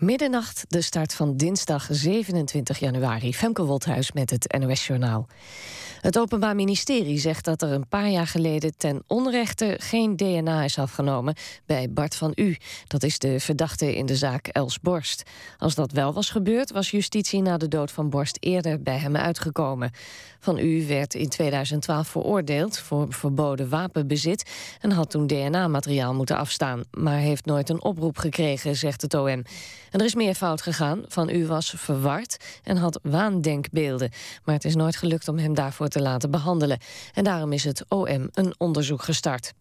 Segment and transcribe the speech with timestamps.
[0.00, 3.34] Middernacht, de start van dinsdag 27 januari.
[3.34, 5.26] Femke Wolthuis met het NOS Journaal.
[6.00, 10.78] Het Openbaar Ministerie zegt dat er een paar jaar geleden ten onrechte geen DNA is
[10.78, 11.34] afgenomen
[11.66, 12.56] bij Bart van U.
[12.86, 15.22] Dat is de verdachte in de zaak Els Borst.
[15.58, 19.16] Als dat wel was gebeurd, was justitie na de dood van Borst eerder bij hem
[19.16, 19.90] uitgekomen.
[20.38, 26.82] Van U werd in 2012 veroordeeld voor verboden wapenbezit en had toen DNA-materiaal moeten afstaan,
[26.90, 29.28] maar heeft nooit een oproep gekregen, zegt het OM.
[29.90, 31.04] En er is meer fout gegaan.
[31.08, 34.10] Van U was verward en had waandenkbeelden,
[34.44, 36.78] maar het is nooit gelukt om hem daarvoor te laten behandelen.
[37.14, 39.52] En daarom is het OM een onderzoek gestart.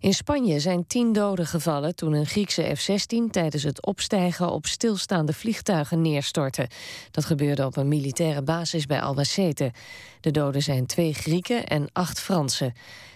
[0.00, 5.32] In Spanje zijn tien doden gevallen toen een Griekse F-16 tijdens het opstijgen op stilstaande
[5.32, 6.68] vliegtuigen neerstortte.
[7.10, 9.72] Dat gebeurde op een militaire basis bij Albacete.
[10.20, 12.72] De doden zijn twee Grieken en acht Fransen.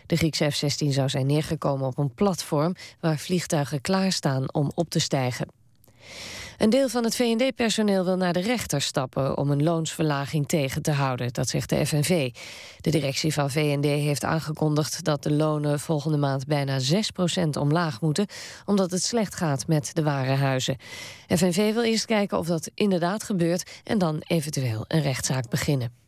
[0.07, 4.99] De Griekse F-16 zou zijn neergekomen op een platform waar vliegtuigen klaarstaan om op te
[5.01, 5.49] stijgen.
[6.59, 10.91] Een deel van het VND-personeel wil naar de rechter stappen om een loonsverlaging tegen te
[10.91, 12.31] houden, dat zegt de FNV.
[12.81, 18.27] De directie van VND heeft aangekondigd dat de lonen volgende maand bijna 6% omlaag moeten,
[18.65, 20.77] omdat het slecht gaat met de warenhuizen.
[21.29, 26.04] FNV wil eerst kijken of dat inderdaad gebeurt en dan eventueel een rechtszaak beginnen.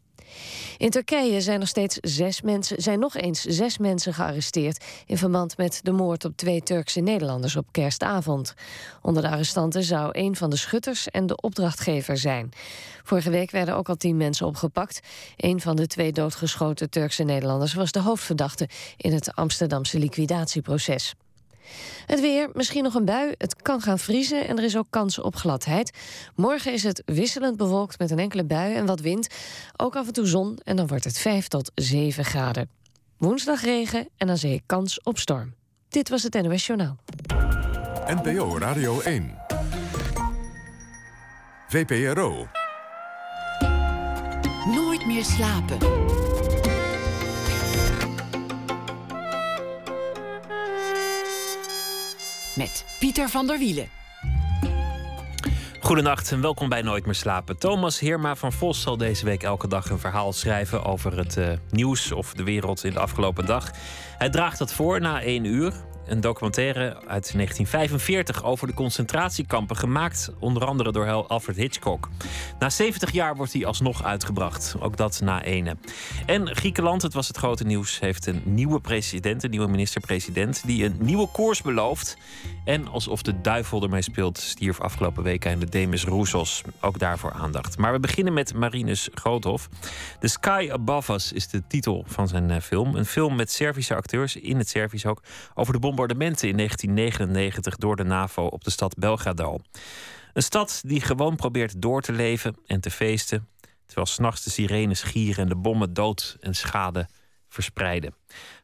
[0.76, 5.56] In Turkije zijn nog steeds zes mensen, zijn nog eens zes mensen gearresteerd in verband
[5.56, 8.54] met de moord op twee Turkse Nederlanders op kerstavond.
[9.02, 12.50] Onder de arrestanten zou een van de schutters en de opdrachtgever zijn.
[13.02, 15.00] Vorige week werden ook al tien mensen opgepakt.
[15.36, 21.14] Een van de twee doodgeschoten Turkse Nederlanders was de hoofdverdachte in het Amsterdamse liquidatieproces.
[22.06, 23.34] Het weer, misschien nog een bui.
[23.38, 25.90] Het kan gaan vriezen en er is ook kans op gladheid.
[26.34, 29.34] Morgen is het wisselend bewolkt met een enkele bui en wat wind.
[29.76, 32.70] Ook af en toe zon en dan wordt het 5 tot 7 graden.
[33.16, 35.54] Woensdag regen en dan zee kans op storm.
[35.88, 36.96] Dit was het NOS Journaal.
[38.06, 39.34] NPO Radio 1.
[41.68, 42.48] VPRO.
[44.66, 45.78] Nooit meer slapen.
[52.56, 53.88] Met Pieter van der Wielen.
[55.80, 57.58] Goedenacht en welkom bij Nooit meer slapen.
[57.58, 61.48] Thomas Heerma van Vos zal deze week elke dag een verhaal schrijven over het uh,
[61.70, 63.70] nieuws of de wereld in de afgelopen dag.
[64.18, 65.72] Hij draagt dat voor na één uur
[66.06, 72.08] een documentaire uit 1945 over de concentratiekampen, gemaakt onder andere door Alfred Hitchcock.
[72.58, 75.76] Na 70 jaar wordt hij alsnog uitgebracht, ook dat na ene.
[76.26, 80.84] En Griekenland, het was het grote nieuws, heeft een nieuwe president, een nieuwe minister-president, die
[80.84, 82.16] een nieuwe koers belooft.
[82.64, 86.62] En alsof de duivel ermee speelt, stierf afgelopen week in de Demis Roussos.
[86.80, 87.78] Ook daarvoor aandacht.
[87.78, 89.68] Maar we beginnen met Marinus Groothof.
[90.20, 92.94] The Sky Above Us is de titel van zijn eh, film.
[92.94, 95.22] Een film met Servische acteurs, in het Servisch ook,
[95.54, 99.58] over de bombardementen in 1999 door de NAVO op de stad Belgrado.
[100.32, 103.48] Een stad die gewoon probeert door te leven en te feesten,
[103.86, 107.08] terwijl s'nachts de sirenes gieren en de bommen dood en schade
[107.48, 108.14] verspreiden.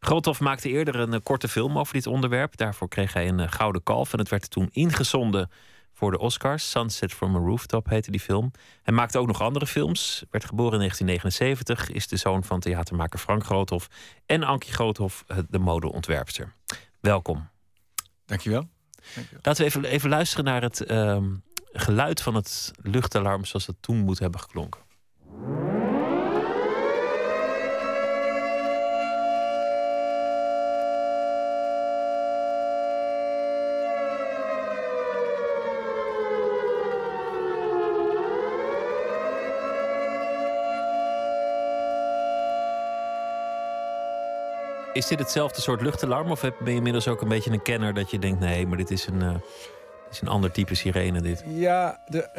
[0.01, 2.57] Groothoff maakte eerder een eh, korte film over dit onderwerp.
[2.57, 5.51] Daarvoor kreeg hij een eh, gouden kalf en het werd toen ingezonden
[5.93, 6.71] voor de Oscars.
[6.71, 8.51] Sunset from a Rooftop heette die film.
[8.83, 10.25] Hij maakte ook nog andere films.
[10.31, 11.91] Werd geboren in 1979.
[11.91, 13.89] Is de zoon van theatermaker Frank Groothoff.
[14.27, 16.55] En Ankie Groothoff, eh, de modeontwerpster.
[17.03, 17.49] Welkom.
[18.25, 18.69] Dankjewel.
[19.15, 19.41] Dankjewel.
[19.43, 21.35] Laten we even, even luisteren naar het ehm,
[21.73, 24.81] geluid van het luchtalarm zoals dat toen moet hebben geklonken.
[44.93, 46.31] Is dit hetzelfde soort luchtalarm?
[46.31, 48.91] Of ben je inmiddels ook een beetje een kenner dat je denkt: nee, maar dit
[48.91, 49.35] is een, uh,
[50.11, 51.21] is een ander type sirene?
[51.21, 51.45] Dit.
[51.47, 52.31] Ja, de,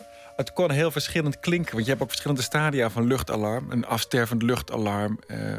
[0.00, 1.72] uh, het kon heel verschillend klinken.
[1.72, 3.70] Want je hebt ook verschillende stadia van luchtalarm.
[3.70, 5.18] Een afstervend luchtalarm.
[5.26, 5.58] Uh,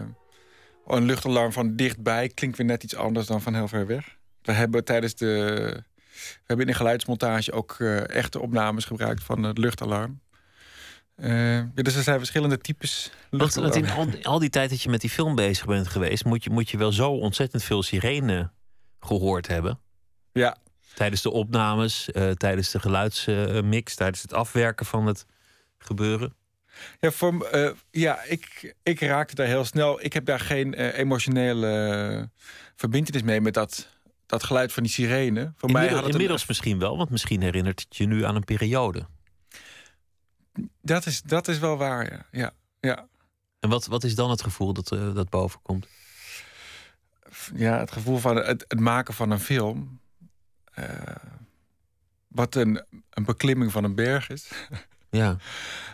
[0.87, 4.17] een luchtalarm van dichtbij klinkt weer net iets anders dan van heel ver weg.
[4.41, 5.27] We hebben tijdens de.
[6.11, 10.19] We hebben in de geluidsmontage ook echte opnames gebruikt van het luchtalarm.
[11.21, 13.11] Uh, dus er zijn verschillende types.
[13.29, 16.25] Want, want in al, al, die tijd dat je met die film bezig bent geweest,
[16.25, 18.51] moet je, moet je wel zo ontzettend veel sirene
[18.99, 19.79] gehoord hebben.
[20.31, 20.57] Ja.
[20.93, 25.25] Tijdens de opnames, uh, tijdens de geluidsmix, tijdens het afwerken van het
[25.77, 26.33] gebeuren.
[26.99, 30.03] Ja, voor, uh, ja ik, ik raakte daar heel snel.
[30.03, 32.29] Ik heb daar geen emotionele
[32.75, 33.89] verbindenis mee met dat,
[34.25, 35.53] dat geluid van die sirene.
[35.55, 38.43] Voor mij had het inmiddels misschien wel, want misschien herinnert het je nu aan een
[38.43, 39.07] periode.
[40.89, 42.25] Dat is, dat is wel waar, ja.
[42.31, 43.07] ja, ja.
[43.59, 45.87] En wat, wat is dan het gevoel dat, uh, dat boven komt?
[47.55, 49.99] Ja, het gevoel van het, het maken van een film.
[50.79, 50.85] Uh,
[52.27, 54.47] wat een, een beklimming van een berg is.
[55.11, 55.37] Ja.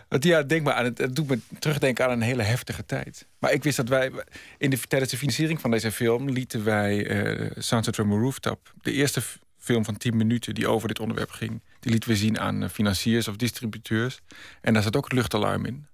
[0.09, 3.27] Het, ja, denk maar aan het, het doet me terugdenken aan een hele heftige tijd.
[3.39, 4.11] Maar ik wist dat wij
[4.57, 8.73] in de, tijdens de financiering van deze film lieten wij uh, Sunset from a Rooftop,
[8.81, 9.21] de eerste
[9.57, 13.27] film van 10 minuten die over dit onderwerp ging, die lieten we zien aan financiers
[13.27, 14.19] of distributeurs.
[14.61, 15.87] En daar zat ook het luchtalarm in.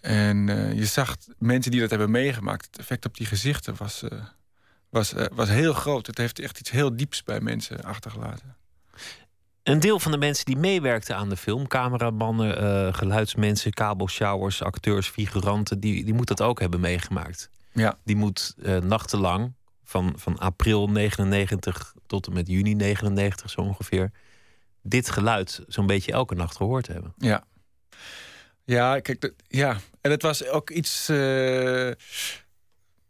[0.00, 4.02] En uh, je zag mensen die dat hebben meegemaakt, het effect op die gezichten was,
[4.02, 4.10] uh,
[4.88, 6.06] was, was heel groot.
[6.06, 8.56] Het heeft echt iets heel dieps bij mensen achtergelaten.
[9.62, 15.80] Een deel van de mensen die meewerkten aan de film, cameramannen, geluidsmensen, kabelshowers, acteurs, figuranten,
[15.80, 17.50] die, die moet dat ook hebben meegemaakt.
[17.72, 17.98] Ja.
[18.04, 19.52] Die moet nachtenlang,
[19.84, 24.10] van, van april 99 tot en met juni 99 zo ongeveer,
[24.88, 27.14] dit geluid zo'n beetje elke nacht gehoord hebben.
[27.16, 27.44] Ja.
[28.64, 29.76] Ja, kijk, ja.
[30.00, 31.90] En het was ook iets uh,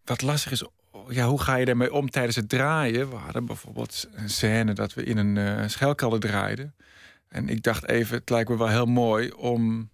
[0.05, 0.63] wat lastig is
[1.09, 3.11] ja, hoe ga je daarmee om tijdens het draaien?
[3.11, 6.75] We hadden bijvoorbeeld een scène dat we in een uh, draaiden.
[7.29, 9.91] En ik dacht even, het lijkt me wel heel mooi om...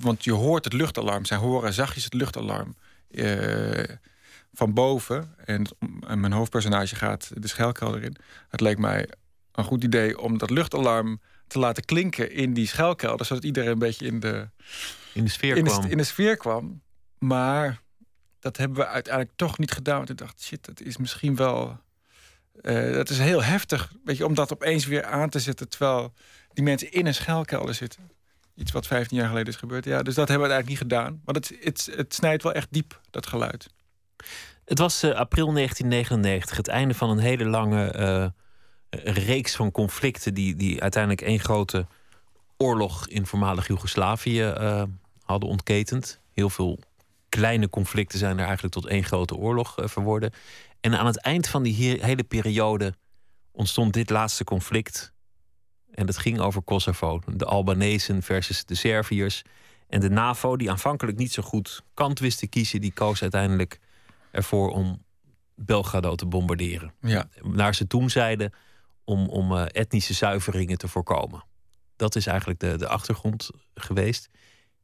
[0.00, 1.24] Want je hoort het luchtalarm.
[1.24, 2.76] Zij horen zachtjes het luchtalarm
[3.10, 3.84] uh,
[4.52, 5.34] van boven.
[5.44, 5.66] En,
[6.06, 8.16] en, mijn hoofdpersonage gaat de schuilkelder in.
[8.48, 9.08] Het leek mij
[9.52, 13.26] een goed idee om dat luchtalarm te laten klinken in die schuilkelder.
[13.26, 14.48] Zodat iedereen een beetje in de,
[15.12, 15.84] in de sfeer in kwam.
[15.84, 16.82] In de sfeer kwam.
[17.18, 17.80] Maar
[18.40, 19.96] dat hebben we uiteindelijk toch niet gedaan.
[19.96, 21.80] Want ik dacht, shit, dat is misschien wel...
[22.62, 25.68] Uh, dat is heel heftig, weet je, om dat opeens weer aan te zetten...
[25.68, 26.12] terwijl
[26.52, 28.10] die mensen in een schuilkelder zitten.
[28.54, 29.84] Iets wat 15 jaar geleden is gebeurd.
[29.84, 31.20] Ja, dus dat hebben we eigenlijk niet gedaan.
[31.24, 33.66] Want het, het, het snijdt wel echt diep, dat geluid.
[34.64, 38.41] Het was uh, april 1999, het einde van een hele lange uh,
[39.04, 40.34] reeks van conflicten...
[40.34, 41.86] Die, die uiteindelijk één grote
[42.56, 44.54] oorlog in voormalig Joegoslavië
[45.22, 46.20] hadden ontketend.
[46.32, 46.78] Heel veel
[47.28, 50.32] kleine conflicten zijn er eigenlijk tot één grote oorlog uh, verworden.
[50.80, 52.94] En aan het eind van die hele periode
[53.50, 55.12] ontstond dit laatste conflict.
[55.90, 57.20] En dat ging over Kosovo.
[57.26, 59.42] De Albanezen versus de Serviërs.
[59.88, 63.78] En de NAVO, die aanvankelijk niet zo goed kant wist te kiezen, die koos uiteindelijk
[64.30, 65.02] ervoor om
[65.54, 66.92] Belgrado te bombarderen.
[67.00, 67.28] Ja.
[67.42, 68.52] Naar ze toen zeiden
[69.12, 71.44] om, om uh, etnische zuiveringen te voorkomen.
[71.96, 74.28] Dat is eigenlijk de, de achtergrond geweest.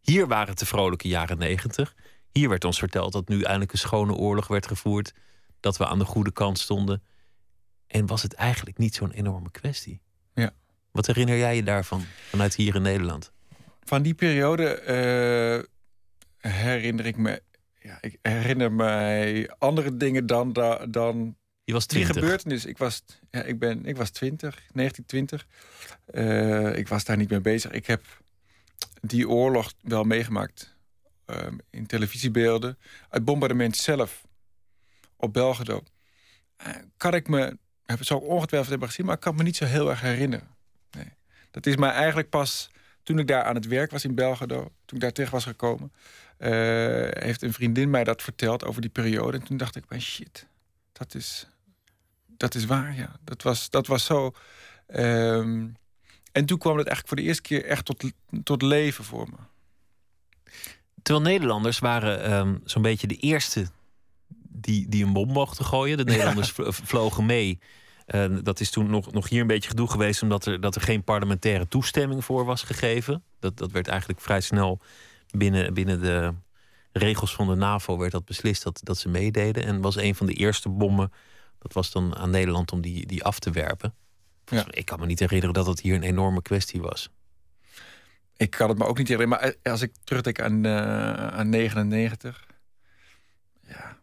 [0.01, 1.95] Hier waren het de vrolijke jaren negentig.
[2.33, 5.15] Hier werd ons verteld dat nu eindelijk een schone oorlog werd gevoerd.
[5.61, 7.03] Dat we aan de goede kant stonden.
[7.87, 10.01] En was het eigenlijk niet zo'n enorme kwestie?
[10.35, 10.51] Ja.
[10.91, 13.33] Wat herinner jij je daarvan, vanuit hier in Nederland?
[13.83, 14.83] Van die periode
[16.43, 17.43] uh, herinner ik me...
[17.81, 20.53] Ja, ik herinner mij andere dingen dan...
[20.91, 21.37] dan
[21.69, 22.23] je was die 20.
[22.23, 22.65] gebeurtenis.
[22.65, 25.47] Ik was, ja, ik, ben, ik was 20, 1920.
[26.11, 27.71] Uh, ik was daar niet mee bezig.
[27.71, 28.05] Ik heb
[29.01, 30.77] die oorlog wel meegemaakt
[31.27, 32.79] um, in televisiebeelden.
[33.09, 34.27] Het bombardement zelf
[35.17, 35.83] op Belgrado.
[36.67, 39.57] Uh, kan ik me, heb het zo ongetwijfeld hebben gezien, maar ik kan me niet
[39.57, 40.49] zo heel erg herinneren.
[40.91, 41.13] Nee.
[41.51, 42.71] Dat is mij eigenlijk pas
[43.03, 45.93] toen ik daar aan het werk was in Belgrado, toen ik daar terecht was gekomen,
[46.39, 46.49] uh,
[47.11, 49.39] heeft een vriendin mij dat verteld over die periode.
[49.39, 50.47] En toen dacht ik, van shit,
[50.93, 51.47] dat is,
[52.39, 53.17] dat is waar, ja.
[53.25, 54.33] Dat was, dat was zo.
[54.95, 55.77] Um,
[56.33, 58.05] en toen kwam het eigenlijk voor de eerste keer echt tot,
[58.43, 59.37] tot leven voor me.
[61.03, 63.67] Terwijl Nederlanders waren um, zo'n beetje de eerste
[64.49, 65.97] die, die een bom mochten gooien.
[65.97, 66.73] De Nederlanders ja.
[66.73, 67.59] vlogen mee.
[68.07, 70.81] Uh, dat is toen nog, nog hier een beetje gedoe geweest, omdat er, dat er
[70.81, 73.23] geen parlementaire toestemming voor was gegeven.
[73.41, 74.81] Dat, dat werd eigenlijk vrij snel
[75.31, 76.35] binnen, binnen de
[76.93, 79.65] regels van de NAVO werd dat beslist dat, dat ze meededen.
[79.65, 81.13] En was een van de eerste bommen.
[81.59, 83.95] Dat was dan aan Nederland om die, die af te werpen.
[84.45, 84.65] Ja.
[84.71, 87.11] Ik kan me niet herinneren dat dat hier een enorme kwestie was.
[88.37, 89.43] Ik kan het me ook niet herinneren.
[89.43, 92.47] Maar als ik terugdenk aan, uh, aan 99.
[93.67, 93.99] Ja,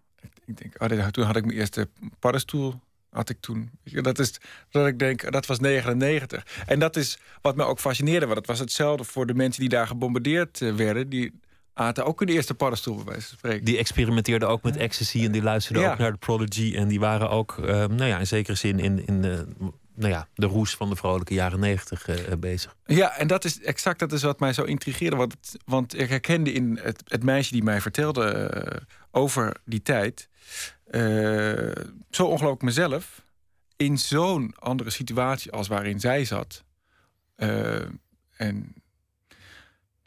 [0.46, 2.82] ik, denk, oh, toen had ik mijn eerste paddenstoel.
[3.10, 3.70] Had ik toen.
[3.84, 6.46] Dat is dat ik denk, dat was 99.
[6.66, 8.26] En dat is wat me ook fascineerde.
[8.26, 11.10] Want het was hetzelfde voor de mensen die daar gebombardeerd uh, werden.
[11.10, 11.40] Die
[11.76, 13.66] aten ook hun eerste paddenstoel, bij wijze van spreken.
[13.66, 15.92] Die experimenteerden ook met ecstasy en die luisterden Ja.
[15.92, 16.76] ook naar de Prodigy.
[16.76, 19.46] En die waren ook, uh, nou ja, in zekere zin in, in de,
[19.96, 22.76] nou ja, de roes van de vrolijke jaren negentig uh, bezig.
[22.86, 25.16] Ja, en dat is exact dat is wat mij zo intrigeerde.
[25.16, 30.30] Want, want ik herkende in het, het meisje die mij vertelde uh, over die tijd...
[30.92, 31.72] Uh,
[32.10, 33.26] zo ongelooflijk mezelf
[33.76, 36.64] in zo'n andere situatie als waarin zij zat.
[37.38, 37.82] Uh,
[38.38, 38.74] en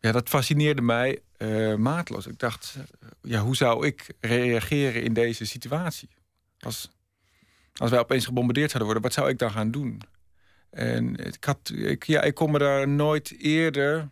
[0.01, 2.27] ja, dat fascineerde mij uh, maatloos.
[2.27, 2.77] Ik dacht,
[3.23, 6.09] ja, hoe zou ik reageren in deze situatie?
[6.59, 6.91] Als,
[7.75, 10.03] als wij opeens gebombardeerd zouden worden, wat zou ik dan gaan doen?
[10.71, 14.09] En ik, had, ik, ja, ik kon me daar nooit eerder...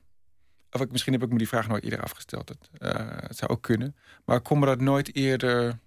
[0.70, 2.48] Of ik, misschien heb ik me die vraag nooit eerder afgesteld.
[2.48, 3.96] Het, uh, het zou ook kunnen.
[4.24, 5.78] Maar ik kon me dat nooit eerder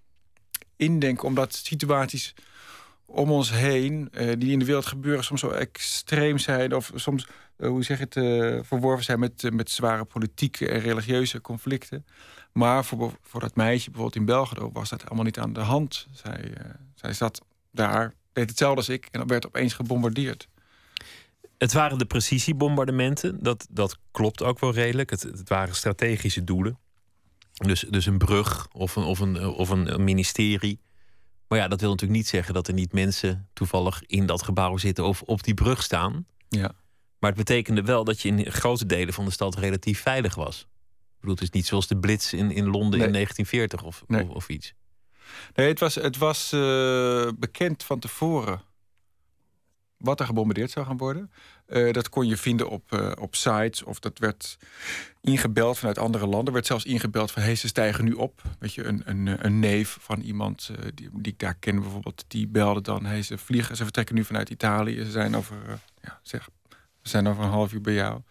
[0.75, 1.27] indenken...
[1.27, 2.33] omdat situaties
[3.05, 6.75] om ons heen, eh, die in de wereld gebeuren, soms zo extreem zijn.
[6.75, 7.31] Of soms, eh,
[7.67, 12.05] hoe zeg het, eh, verworven zijn met, met zware politieke en religieuze conflicten.
[12.51, 16.07] Maar voor, voor dat meisje bijvoorbeeld in Belgrado was dat allemaal niet aan de hand.
[16.11, 16.53] Zij,
[16.95, 20.47] zij zat daar, deed hetzelfde als ik en dan werd opeens gebombardeerd.
[21.57, 25.09] Het waren de precisiebombardementen, dat, dat klopt ook wel redelijk.
[25.09, 26.79] Het, het waren strategische doelen.
[27.53, 30.79] Dus, dus een brug of een, of, een, of een ministerie.
[31.47, 34.77] Maar ja, dat wil natuurlijk niet zeggen dat er niet mensen toevallig in dat gebouw
[34.77, 36.25] zitten of op die brug staan.
[36.49, 36.71] Ja.
[37.19, 40.59] Maar het betekende wel dat je in grote delen van de stad relatief veilig was.
[40.59, 44.29] Ik bedoel, het is niet zoals de Blitz in, in Londen in 1940 of, of,
[44.29, 44.73] of, iets.
[45.55, 48.61] Nee, het was, het was uh, bekend van tevoren
[49.97, 51.31] wat er gebombardeerd zou gaan worden.
[51.67, 54.57] Uh, dat kon je vinden op, uh, op sites of dat werd
[55.21, 56.53] ingebeld vanuit andere landen.
[56.53, 58.41] werd zelfs ingebeld van hey, ze stijgen nu op.
[58.59, 62.25] Weet je, een, een, een neef van iemand uh, die, die, ik daar ken bijvoorbeeld,
[62.27, 65.03] die belde dan: hey, ze vliegen, ze vertrekken nu vanuit Italië.
[65.03, 66.49] Ze zijn over, ja, zeg,
[67.09, 68.21] zijn over een half uur bij jou.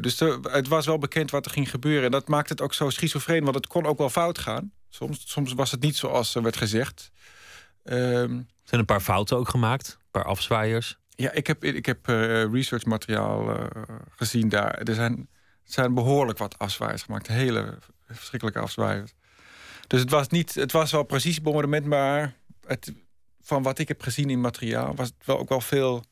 [0.00, 2.04] dus het was wel bekend wat er ging gebeuren.
[2.04, 4.72] En dat maakt het ook zo schizofreen, want het kon ook wel fout gaan.
[4.88, 7.10] Soms, soms was het niet zoals er werd gezegd.
[7.84, 10.98] Um, zijn een paar fouten ook gemaakt, een paar afzwaaiers.
[11.08, 13.64] Ja, ik heb, ik heb uh, researchmateriaal uh,
[14.16, 14.74] gezien daar.
[14.74, 15.28] Er zijn,
[15.64, 17.26] zijn behoorlijk wat afzwaaiers gemaakt.
[17.26, 19.12] Hele verschrikkelijke afzwaaiers.
[19.86, 22.34] Dus het was, niet, het was wel precies bombardement, maar
[22.66, 22.92] het,
[23.40, 24.94] van wat ik heb gezien in materiaal...
[24.94, 26.04] was het wel ook wel veel,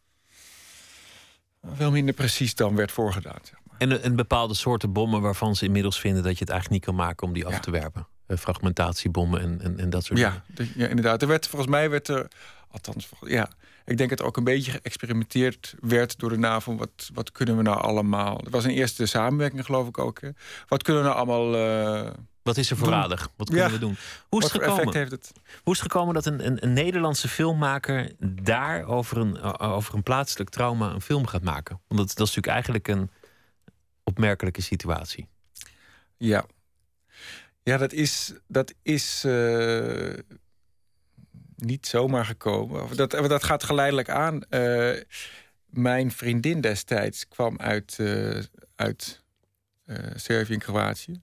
[1.74, 3.38] veel minder precies dan werd voorgedaan.
[3.42, 3.76] Zeg maar.
[3.78, 6.22] En een bepaalde soorten bommen waarvan ze inmiddels vinden...
[6.22, 8.06] dat je het eigenlijk niet kan maken om die af te werpen?
[8.26, 10.72] Eh, fragmentatiebommen en, en, en dat soort ja, dingen.
[10.76, 11.22] ja, inderdaad.
[11.22, 12.28] Er werd, volgens mij werd er,
[12.70, 13.48] althans, ja,
[13.84, 16.76] ik denk dat er ook een beetje geëxperimenteerd werd door de NAVO.
[16.76, 18.36] Wat, wat kunnen we nou allemaal?
[18.36, 20.20] Het was een eerste samenwerking, geloof ik ook.
[20.20, 20.30] Hè?
[20.68, 21.54] Wat kunnen we nou allemaal.
[21.54, 22.10] Uh,
[22.46, 23.28] wat is er voorradig?
[23.36, 23.96] Wat kunnen we doen?
[24.28, 24.94] Hoe is, het gekomen?
[24.94, 25.32] heeft het?
[25.62, 28.12] Hoe is het gekomen dat een, een, een, Nederlandse filmmaker
[28.42, 31.80] daar over een, over een plaatselijk trauma een film gaat maken?
[31.88, 33.10] Want dat, dat is natuurlijk eigenlijk een
[34.04, 35.28] opmerkelijke situatie.
[36.16, 36.44] Ja,
[37.62, 40.14] ja, dat is, dat is uh,
[41.56, 42.96] niet zomaar gekomen.
[42.96, 44.40] Dat, dat gaat geleidelijk aan.
[44.50, 45.00] Uh,
[45.66, 48.42] mijn vriendin destijds kwam uit, uh,
[48.76, 49.24] uit
[50.14, 51.20] Servië en Kroatië.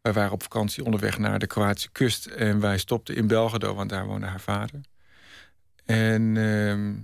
[0.00, 2.26] Wij waren op vakantie onderweg naar de Kroatische kust.
[2.26, 4.80] En wij stopten in Belgrado, want daar woonde haar vader.
[5.84, 6.94] En ehm,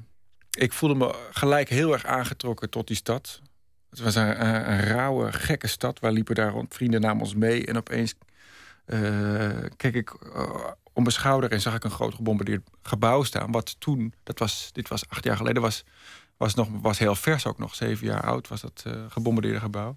[0.63, 3.41] ik voelde me gelijk heel erg aangetrokken tot die stad.
[3.91, 5.99] Het was een, rauwe, gekke stad.
[6.01, 7.67] Wij liepen daar rond, vrienden namen ons mee.
[7.67, 8.15] En opeens
[8.87, 13.53] uh, keek ik uh, om mijn schouder en zag ik een groot gebombardeerd gebouw staan.
[13.53, 15.85] Wat toen, dat was, dit was acht jaar geleden, was,
[16.37, 17.75] was, nog, was heel vers ook nog.
[17.75, 19.97] Zeven jaar oud was dat uh, gebombardeerde gebouw.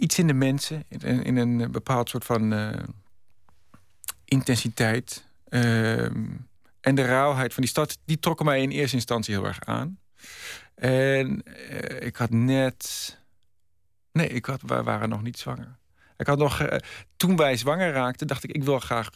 [0.00, 2.52] Iets in de mensen, in, in een bepaald soort van
[4.24, 5.24] intensiteit.
[5.48, 6.24] Ehm,
[6.80, 9.98] en de rauwheid van die stad, die trokken mij in eerste instantie heel erg aan.
[10.74, 11.42] En
[11.98, 13.18] ik had net.
[14.12, 15.78] Nee, ik had, wij waren nog niet zwanger.
[16.16, 16.68] Ik had nog, uh,
[17.16, 19.10] toen wij zwanger raakten, dacht ik, ik wil graag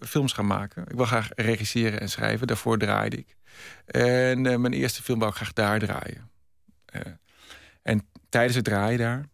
[0.00, 0.84] films gaan maken.
[0.88, 2.46] Ik wil graag regisseren en schrijven.
[2.46, 3.36] Daarvoor draaide ik.
[3.86, 6.30] En mijn eerste film wou ik graag daar draaien.
[7.82, 9.28] en tijdens het draaien daar,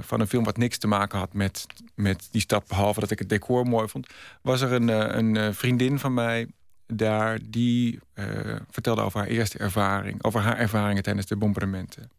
[0.00, 3.18] van een film wat niks te maken had met, met die stad, behalve dat ik
[3.18, 4.06] het decor mooi vond,
[4.40, 6.46] was er een, een vriendin van mij
[6.86, 7.98] daar die
[8.70, 12.10] vertelde over haar eerste ervaring, over haar ervaringen tijdens de bombardementen.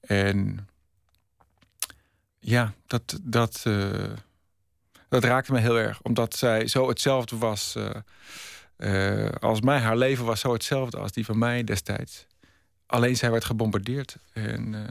[0.00, 0.68] En
[2.38, 3.62] ja, dat, dat,
[5.08, 6.02] dat raakte me heel erg.
[6.02, 7.76] Omdat zij zo hetzelfde was
[9.40, 9.78] als mij.
[9.78, 12.26] Haar leven was zo hetzelfde als die van mij destijds.
[12.86, 14.16] Alleen zij werd gebombardeerd.
[14.32, 14.88] En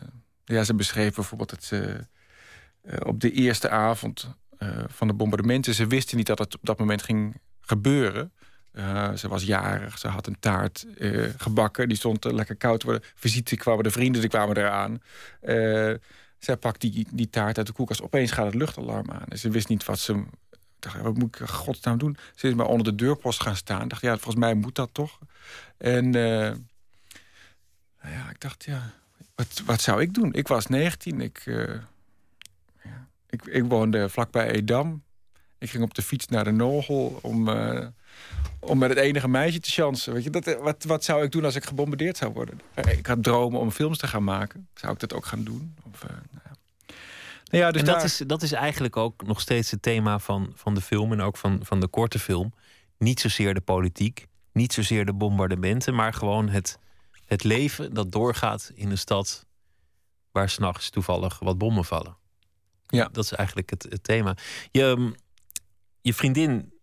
[0.51, 2.07] ja, ze beschreef bijvoorbeeld dat ze
[3.03, 4.35] op de eerste avond
[4.87, 5.73] van de bombardementen...
[5.73, 8.31] ze wisten niet dat het op dat moment ging gebeuren.
[9.15, 10.85] ze was jarig, ze had een taart
[11.37, 11.87] gebakken.
[11.87, 13.03] Die stond lekker koud te worden.
[13.15, 15.01] Visite kwamen de vrienden, die kwamen eraan.
[16.39, 18.01] Zij pakt die, die taart uit de koelkast.
[18.01, 19.25] Opeens gaat het luchtalarm aan.
[19.27, 20.23] En ze wist niet wat ze...
[20.79, 22.17] Dacht, wat moet ik godsnaam doen?
[22.35, 23.87] Ze is maar onder de deurpost gaan staan.
[23.87, 25.19] Dacht, ja, volgens mij moet dat toch.
[25.77, 26.11] En uh,
[28.01, 28.93] nou ja, ik dacht, ja,
[29.35, 30.33] wat, wat zou ik doen?
[30.33, 31.21] Ik was 19.
[31.21, 31.67] Ik, uh,
[32.83, 35.03] ja, ik, ik woonde vlakbij Edam.
[35.57, 37.87] Ik ging op de fiets naar de Nogel om, uh,
[38.59, 40.13] om met het enige meisje te chansen.
[40.13, 42.61] Weet je, dat, wat, wat zou ik doen als ik gebombardeerd zou worden?
[42.97, 44.67] Ik had dromen om films te gaan maken.
[44.73, 45.75] Zou ik dat ook gaan doen?
[45.91, 46.51] Of, uh, nou ja.
[47.51, 50.51] Nou ja, dus en dat, is, dat is eigenlijk ook nog steeds het thema van,
[50.55, 52.53] van de film en ook van, van de korte film.
[52.97, 56.79] Niet zozeer de politiek, niet zozeer de bombardementen, maar gewoon het,
[57.31, 59.45] het leven dat doorgaat in een stad
[60.31, 62.17] waar s'nachts toevallig wat bommen vallen.
[62.87, 63.09] Ja.
[63.11, 64.37] Dat is eigenlijk het, het thema.
[64.71, 65.13] Je,
[66.01, 66.73] je vriendin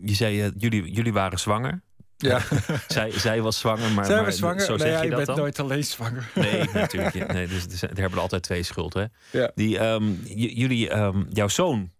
[0.00, 1.82] je zei, uh, jullie, jullie waren zwanger.
[2.16, 2.40] Ja.
[2.88, 4.60] zij, zij was zwanger, maar, zij maar was zwanger.
[4.60, 5.36] zo nee, zeg ja, je dat bent dan?
[5.36, 6.30] nooit alleen zwanger.
[6.34, 7.32] Nee, natuurlijk.
[7.32, 9.04] Nee, dus, dus, er hebben er altijd twee schuld, hè?
[9.32, 9.50] Ja.
[9.54, 11.92] Die, ehm, jullie, ehm, jouw zoon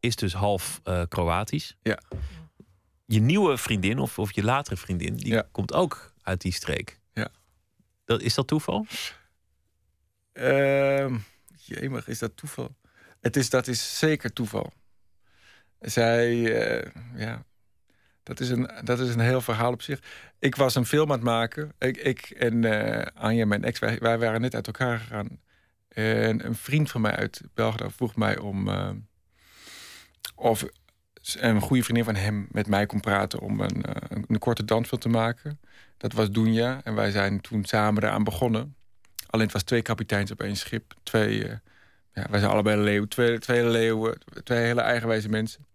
[0.00, 1.76] is dus half eh, Kroatisch.
[1.82, 1.98] Ja.
[3.06, 5.48] Je nieuwe vriendin, of, of je latere vriendin, die Ja.
[5.52, 7.02] komt ook uit die streek.
[8.04, 8.86] Dat, is dat toeval?
[10.32, 11.16] Ehm
[11.56, 12.76] jemig, is dat toeval?
[13.20, 14.72] Het is, dat is zeker toeval.
[15.80, 17.44] Zij, eh, ja,
[18.22, 20.00] dat is, een, dat is een heel verhaal op zich.
[20.38, 21.72] Ik was een film aan het maken.
[21.78, 25.40] Ik, ik en eh Anja, mijn ex, wij, wij waren net uit elkaar gegaan.
[25.88, 28.68] En een vriend van mij uit België vroeg mij om...
[28.68, 28.90] eh,
[30.34, 30.64] of
[31.32, 33.40] een goede vriendin van hem met mij kon praten...
[33.40, 35.60] om een, eh, een, een korte dansfilm te maken.
[35.96, 36.80] Dat was Dunja.
[36.84, 38.76] En wij zijn toen samen eraan begonnen.
[39.26, 40.94] Alleen het was twee kapiteins op één schip.
[41.02, 41.56] Twee, eh,
[42.12, 43.04] ja, wij zijn allebei leeuw.
[43.04, 45.66] Twee, twee leeuwen, twee hele eigenwijze mensen.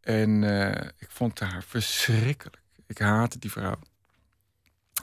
[0.00, 2.62] En eh, ik vond haar verschrikkelijk.
[2.86, 3.78] Ik haatte die vrouw.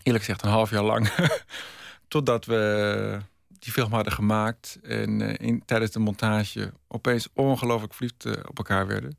[0.04, 1.10] Eerlijk gezegd een half jaar lang.
[2.08, 4.80] Totdat we die film hadden gemaakt.
[4.84, 9.18] En in, tijdens de montage opeens ongelooflijk verliefd op elkaar werden.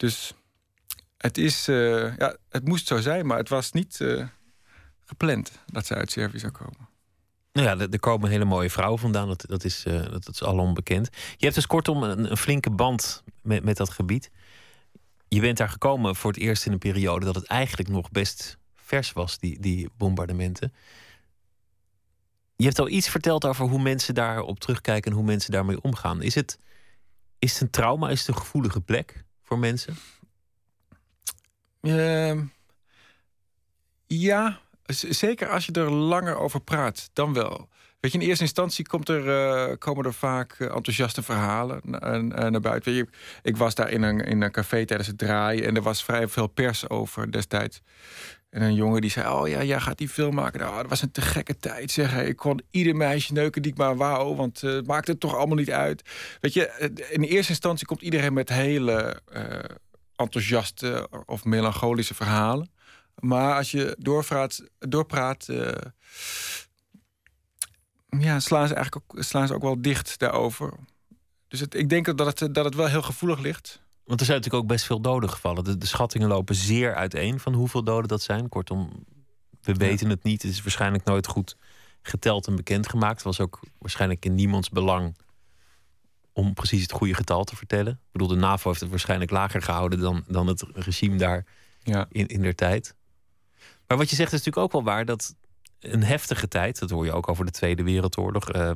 [0.00, 0.32] Dus
[1.16, 4.26] het, is, eh, ja, het moest zo zijn, maar het was niet eh,
[5.04, 6.88] gepland dat ze uit Servië zou komen.
[7.52, 9.28] Nou ja, er komen hele mooie vrouwen vandaan.
[9.28, 11.08] Dat, dat, is, eh, dat, is alom bekend.
[11.12, 14.30] Je hebt dus kortom een, een flinke band met, met dat gebied.
[15.28, 18.58] Je bent daar gekomen voor het eerst in een periode dat het eigenlijk nog best
[18.74, 20.72] vers was, die, die bombardementen.
[22.56, 26.22] Je hebt al iets verteld over hoe mensen daarop terugkijken en hoe mensen daarmee omgaan.
[26.22, 26.58] Is het,
[27.38, 28.10] is het een trauma?
[28.10, 29.96] Is het een gevoelige plek voor mensen?
[31.80, 32.44] Ehm,
[34.06, 37.68] ja, zeker als je er langer over praat, dan wel.
[38.00, 41.98] Weet je, in eerste instantie komt er, eh, komen er vaak eh, enthousiaste verhalen na-
[41.98, 43.08] eh, naar buiten.
[43.42, 46.28] Ik was daar in een, in een café tijdens het draaien en er was vrij
[46.28, 47.80] veel pers over destijds.
[48.50, 50.60] En een jongen die zei: Oh ja, jij gaat die film maken.
[50.60, 51.90] Nou, dat was een te gekke tijd.
[51.90, 55.36] Zeg ik kon ieder meisje neuken die ik maar wou, want het maakt het toch
[55.36, 56.02] allemaal niet uit.
[56.40, 59.20] Weet je, in eerste instantie komt iedereen met hele
[60.16, 62.70] enthousiaste of melancholische verhalen.
[63.18, 65.48] Maar als je doorpraat, doorpraat
[68.18, 70.72] ja, slaan ze eigenlijk ook, slaan ze ook wel dicht daarover.
[71.48, 73.80] Dus het, ik denk dat het, dat het wel heel gevoelig ligt.
[74.04, 75.64] Want er zijn natuurlijk ook best veel doden gevallen.
[75.64, 78.48] De, de schattingen lopen zeer uiteen van hoeveel doden dat zijn.
[78.48, 79.04] Kortom,
[79.62, 80.42] we weten het niet.
[80.42, 81.56] Het is waarschijnlijk nooit goed
[82.02, 83.14] geteld en bekendgemaakt.
[83.14, 85.16] Het was ook waarschijnlijk in niemands belang
[86.32, 87.92] om precies het goede getal te vertellen.
[87.92, 91.44] Ik bedoel, de NAVO heeft het waarschijnlijk lager gehouden dan, dan het regime daar
[91.82, 92.06] Ja.
[92.10, 92.94] in, in der tijd.
[93.86, 95.34] Maar wat je zegt is natuurlijk ook wel waar dat
[95.80, 98.50] een heftige tijd, dat hoor je ook over de Tweede Wereldoorlog.
[98.50, 98.70] eh,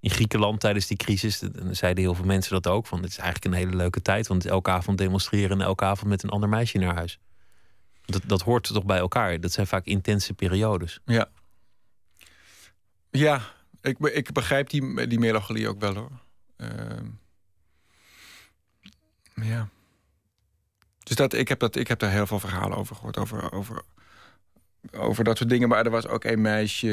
[0.00, 2.86] in Griekenland tijdens die crisis zeiden heel veel mensen dat ook.
[2.86, 6.10] Van het is eigenlijk een hele leuke tijd, want elke avond demonstreren en elke avond
[6.10, 7.18] met een ander meisje naar huis.
[8.04, 9.40] Dat, dat hoort toch bij elkaar.
[9.40, 11.00] Dat zijn vaak intense periodes.
[11.04, 11.28] Ja,
[13.10, 13.40] ja
[13.80, 16.20] ik, ik begrijp die, die melancholie ook wel hoor.
[16.56, 17.06] Ehm,
[19.34, 19.68] ja.
[21.02, 23.18] Dus dat, ik, heb dat, ik heb daar heel veel verhalen over gehoord.
[23.18, 23.82] Over, over,
[24.92, 25.68] over dat soort dingen.
[25.68, 26.88] Maar er was ook een meisje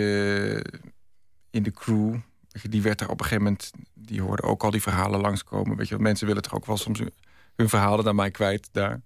[1.49, 2.15] in de crew.
[2.69, 3.71] Die werd daar op een gegeven moment.
[3.93, 5.77] Die hoorde ook al die verhalen langskomen.
[5.77, 6.99] Weet je, mensen willen toch ook wel soms
[7.55, 9.01] hun, verhalen naar mij kwijt daar.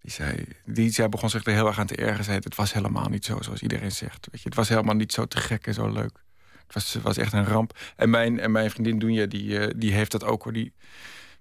[0.00, 2.24] Die zei, die, zij begon zich er heel erg aan te ergeren.
[2.24, 4.28] Zei, het was helemaal niet zo zoals iedereen zegt.
[4.30, 6.22] Weet je, het was helemaal niet zo te gek en zo leuk.
[6.66, 7.78] Het was, was echt een ramp.
[7.96, 10.52] En mijn, en mijn vriendin Doenja, die, eh, die heeft dat ook.
[10.54, 10.72] Die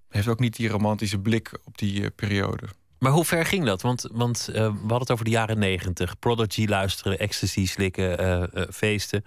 [0.09, 2.67] heeft ook niet die romantische blik op die eh, periode.
[2.99, 3.81] Maar hoe ver ging dat?
[3.81, 6.19] Want, want eh, we hadden het over de jaren negentig.
[6.19, 9.25] Prodigy luisteren, ecstasy slikken, eh, eh, feesten.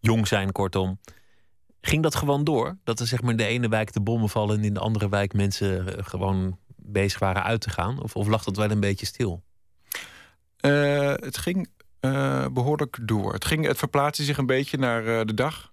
[0.00, 1.00] Jong zijn, kortom.
[1.80, 2.76] Ging dat gewoon door?
[2.84, 4.58] Dat er zeg maar in de ene wijk de bommen vallen...
[4.58, 8.02] en in de andere wijk mensen gewoon bezig waren uit te gaan?
[8.02, 9.42] Of, of lag dat wel een beetje stil?
[10.56, 11.68] Het ging
[12.00, 13.32] eh, behoorlijk door.
[13.32, 15.72] Het, ging, het verplaatste zich een beetje naar de dag.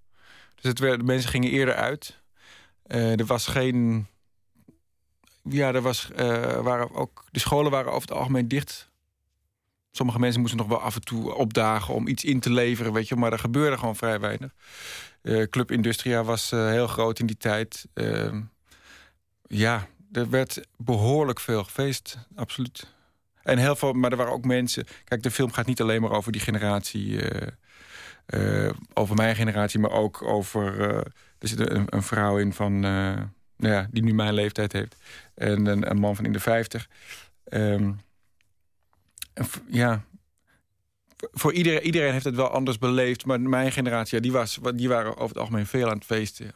[0.56, 2.22] Dus het werd, mensen gingen eerder uit.
[2.88, 4.08] Er was geen.
[5.50, 8.90] Ja, er was, eh, waren ook, de scholen waren over het algemeen dicht.
[9.92, 13.08] Sommige mensen moesten nog wel af en toe opdagen om iets in te leveren, weet
[13.08, 14.54] je, maar er gebeurde gewoon vrij weinig.
[15.22, 17.88] Eh, Club Industria was eh, heel groot in die tijd.
[17.94, 18.42] Ehm,
[19.48, 22.94] ja, er werd behoorlijk veel gefeest, absoluut.
[23.44, 24.86] En heel veel, maar er waren ook mensen.
[25.04, 27.22] Kijk, de film gaat niet alleen maar over die generatie.
[28.94, 30.80] over mijn generatie, maar ook over.
[31.40, 32.84] er zit een, een vrouw in van.
[33.58, 34.96] Nou ja, die nu mijn leeftijd heeft.
[35.36, 36.90] En een, een man van in de 50.
[37.44, 37.92] Ehm,
[39.70, 40.04] ja.
[41.32, 43.26] Voor- iedereen, iedereen heeft het wel anders beleefd.
[43.26, 46.46] Maar mijn generatie, ja, die, was, die waren over het algemeen veel aan het feesten.
[46.46, 46.52] ja.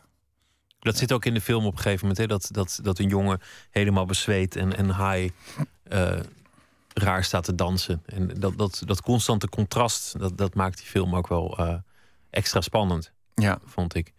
[0.79, 2.17] Dat zit ook in de film op een gegeven moment.
[2.17, 2.27] Hè?
[2.27, 5.33] Dat, dat, dat een jongen helemaal bezweet en, en high...
[5.83, 6.19] eh,
[6.93, 8.03] raar staat te dansen.
[8.05, 11.75] En dat, dat, dat constante contrast, dat, dat maakt die film ook wel eh,
[12.29, 13.59] extra spannend, Ja.
[13.65, 14.13] vond ik.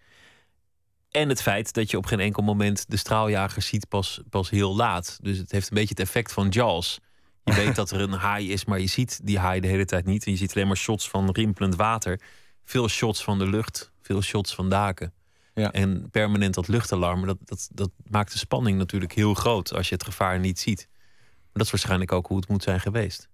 [1.11, 4.77] En het feit dat je op geen enkel moment de straaljager ziet pas, pas heel
[4.77, 5.19] laat.
[5.23, 7.01] Dus het heeft een beetje het effect van Jaws.
[7.45, 10.05] Je weet dat er een haai is, maar je ziet die haai de hele tijd
[10.05, 10.25] niet.
[10.25, 12.21] En je ziet alleen maar shots van rimpelend water.
[12.65, 15.13] Veel shots van de lucht, veel shots van daken.
[15.55, 15.73] Ja.
[15.73, 19.95] En permanent dat luchtalarm, dat, dat, dat maakt de spanning natuurlijk heel groot als je
[19.95, 20.89] het gevaar niet ziet.
[20.91, 23.29] Maar dat is waarschijnlijk ook hoe het moet zijn geweest.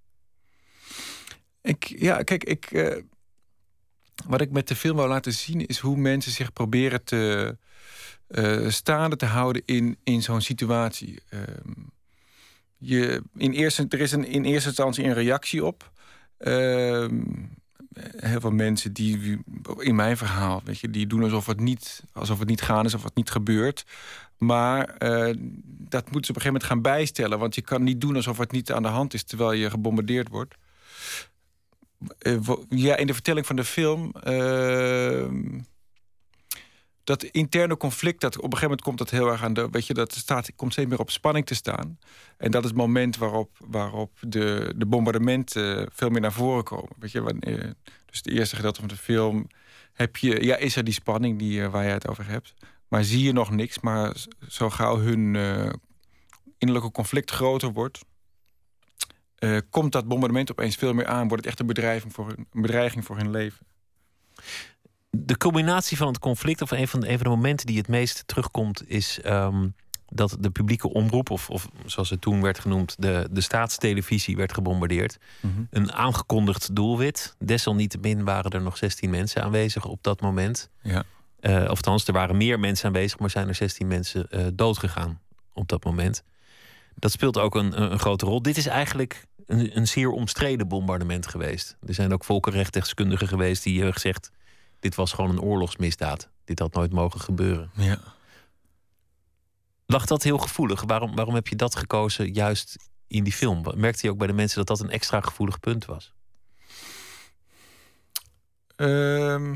[1.60, 3.02] Ik, ja, kijk, ik, eh,
[4.26, 7.56] wat ik met de film wou laten zien is hoe mensen zich proberen te
[8.26, 11.22] eh, staande te houden in, in zo'n situatie.
[11.28, 11.72] Ehm,
[12.78, 15.90] je, in eerste, er is een, in eerste instantie een reactie op.
[16.38, 17.22] Ehm,
[18.16, 19.38] heel veel mensen die
[19.78, 22.94] in mijn verhaal, weet je, die doen alsof het niet, alsof het niet gaan is,
[22.94, 23.84] of het niet gebeurt.
[24.38, 27.38] Maar eh, dat moeten ze op een gegeven moment gaan bijstellen.
[27.38, 30.28] Want je kan niet doen alsof het niet aan de hand is terwijl je gebombardeerd
[30.28, 30.54] wordt.
[32.18, 34.12] Eh, ja, in de vertelling van de film.
[34.12, 35.60] ehm,
[37.04, 39.68] dat interne conflict, dat op een gegeven moment komt dat heel erg aan de.
[39.70, 41.98] Weet je, dat staat, komt steeds meer op spanning te staan.
[42.36, 46.92] En dat is het moment waarop, waarop de, de bombardementen veel meer naar voren komen.
[46.98, 47.74] Weet je, wanneer,
[48.06, 49.46] dus het eerste gedeelte van de film
[49.92, 52.54] heb je, ja, is er die spanning die, eh, waar jij het over hebt.
[52.88, 53.80] Maar zie je nog niks.
[53.80, 54.16] Maar
[54.48, 55.72] zo gauw hun eh,
[56.58, 58.00] innerlijke conflict groter wordt,
[59.38, 61.28] eh, komt dat bombardement opeens veel meer aan.
[61.28, 63.66] Wordt het echt een bedreiging voor hun, een bedreiging voor hun leven.
[65.10, 67.88] De combinatie van het conflict, of een van de, een van de momenten die het
[67.88, 69.68] meest terugkomt, is ehm,
[70.08, 74.54] dat de publieke omroep, of, of zoals het toen werd genoemd, de, de staatstelevisie werd
[74.54, 75.18] gebombardeerd.
[75.70, 77.36] Een aangekondigd doelwit.
[77.38, 80.70] Desalniettemin waren er nog 16 mensen aanwezig op dat moment.
[80.82, 81.04] Ja.
[81.40, 85.20] Eh, of althans, er waren meer mensen aanwezig, maar zijn er 16 mensen eh doodgegaan
[85.52, 86.22] op dat moment.
[86.98, 88.42] Dat speelt ook een, een, grote rol.
[88.42, 91.76] Dit is eigenlijk een, een zeer omstreden bombardement geweest.
[91.86, 94.30] Er zijn ook volkenrechtdeskundigen geweest die hebben gezegd:
[94.78, 96.28] dit was gewoon een oorlogsmisdaad.
[96.44, 97.70] Dit had nooit mogen gebeuren.
[97.74, 97.98] Ja.
[99.86, 100.82] Lag dat heel gevoelig?
[100.82, 103.64] Waarom, waarom heb je dat gekozen juist in die film?
[103.74, 106.12] Merkte je ook bij de mensen dat dat een extra gevoelig punt was?
[108.76, 109.54] Ehm,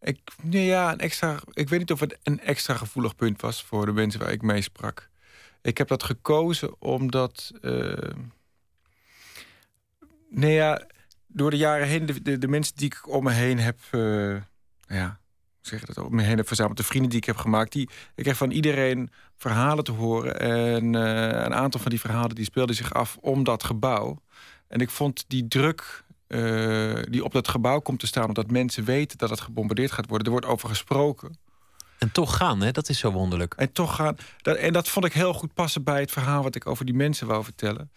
[0.00, 3.62] ik, nee, ja, een extra, ik weet niet of het een extra gevoelig punt was
[3.62, 5.08] voor de mensen waar ik mee sprak.
[5.68, 7.52] Ik heb dat gekozen omdat.
[7.60, 8.14] eh,
[10.30, 10.86] nee, ja,
[11.26, 12.06] door de jaren heen,
[12.38, 13.78] de, mensen die ik om me heen heb.
[13.90, 14.36] eh,
[14.86, 15.20] ja,
[15.60, 15.98] zeg dat?
[15.98, 17.72] Om me heen heb verzameld, de vrienden die ik heb gemaakt.
[17.72, 20.40] Die, ik kreeg van iedereen verhalen te horen.
[20.40, 24.22] En eh, een aantal van die verhalen die speelden zich af om dat gebouw.
[24.68, 26.06] En ik vond die druk
[27.08, 30.26] die op dat gebouw komt te staan, omdat mensen weten dat het gebombardeerd gaat worden.
[30.26, 31.38] Er wordt over gesproken.
[31.98, 32.70] En toch gaan, hè?
[32.70, 33.54] dat is zo wonderlijk.
[33.54, 34.16] En toch gaan.
[34.42, 37.26] En dat vond ik heel goed passen bij het verhaal wat ik over die mensen
[37.26, 37.90] wou vertellen.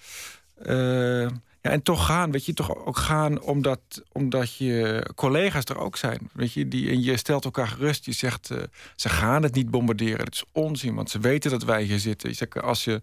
[0.64, 1.28] Eh,
[1.62, 3.80] ja, en toch gaan, weet je, toch ook gaan omdat,
[4.12, 6.30] omdat je collega's er ook zijn.
[6.34, 8.06] Weet je, die, en je stelt elkaar gerust.
[8.06, 8.58] Je zegt, eh,
[8.96, 10.26] ze gaan het niet bombarderen.
[10.26, 12.30] Dat is onzin, want ze weten dat wij hier zitten.
[12.30, 13.02] Je zegt, als, je,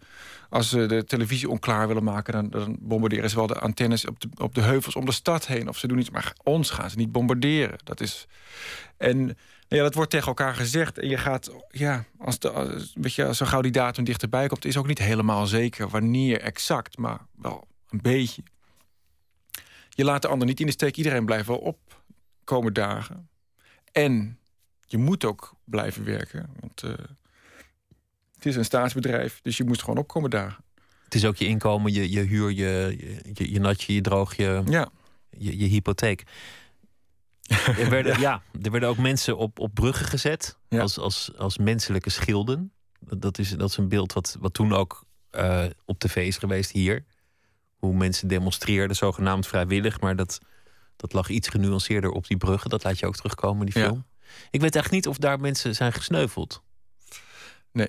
[0.48, 4.20] als ze de televisie onklaar willen maken, dan, dan bombarderen ze wel de antennes op
[4.20, 5.68] de, op de heuvels om de stad heen.
[5.68, 7.78] Of ze doen iets, maar ons gaan ze niet bombarderen.
[7.84, 8.26] Dat is.
[8.96, 9.37] En
[9.68, 10.98] ja, dat wordt tegen elkaar gezegd.
[10.98, 14.64] En je gaat, ja, als de, als, weet je, zo gauw die datum dichterbij komt,
[14.64, 18.42] is ook niet helemaal zeker wanneer exact, maar wel een beetje.
[19.88, 20.96] Je laat de ander niet in de steek.
[20.96, 21.78] Iedereen blijft wel op
[22.44, 23.28] komende dagen.
[23.92, 24.38] En
[24.87, 26.50] je moet ook blijven werken.
[26.61, 26.90] Want uh,
[28.35, 30.64] het is een staatsbedrijf, dus je moet gewoon opkomen dagen.
[31.04, 32.96] Het is ook je inkomen, je, je huur, je,
[33.33, 34.88] je, je natje, je droog, je, ja.
[35.31, 36.22] je, je hypotheek.
[37.48, 40.80] Er, werden, ja, er werden ook mensen op, op bruggen gezet ja.
[40.80, 42.72] als, als, als menselijke schilden.
[43.00, 46.70] Dat is, dat is een beeld wat, wat toen ook uh, op tv is geweest
[46.70, 47.04] hier.
[47.76, 50.00] Hoe mensen demonstreerden, zogenaamd vrijwillig.
[50.00, 50.40] Maar dat,
[50.96, 52.70] dat lag iets genuanceerder op die bruggen.
[52.70, 54.04] Dat laat je ook terugkomen in die film.
[54.06, 54.26] Ja.
[54.50, 56.62] Ik weet echt niet of daar mensen zijn gesneuveld.
[57.72, 57.88] Nee.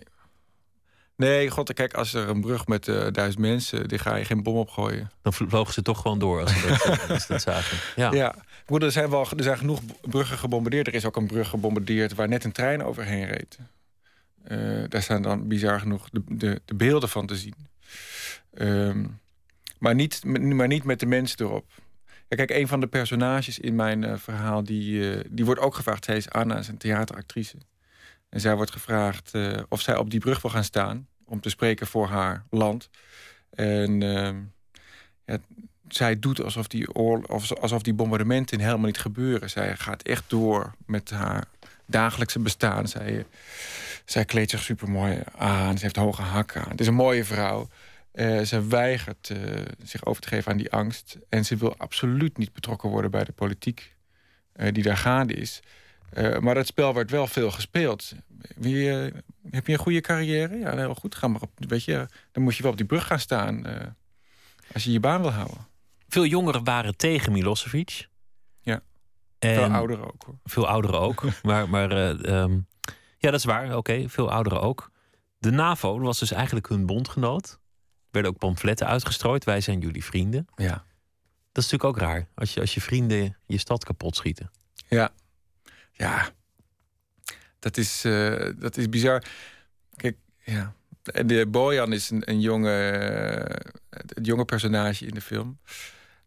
[1.16, 4.44] Nee, god, kijk, als er een brug met uh, duizend mensen, die ga je geen
[4.44, 5.12] bom opgooien.
[5.22, 7.78] Dan vlogen ze toch gewoon door als ze dat, als ze dat zagen.
[7.96, 8.12] Ja.
[8.12, 8.36] ja.
[8.70, 10.88] Broer, er zijn wel er zijn genoeg bruggen gebombardeerd.
[10.88, 13.58] Er is ook een brug gebombardeerd waar net een trein overheen reed.
[14.48, 17.56] Uh, daar zijn dan bizar genoeg de, de, de beelden van te zien.
[18.54, 19.20] Um,
[19.80, 21.66] maar, niet, maar niet met de mensen erop.
[22.28, 25.76] Ja, kijk, een van de personages in mijn uh, verhaal, die, uh, die wordt ook
[25.76, 26.06] gevraagd.
[26.06, 27.58] Zij is Anna, is een theateractrice.
[28.30, 29.32] En zij wordt gevraagd
[29.70, 32.90] of zij op die brug wil gaan staan om te spreken voor haar land.
[33.50, 34.38] En ehm,
[35.26, 35.38] ja,
[35.90, 39.50] zij doet alsof die, oorlog, alsof die bombardementen helemaal niet gebeuren.
[39.50, 41.46] Zij gaat echt door met haar
[41.86, 42.88] dagelijkse bestaan.
[42.88, 43.26] Zij,
[44.06, 45.78] zij kleedt zich super mooi aan.
[45.78, 46.72] Ze heeft hoge hakken aan.
[46.72, 47.68] Het is een mooie vrouw.
[48.14, 49.32] Uh, ze weigert
[49.84, 51.18] zich over te geven aan die angst.
[51.30, 53.96] En ze wil absoluut niet betrokken worden bij de politiek
[54.72, 55.62] die daar gaande is.
[56.40, 58.14] maar dat spel werd wel veel gespeeld.
[58.56, 58.90] Wie,
[59.50, 60.58] heb je een goede carrière?
[60.58, 61.16] Ja, heel goed.
[61.16, 63.66] Ga maar op, weet je, dan moet je wel op die brug gaan staan
[64.74, 65.68] als je je baan wil houden.
[66.10, 68.08] Veel jongeren waren tegen Milosevic.
[68.62, 68.82] Ja.
[69.40, 70.40] veel ouderen ook hoor.
[70.44, 71.24] Veel ouderen ook.
[71.44, 72.60] maar maar ehm,
[73.18, 73.78] ja, dat is waar.
[73.78, 74.92] Oké, veel ouderen ook.
[75.38, 77.50] De NAVO was dus eigenlijk hun bondgenoot.
[77.50, 77.58] Er
[78.12, 79.44] werden ook pamfletten uitgestrooid.
[79.44, 80.48] Wij zijn jullie vrienden.
[80.56, 80.86] Ja.
[81.52, 82.28] Dat is natuurlijk ook raar.
[82.36, 84.52] Als je, als je vrienden je stad kapot schieten.
[84.88, 85.12] Ja.
[85.92, 86.30] Ja.
[87.60, 89.24] Dat is, uh, dat is bizar.
[89.96, 90.74] Kijk, ja.
[91.04, 92.70] En de Bojan is een, een jonge,
[93.90, 95.60] het jonge personage in de film.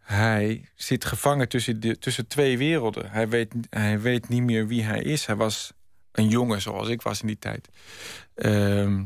[0.03, 3.11] Hij zit gevangen tussen, de, tussen twee werelden.
[3.11, 5.27] Hij weet, hij weet niet meer wie hij is.
[5.27, 5.73] Hij was
[6.13, 7.69] een jongen zoals ik was in die tijd.
[8.35, 9.05] Ehm,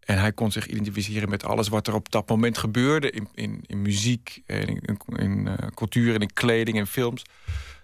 [0.00, 3.62] en hij kon zich identificeren met alles wat er op dat moment gebeurde in, in,
[3.66, 7.22] in muziek, en in, in uh, cultuur en in kleding en films.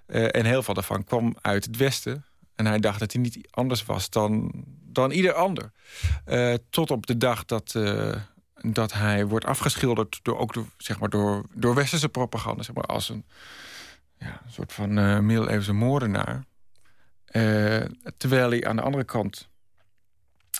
[0.07, 2.25] Uh, en heel veel daarvan kwam uit het Westen.
[2.55, 4.53] En hij dacht dat hij niet anders was dan,
[4.83, 5.73] dan ieder ander.
[6.27, 7.75] Uh, tot op de dag dat,
[8.61, 12.63] dat hij wordt afgeschilderd door, ook zeg maar door, westerse propaganda.
[12.63, 13.25] Zeg maar, als een,
[14.19, 16.45] ja, soort van middeleeuwse moordenaar.
[17.33, 17.85] Uh,
[18.17, 19.49] terwijl hij aan de andere kant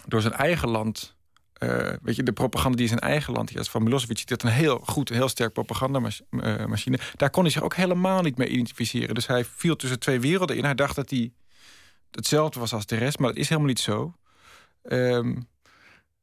[0.07, 1.15] door zijn eigen land.
[1.63, 4.43] Uh, weet je, de propaganda die in zijn eigen land, die als van Milosevic, dat
[4.43, 6.99] een heel goed, heel sterk propagandamachine.
[7.17, 9.15] Daar kon hij zich ook helemaal niet mee identificeren.
[9.15, 10.65] Dus hij viel tussen twee werelden in.
[10.65, 11.33] Hij dacht dat hij
[12.11, 14.15] hetzelfde was als de rest, maar dat is helemaal niet zo.
[14.83, 15.49] Um,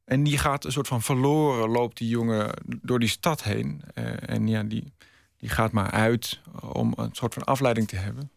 [0.04, 3.82] en die gaat een soort van verloren, loopt die jongen door die stad heen.
[3.94, 4.92] Uh, en ja, die,
[5.38, 8.30] die gaat maar uit om een soort van afleiding te hebben.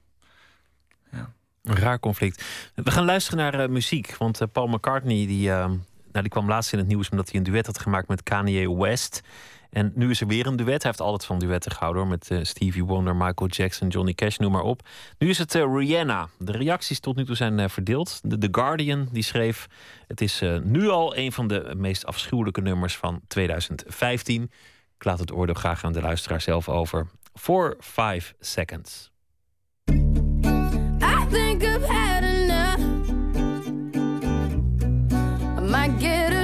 [1.67, 2.43] Een raar conflict.
[2.75, 4.15] We gaan luisteren naar uh, muziek.
[4.17, 5.71] Want uh, Paul McCartney die, uh,
[6.17, 8.77] nou, die kwam laatst in het nieuws omdat hij een duet had gemaakt met Kanye
[8.77, 9.21] West.
[9.69, 10.83] En nu is er weer een duet.
[10.83, 12.11] Hij heeft altijd van duetten gehouden hoor.
[12.11, 14.87] Met Stevie Wonder, Michael Jackson, Johnny Cash, noem maar op.
[15.17, 16.29] Nu is het Rihanna.
[16.37, 18.19] De reacties tot nu toe zijn verdeeld.
[18.23, 19.67] De The Guardian die schreef...
[20.07, 24.43] Het is nu al een van de meest afschuwelijke nummers van 2015.
[24.97, 27.07] Ik laat het oordeel graag aan de luisteraar zelf over.
[27.33, 29.11] For five seconds.
[31.29, 32.26] think I've had
[35.67, 36.36] might get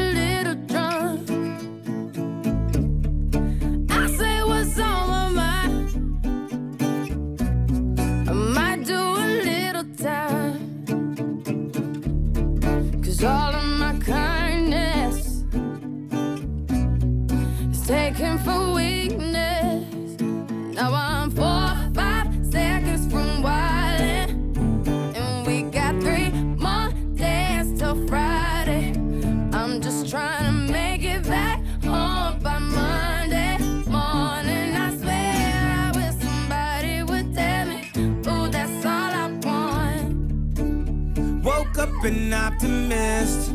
[42.06, 43.48] an optimist.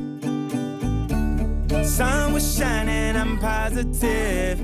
[1.84, 4.58] Sun was shining, I'm positive.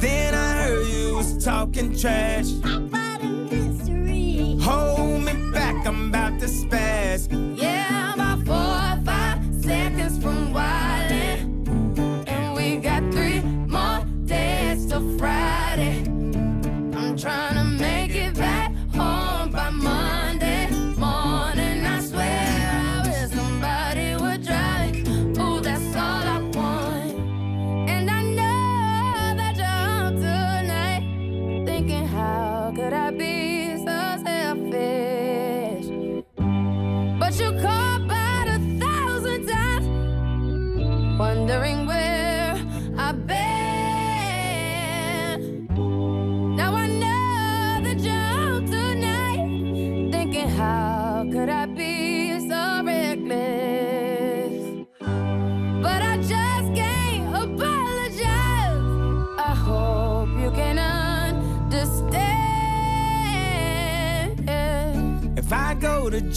[0.00, 2.50] Then I heard you was talking trash.
[4.60, 6.17] Hold me back, I'm about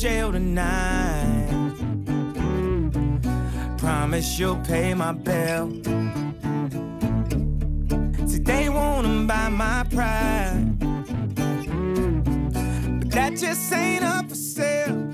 [0.01, 1.47] jail tonight,
[3.77, 5.69] promise you'll pay my bill.
[8.25, 10.79] See, they wanna buy my pride,
[12.99, 15.11] but that just ain't up for sale.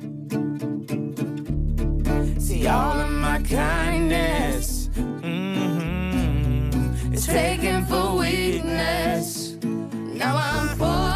[2.39, 4.87] See, all of my kindness
[5.21, 6.71] mhm,
[7.13, 9.57] is taken for weakness.
[9.61, 11.06] Now I'm four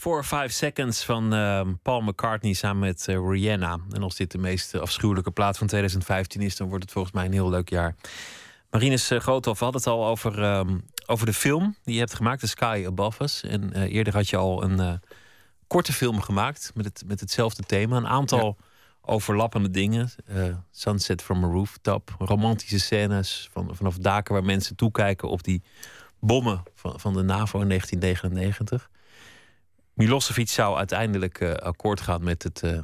[0.00, 3.78] 4 5 Seconds van ehm, Paul McCartney samen met eh, Rihanna.
[3.90, 7.24] En als dit de meest afschuwelijke plaat van 2015 is, dan wordt het volgens mij
[7.24, 7.94] een heel leuk jaar.
[8.70, 12.40] Marinus eh, we had het al over, ehm, over de film die je hebt gemaakt,
[12.40, 13.42] The Sky Above Us.
[13.42, 15.00] En eh, eerder had je al een
[15.66, 17.96] korte film gemaakt met, het, met hetzelfde thema.
[17.96, 18.56] Een aantal
[19.00, 20.10] overlappende dingen.
[20.70, 25.62] sunset from a rooftop, romantische scènes van, vanaf daken waar mensen toekijken op die
[26.20, 28.90] bommen van, van de NAVO in 1999.
[30.00, 32.78] Milosevic zou uiteindelijk uh, akkoord gaan met het uh,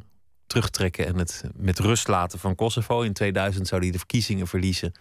[0.47, 3.01] terugtrekken en het met rust laten van Kosovo.
[3.01, 4.93] In 2000 zou hij de verkiezingen verliezen.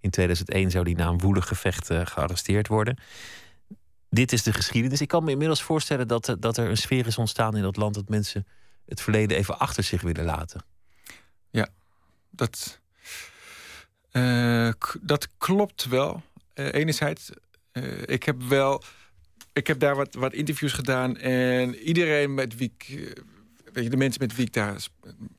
[0.00, 2.98] In 2001 zou hij na een woelig gevecht gearresteerd worden.
[4.10, 5.00] Dit is de geschiedenis.
[5.00, 7.94] Ik kan me inmiddels voorstellen dat, dat er een sfeer is ontstaan in dat land
[7.94, 8.46] dat mensen
[8.84, 10.64] het verleden even achter zich willen laten.
[11.50, 11.68] Ja,
[12.30, 12.80] dat,
[15.00, 16.22] dat klopt wel.
[16.54, 17.30] enerzijds,
[18.04, 18.82] ik heb wel
[19.56, 21.16] ik heb daar wat, wat interviews gedaan.
[21.16, 22.88] En iedereen met wie ik...
[22.88, 23.22] Eh,
[23.72, 24.86] weet je, de mensen met wie ik daar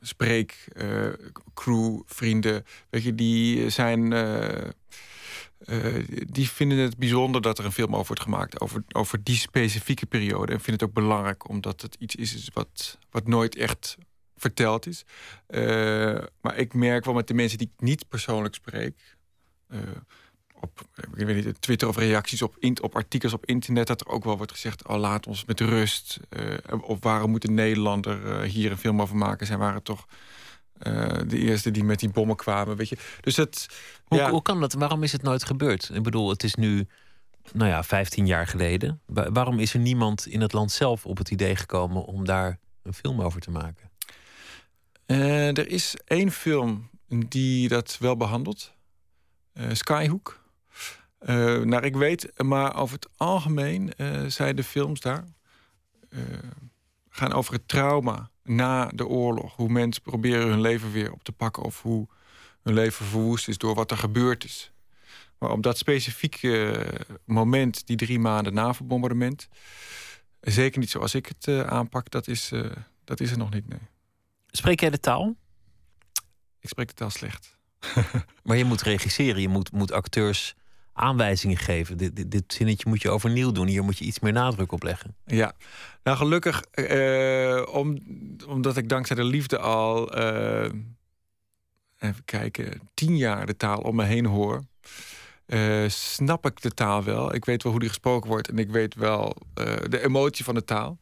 [0.01, 0.67] spreek...
[0.73, 1.13] Uh,
[1.53, 2.65] crew, vrienden...
[2.89, 4.12] Weet je, die zijn...
[4.12, 4.71] Uh,
[6.27, 8.62] die vinden het bijzonder dat er een film over wordt gemaakt...
[8.62, 10.51] over, over die specifieke periode.
[10.51, 11.49] En vinden het ook belangrijk...
[11.49, 13.97] omdat het iets is wat, wat nooit echt
[14.36, 15.06] verteld is.
[16.41, 19.17] maar ik merk wel met de mensen die ik niet persoonlijk spreek
[20.62, 23.88] op ik weet niet, Twitter of reacties op, op artikels op internet...
[23.88, 26.20] dat er ook wel wordt gezegd, oh, laat ons met rust.
[26.30, 29.48] Uh, of waarom moet een Nederlander uh, hier een film over maken?
[29.48, 30.08] Zij waren toch
[30.84, 32.98] uh, de eerste die met die bommen kwamen, weet je.
[33.22, 33.36] Dus.
[34.04, 34.30] Hoe, ja.
[34.30, 34.74] hoe kan dat?
[34.74, 35.89] Waarom is het nooit gebeurd?
[35.93, 36.88] Ik bedoel, het is nu,
[37.54, 39.02] nou ja, 15 jaar geleden.
[39.06, 42.06] waarom is er niemand in het land zelf op het idee gekomen...
[42.06, 43.86] om daar een film over te maken?
[45.56, 48.74] er is één film die dat wel behandelt.
[49.72, 50.46] Skyhook.
[51.25, 55.23] Uh, naar ik weet, maar over het algemeen uh, zijn de films daar
[56.10, 56.21] uh,
[57.10, 59.56] gaan over het trauma na de oorlog.
[59.56, 62.08] Hoe mensen proberen hun leven weer op te pakken of hoe
[62.63, 64.71] hun leven verwoest is door wat er gebeurd is.
[65.38, 66.86] Maar op dat specifieke
[67.25, 69.47] moment, die drie maanden na het bombardement,
[70.41, 72.51] zeker niet zoals ik het aanpak, dat is,
[73.03, 73.67] dat is er nog niet.
[73.67, 73.80] Nee.
[74.47, 75.36] Spreek jij de taal?
[76.60, 77.58] Ik spreek de taal slecht.
[78.43, 80.56] maar je moet regisseren, je moet, moet acteurs
[80.97, 81.97] aanwijzingen geven.
[81.97, 83.67] Dit, dit, dit, zinnetje moet je overnieuw doen.
[83.67, 85.15] Hier moet je iets meer nadruk op leggen.
[85.25, 85.53] Ja,
[86.03, 86.63] nou gelukkig,
[87.71, 87.97] om,
[88.47, 90.69] omdat ik dankzij de liefde al, uh,
[91.99, 94.63] even kijken, tien jaar de taal om me heen hoor.
[95.47, 97.33] Uh, snap ik de taal wel.
[97.33, 99.36] Ik weet wel hoe die gesproken wordt en ik weet wel
[99.89, 100.99] de emotie van de taal.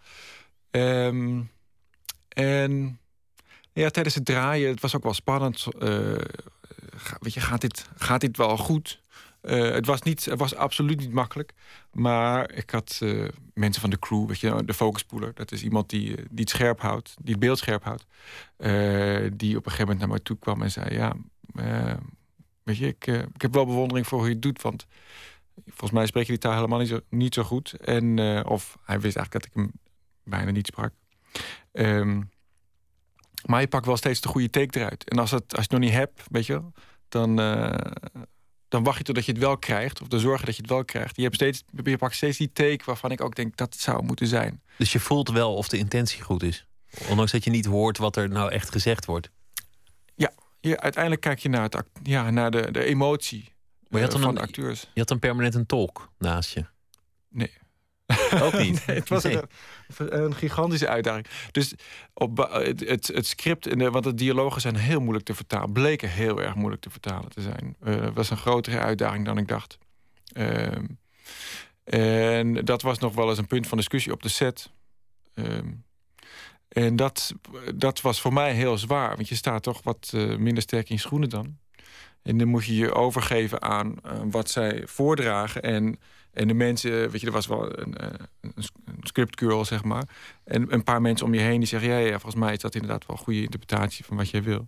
[0.72, 1.52] Um,
[2.30, 3.00] en
[3.74, 5.68] ja, tijdens het draaien, het was ook wel spannend.
[7.20, 9.04] weet je, gaat dit, gaat dit wel goed?
[9.46, 11.54] Uh, het, was niet, het was absoluut niet makkelijk.
[11.92, 15.34] Maar ik had uh, mensen van de crew, weet je, de focuspoeler.
[15.34, 18.06] Dat is iemand die, die het scherp houdt, die het beeld scherp houdt.
[19.38, 20.94] Die op een gegeven moment naar mij toe kwam en zei...
[20.94, 21.16] ja,
[22.64, 24.62] weet je, ik, ik heb wel bewondering voor hoe je het doet.
[24.62, 24.86] Want
[25.66, 27.74] volgens mij spreek je die taal helemaal niet zo, goed.
[27.74, 29.72] En, of hij wist eigenlijk dat ik hem
[30.24, 30.94] bijna niet sprak.
[31.72, 32.30] Um,
[33.46, 35.10] maar je pakt wel steeds de goede take eruit.
[35.10, 36.62] En als, het, als je het nog niet hebt, weet je
[37.10, 37.40] dan
[38.68, 40.02] dan wacht je totdat je het wel krijgt.
[40.02, 41.16] Of dan zorgen dat je het wel krijgt.
[41.16, 44.04] Je, hebt steeds, je pakt steeds die take waarvan ik ook denk dat het zou
[44.04, 44.62] moeten zijn.
[44.78, 46.68] Dus je voelt wel of de intentie goed is.
[47.10, 49.30] Ondanks dat je niet hoort wat er nou echt gezegd wordt.
[50.16, 53.54] Ja, je, uiteindelijk kijk je naar, het, ja, naar de, de emotie
[53.96, 54.82] maar je had dan van de acteurs.
[54.82, 56.66] Je had dan permanent een tolk naast je?
[57.30, 57.54] Nee.
[58.44, 58.86] Ook niet.
[58.86, 59.42] het was een,
[59.98, 61.26] een, gigantische uitdaging.
[61.52, 61.74] Dus
[62.14, 65.72] op, het, het, script, en de, want de dialogen zijn heel moeilijk te vertalen.
[65.72, 67.76] Bleken heel erg moeilijk te vertalen te zijn.
[67.84, 69.78] Uh, was een grotere uitdaging dan ik dacht.
[70.34, 70.68] Uh,
[71.84, 74.72] en dat was nog wel eens een punt van discussie op de set.
[75.36, 75.58] Uh,
[76.68, 77.34] en dat,
[77.76, 79.16] dat was voor mij heel zwaar.
[79.16, 81.58] Want je staat toch wat uh, minder sterk in je schoenen dan.
[82.22, 85.64] En dan moet je je overgeven aan uh, wat zij voordragen.
[85.64, 86.00] En
[86.36, 88.10] en de mensen, weet je, er was wel een, eh,
[88.42, 90.04] een, zeg maar.
[90.44, 91.90] En een paar mensen om je heen die zeggen...
[91.90, 94.68] ja, ja, volgens mij is dat inderdaad wel een goede interpretatie van wat jij wil.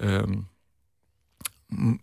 [0.00, 0.50] Um,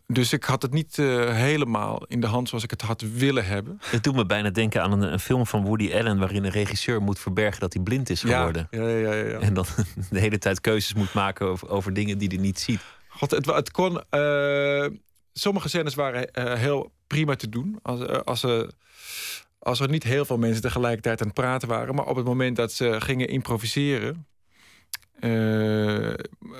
[0.08, 3.46] dus ik had het niet uh, helemaal in de hand zoals ik het had willen
[3.46, 3.80] hebben.
[3.84, 6.20] Het doet me bijna denken aan een, een, film van Woody Allen...
[6.20, 8.68] waarin een regisseur moet verbergen dat hij blind is geworden.
[8.72, 9.40] Ja, ja, ja, ja.
[9.40, 9.66] En dan
[10.10, 12.82] de hele tijd keuzes moet maken over, over dingen die hij niet ziet.
[13.08, 14.02] God, het, het kon...
[14.12, 14.86] Uh,
[15.34, 17.80] sommige scènes waren uh, heel prima te doen.
[17.82, 18.72] Als, eh, als, er,
[19.60, 21.96] als er niet heel veel mensen tegelijkertijd aan het praten waren.
[21.96, 24.28] Maar op het moment dat ze gingen improviseren.
[25.20, 26.14] Uh,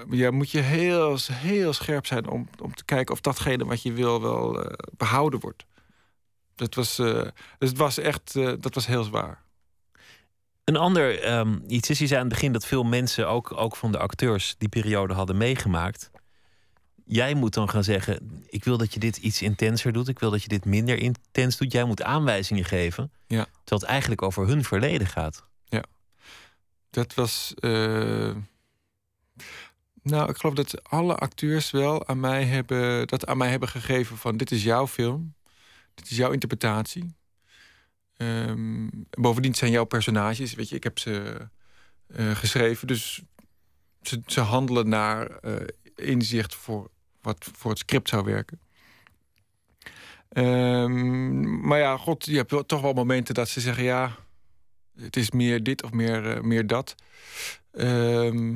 [0.10, 3.94] ja, moet je heel, heel scherp zijn om, om te kijken of datgene wat je
[3.94, 5.66] wil wel uh, behouden wordt.
[6.56, 9.44] Dat was, dus het was echt dat was heel zwaar.
[10.64, 13.76] Een ander ehm, iets is, je zei aan het begin dat veel mensen, ook, ook
[13.76, 16.12] van de acteurs, die periode hadden meegemaakt.
[17.12, 20.08] Jij moet dan gaan zeggen: Ik wil dat je dit iets intenser doet.
[20.08, 21.72] Ik wil dat je dit minder intens doet.
[21.72, 23.12] Jij moet aanwijzingen geven.
[23.28, 23.44] Ja.
[23.44, 25.48] Terwijl het eigenlijk over hun verleden gaat.
[26.90, 27.54] Dat was.
[27.56, 28.36] eh,
[30.02, 34.18] nou, ik geloof dat alle acteurs wel aan mij hebben, dat aan mij hebben gegeven
[34.18, 35.36] van dit is jouw film,
[35.94, 37.16] dit is jouw interpretatie.
[38.18, 41.38] Ehm, bovendien zijn jouw personages, weet je, ik heb ze
[42.08, 43.22] eh, geschreven, dus
[44.02, 46.92] ze, ze handelen naar eh, inzicht voor
[47.22, 48.60] wat voor het script zou werken.
[50.30, 54.16] Ehm, maar ja, god, je hebt wel, toch wel momenten dat ze zeggen ja,
[55.00, 56.96] het is meer dit of meer, eh, meer dat.
[57.72, 58.56] Ehm,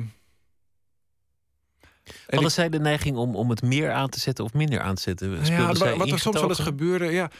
[2.04, 4.80] en Hadden ik- zij de neiging om, om het meer aan te zetten of minder
[4.80, 5.30] aan te zetten?
[5.30, 7.30] ja, wat, zij wat er soms wel eens gebeurde, ja.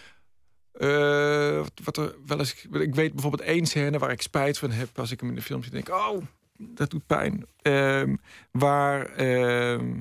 [0.72, 4.70] Eh, wat- wat er wel eens, ik weet bijvoorbeeld één scène waar ik spijt van
[4.70, 5.72] heb als ik hem in de film zie.
[5.72, 6.22] Denk ik, oh,
[6.59, 7.47] dat doet pijn.
[7.62, 8.16] Ehm,
[8.51, 9.93] waar ehm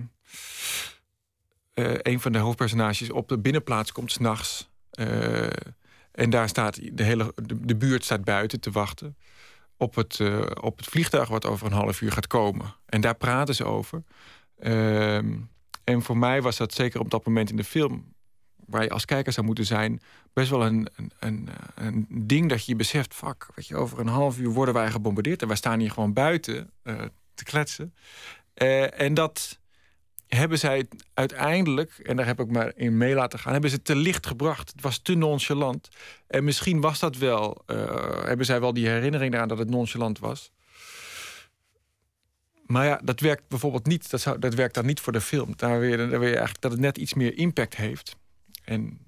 [1.74, 4.70] eh, een van de hoofdpersonages op de binnenplaats komt s'nachts.
[4.90, 5.48] eh
[6.14, 9.18] en daar staat de hele de, buurt staat buiten te wachten
[9.78, 12.76] op het, eh, op het vliegtuig wat over een half uur gaat komen.
[12.86, 14.04] En daar praten ze over.
[14.60, 15.36] Ehm,
[15.84, 18.14] en voor mij was dat zeker op dat moment in de film,
[18.66, 20.02] waar je als kijker zou moeten zijn,
[20.34, 20.88] best wel een,
[21.20, 24.92] een, een, ding dat je beseft: fuck, weet je, over een half uur worden wij
[24.92, 26.72] gebombardeerd en wij staan hier gewoon buiten
[27.34, 27.94] te kletsen.
[28.94, 29.60] En dat
[30.28, 33.96] hebben zij uiteindelijk, en daar heb ik maar in mee laten gaan, hebben ze te
[33.96, 34.72] licht gebracht.
[34.72, 35.90] Het was te nonchalant.
[36.28, 40.20] En misschien was dat wel, eh, hebben zij wel die herinnering eraan dat het nonchalant
[40.20, 40.52] was.
[42.66, 44.10] Maar ja, dat werkt bijvoorbeeld niet.
[44.10, 45.54] Dat, zou, dat werkt dan niet voor de film.
[45.56, 48.16] Daar wil, je, daar wil je eigenlijk dat het net iets meer impact heeft.
[48.64, 49.00] En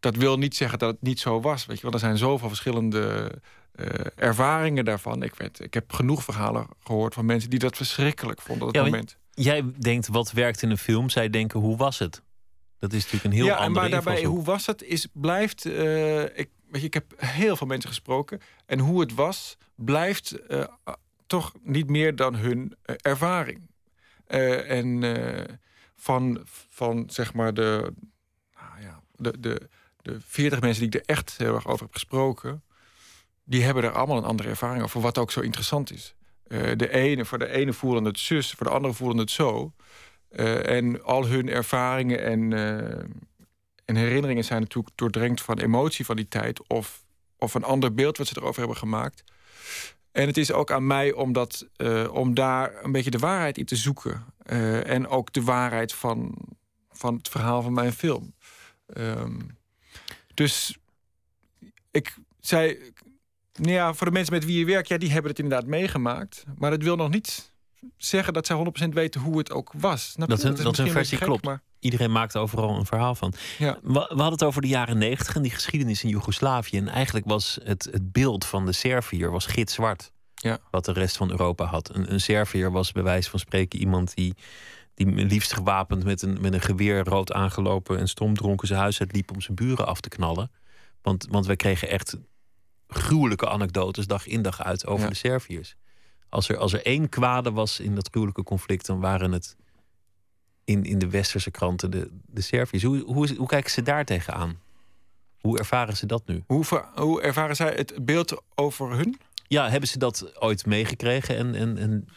[0.00, 1.66] dat wil niet zeggen dat het niet zo was.
[1.66, 3.30] Weet je wel, er zijn zoveel verschillende
[3.72, 5.22] eh, ervaringen daarvan.
[5.22, 8.84] Ik, weet, ik heb genoeg verhalen gehoord van mensen die dat verschrikkelijk vonden op dat
[8.84, 9.18] Ja, moment.
[9.34, 12.22] Jij denkt wat werkt in een film, zij denken hoe was het?
[12.78, 14.44] Dat is natuurlijk een heel ja, en andere maar daarbij, invalshoek.
[14.44, 14.82] hoe was het?
[14.82, 18.40] Is, blijft, eh, ik, weet je, ik heb heel veel mensen gesproken.
[18.66, 20.64] En hoe het was, blijft eh,
[21.26, 23.72] toch niet meer dan hun eh, ervaring.
[24.26, 25.02] En
[25.96, 27.92] van, van zeg maar de,
[28.54, 29.68] nou ja, de, de,
[30.02, 32.62] de 40 mensen die ik er echt heel erg over heb gesproken,
[33.44, 36.14] die hebben er allemaal een andere ervaring over, wat ook zo interessant is.
[36.44, 39.72] Eh, de ene, voor de ene voelen het zus, voor de andere voelen het zo.
[40.28, 43.04] Eh, en al hun ervaringen en, eh,
[43.84, 46.68] en herinneringen zijn natuurlijk doordrenkt van emotie van die tijd.
[46.68, 47.04] Of,
[47.38, 49.24] of een ander beeld wat ze erover hebben gemaakt.
[50.12, 51.66] En het is ook aan mij om, dat,
[52.10, 54.24] om daar een beetje de waarheid in te zoeken.
[54.84, 56.34] En ook de waarheid van,
[56.90, 58.34] van het verhaal van mijn film.
[58.86, 59.40] Ehm,
[60.34, 60.78] dus
[61.90, 62.92] ik zei.
[63.62, 66.44] Ja, voor de mensen met wie je werkt, ja, die hebben het inderdaad meegemaakt.
[66.58, 67.52] Maar dat wil nog niet
[67.96, 70.10] zeggen dat zij 100% weten hoe het ook was.
[70.10, 70.28] Snap?
[70.28, 71.44] Dat hun- is dat hun versie gek, klopt.
[71.44, 73.32] Maar, Iedereen maakt overal een verhaal van.
[73.58, 73.78] ja.
[73.82, 76.76] We, we hadden het over de jaren negentig en die geschiedenis in Joegoslavië.
[76.76, 80.12] En eigenlijk was het, het beeld van de Serviër was gitzwart.
[80.34, 80.58] Ja.
[80.70, 81.94] Wat de rest van Europa had.
[81.94, 84.34] Een, een Serviër was bij wijze van spreken iemand die,
[84.94, 89.30] die liefst gewapend met een, met een geweer rood aangelopen en stomdronken zijn huis uitliep
[89.30, 90.50] om zijn buren af te knallen.
[91.02, 92.16] Want, want wij kregen echt
[92.88, 95.08] gruwelijke anekdotes dag in dag uit over Ja.
[95.10, 95.76] de Serviërs.
[96.28, 99.56] Als er, als er één kwade was in dat gruwelijke conflict, dan waren het
[100.64, 102.82] in, in de westerse kranten de, de Serviërs.
[102.84, 104.58] Hoe, hoe, hoe kijken ze daar tegenaan?
[105.40, 106.42] Hoe ervaren ze dat nu?
[106.46, 109.18] Hoe, ver- hoe ervaren zij het beeld over hun?
[109.48, 112.08] Ja, hebben ze dat ooit meegekregen en, en, en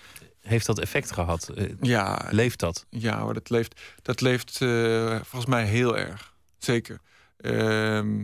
[0.42, 1.50] heeft dat effect gehad?
[1.50, 2.86] Eh, Ja, Leeft dat?
[2.90, 6.34] ja hoor, dat leeft, dat leeft eh, volgens mij heel erg.
[6.58, 7.00] Zeker.
[7.38, 8.24] Ehm,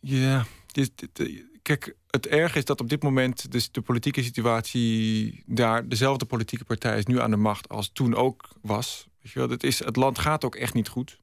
[0.00, 5.42] ja, dit, dit- kijk, het erg is dat op dit moment dus de politieke situatie
[5.46, 9.08] daar dezelfde politieke partij is nu aan de macht als toen ook was.
[9.22, 11.20] Weet je wel, dat is, het land gaat ook echt niet goed.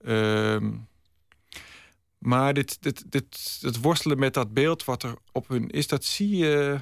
[0.00, 0.72] Ehm,
[2.18, 6.04] maar dit, dit, dit, het worstelen met dat beeld wat er op hun is, dat
[6.04, 6.80] zie je,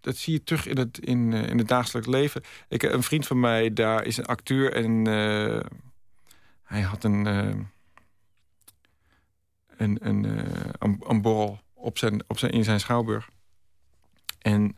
[0.00, 2.42] dat zie je terug in het, in, eh, in het dagelijks leven.
[2.68, 5.60] Ik, een vriend van mij daar is een acteur en eh,
[6.62, 7.54] hij had een, eh,
[9.76, 13.28] een, een, eh, een, een borrel op zijn, op zijn, in zijn schouwburg.
[14.38, 14.76] En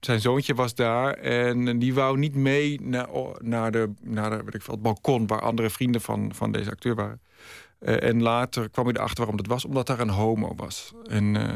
[0.00, 4.54] zijn zoontje was daar en die wou niet mee naar, naar, de, naar de, weet
[4.54, 7.20] ik veel, het balkon waar andere vrienden van, van deze acteur waren.
[7.78, 10.92] Eh, en later kwam hij erachter waarom dat was, omdat daar een homo was.
[11.04, 11.54] En, eh,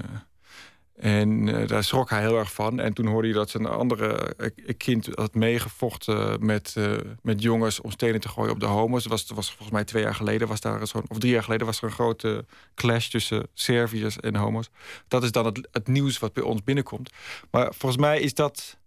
[0.95, 2.81] En uh, daar schrok hij heel erg van.
[2.81, 4.37] En toen hoorde hij dat zijn andere
[4.77, 9.03] kind had meegevochten met, uh, met jongens om stenen te gooien op de homo's.
[9.03, 11.67] Dat was, was volgens mij twee jaar geleden, was daar zo'n, of drie jaar geleden,
[11.67, 14.71] was er een grote clash tussen Serviërs en homo's.
[15.09, 17.11] Dat is dan het, het nieuws wat bij ons binnenkomt.
[17.51, 18.79] Maar volgens mij is dat,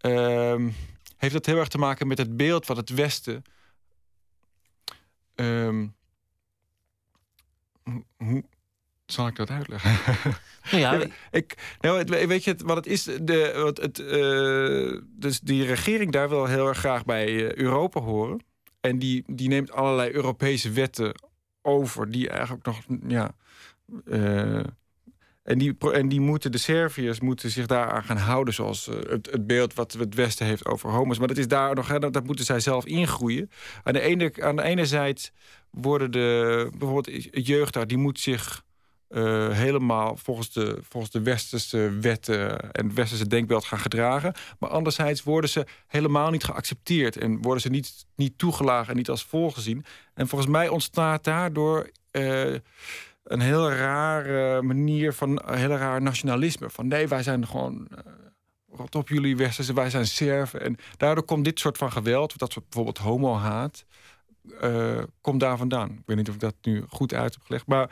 [0.00, 0.66] uh,
[1.16, 3.44] heeft dat heel erg te maken met het beeld wat het Westen.
[5.34, 5.94] Um,
[8.16, 8.44] hoe,
[9.06, 9.98] zal ik dat uitleggen?
[10.70, 13.04] Nou ja, ik, nou, weet je wat het is?
[13.04, 18.00] De, wat het, uh, dus die regering daar wil heel erg graag bij uh, Europa
[18.00, 18.44] horen.
[18.80, 21.14] En die, die neemt allerlei Europese wetten
[21.62, 22.80] over, die eigenlijk nog.
[23.06, 23.34] Ja,
[24.06, 24.64] uh,
[25.42, 29.46] en, die, en die moeten, de Serviërs moeten zich daaraan gaan houden, zoals het, het
[29.46, 31.18] beeld wat het Westen heeft over homo's.
[31.18, 33.50] Maar dat is daar nog, hè, dat, dat moeten zij zelf ingroeien.
[33.82, 35.20] Aan de ene, aan de ene zijde
[35.70, 38.64] worden de bijvoorbeeld jeugd daar, die moet zich
[39.14, 44.34] uh, helemaal volgens de, volgens de westerse wetten en het westerse denkbeeld gaan gedragen.
[44.58, 49.08] Maar anderzijds worden ze helemaal niet geaccepteerd en worden ze niet, niet toegelagen en niet
[49.08, 49.84] als volgezien.
[50.14, 52.54] En volgens mij ontstaat daardoor uh,
[53.24, 56.70] een heel rare manier van een heel raar nationalisme.
[56.70, 57.88] Van nee, wij zijn gewoon.
[57.90, 57.98] Uh,
[58.76, 60.60] rot op jullie westerse, wij zijn Serven.
[60.60, 63.84] En daardoor komt dit soort van geweld, dat soort bijvoorbeeld homo-haat,
[65.20, 65.90] komt daar vandaan.
[65.90, 67.90] Ik weet niet of ik dat nu goed uit heb gelegd, maar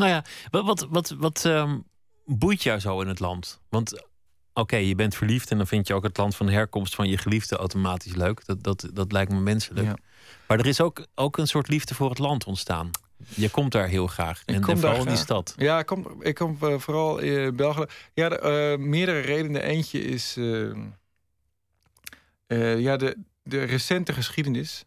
[0.00, 1.84] nou ja, wat, wat, wat, wat um,
[2.24, 3.60] boeit jou zo in het land?
[3.68, 4.04] Want
[4.52, 7.18] oké, je bent verliefd en dan vind je ook het land van herkomst van je
[7.18, 8.46] geliefde automatisch leuk.
[8.46, 9.86] Dat, dat, dat lijkt me menselijk.
[9.86, 9.96] Ja.
[10.46, 12.90] Maar er is ook, ook een soort liefde voor het land ontstaan.
[13.34, 14.42] Je komt daar heel graag.
[14.44, 15.54] En, en vooral in die stad.
[15.56, 17.84] Ja, ik kom, ik kom uh, vooral in België.
[18.14, 19.62] Ja, de, uh, meerdere redenen.
[19.62, 20.74] Eentje is uh,
[22.78, 24.84] ja, de, de recente geschiedenis.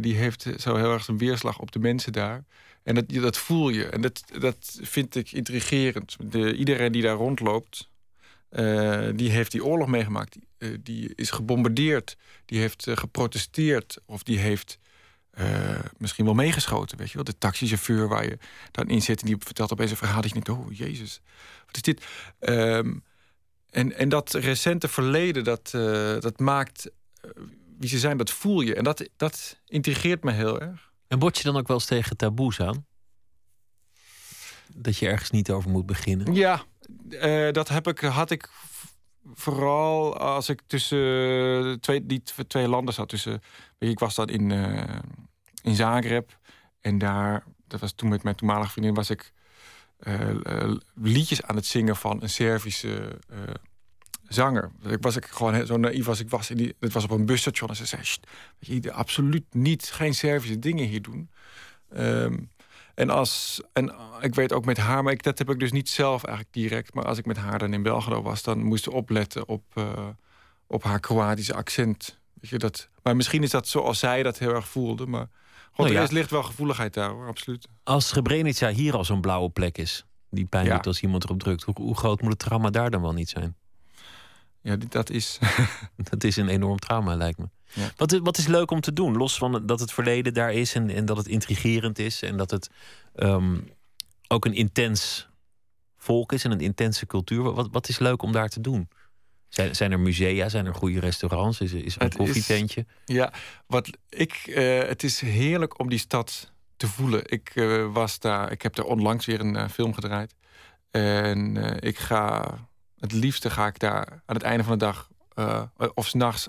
[0.00, 2.44] die heeft zo heel erg een weerslag op de mensen daar.
[2.86, 3.86] En dat, dat voel je.
[3.86, 6.16] En dat, dat vind ik intrigerend.
[6.20, 7.88] De, iedereen die daar rondloopt,
[8.50, 10.32] uh, die heeft die oorlog meegemaakt.
[10.32, 12.16] Die, die is gebombardeerd.
[12.44, 13.98] Die heeft uh, geprotesteerd.
[14.04, 14.78] Of die heeft
[15.98, 16.98] misschien wel meegeschoten.
[16.98, 17.24] Weet je wel?
[17.24, 18.38] De taxichauffeur waar je
[18.70, 19.20] dan in zit...
[19.20, 20.48] en die vertelt opeens een verhaal dat je denkt...
[20.48, 21.20] oh, jezus,
[21.66, 22.04] wat is dit?
[22.40, 23.04] Um,
[23.70, 25.70] en, en dat recente verleden, dat,
[26.20, 26.90] dat maakt...
[27.78, 28.74] wie ze zijn, dat voel je.
[28.74, 30.94] En dat, dat intrigeert me heel erg.
[31.08, 32.86] En word je dan ook wel eens tegen taboes aan?
[34.74, 36.34] Dat je ergens niet over moet beginnen?
[36.34, 36.64] Ja,
[37.08, 38.50] uh, dat heb ik, had ik
[39.34, 43.08] vooral als ik tussen twee, die twee landen zat.
[43.08, 43.40] Tussen,
[43.78, 44.50] ik was dan in,
[45.62, 46.38] in Zagreb.
[46.80, 49.32] En daar, dat was toen met mijn toenmalige vriendin, was ik
[50.94, 53.18] liedjes aan het zingen van een Servische
[54.28, 54.70] zanger.
[54.88, 56.50] Ik was ik gewoon zo naïef als ik was.
[56.50, 58.02] In die, het was op een busstation en ze zei...
[58.58, 61.30] je, absoluut niet, geen Servische dingen hier doen.
[61.96, 62.50] Um,
[62.94, 65.88] en, als, en ik weet ook met haar, maar ik, dat heb ik dus niet
[65.88, 66.94] zelf eigenlijk direct...
[66.94, 68.42] maar als ik met haar dan in België was...
[68.42, 70.08] dan moest ze opletten op, uh,
[70.66, 72.18] op haar Kroatische accent.
[72.40, 75.06] Weet je, dat, maar misschien is dat zoals zij dat heel erg voelde.
[75.06, 75.28] Maar
[75.72, 77.68] God, nou er ligt wel gevoeligheid daar, hoor, absoluut.
[77.82, 80.04] Als Srebrenica hier al zo'n blauwe plek is...
[80.30, 81.62] die pijn doet als iemand erop drukt...
[81.62, 83.56] Hoe, hoe groot moet het trauma daar dan wel niet zijn?
[84.66, 85.38] Ja, dat is.
[86.10, 87.48] dat is een enorm trauma, lijkt me.
[87.72, 87.90] Ja.
[87.96, 89.16] Wat, wat is leuk om te doen?
[89.16, 92.50] Los van dat het verleden daar is en, en dat het intrigerend is en dat
[92.50, 92.70] het
[93.14, 93.68] um,
[94.28, 95.28] ook een intens
[95.96, 97.52] volk is en een intense cultuur.
[97.52, 98.88] Wat, wat is leuk om daar te doen?
[99.48, 100.48] Zijn, zijn er musea?
[100.48, 101.60] Zijn er goede restaurants?
[101.60, 102.86] Is, is er een het koffietentje?
[103.04, 103.32] Is, ja,
[103.66, 107.22] wat ik, uh, het is heerlijk om die stad te voelen.
[107.24, 110.34] Ik uh, was daar, ik heb er onlangs weer een uh, film gedraaid.
[110.90, 112.54] En ik ga
[113.06, 115.62] het liefste ga ik daar aan het einde van de dag uh,
[115.94, 116.48] of s'nachts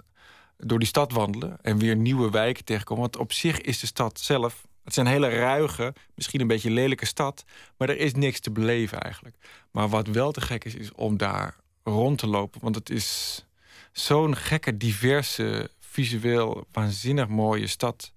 [0.57, 3.03] door die stad wandelen en weer nieuwe wijken tegenkomen.
[3.03, 4.65] Want op zich is de stad zelf.
[4.83, 7.45] Het is een hele ruige, misschien een beetje lelijke stad,
[7.77, 9.35] maar er is niks te beleven eigenlijk.
[9.71, 12.61] Maar wat wel te gek is, is om daar rond te lopen.
[12.61, 13.45] Want het is
[13.91, 18.11] zo'n gekke, diverse, visueel waanzinnig mooie stad.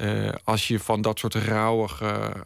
[0.00, 2.44] Uh, als je van dat soort rauwige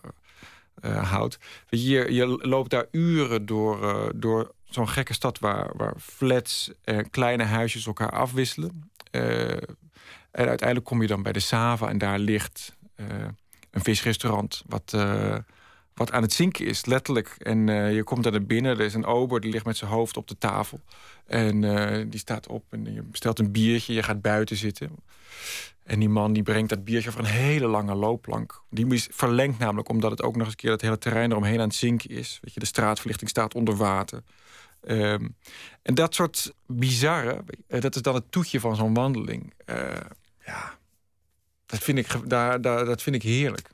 [0.85, 1.39] uh, houdt.
[1.69, 7.45] Je, je, loopt daar uren door, door zo'n gekke stad waar, waar flats en kleine
[7.45, 8.91] huisjes elkaar afwisselen.
[9.11, 9.51] Uh,
[10.31, 13.07] en uiteindelijk kom je dan bij de Sava en daar ligt uh,
[13.71, 15.37] een visrestaurant wat, uh,
[15.95, 17.35] wat aan het zinken is, letterlijk.
[17.39, 20.17] En je komt daar naar binnen, er is een ober die ligt met zijn hoofd
[20.17, 20.81] op de tafel.
[21.27, 21.61] En
[22.11, 24.91] die staat op en je bestelt een biertje, je gaat buiten zitten.
[25.85, 28.63] En die man die brengt dat biertje over een hele lange loopplank.
[28.71, 30.71] Die is verlengd namelijk omdat het ook nog eens een keer...
[30.71, 32.39] het hele terrein eromheen aan het zinken is.
[32.43, 34.23] Weet je, de straatverlichting staat onder water.
[34.89, 35.37] Um,
[35.83, 39.53] en dat soort bizarre, eh, dat is dan het toetje van zo'n wandeling.
[39.67, 39.97] Uh,
[40.47, 40.79] ja,
[41.67, 43.71] dat vind ik, daar, daar, dat vind ik heerlijk.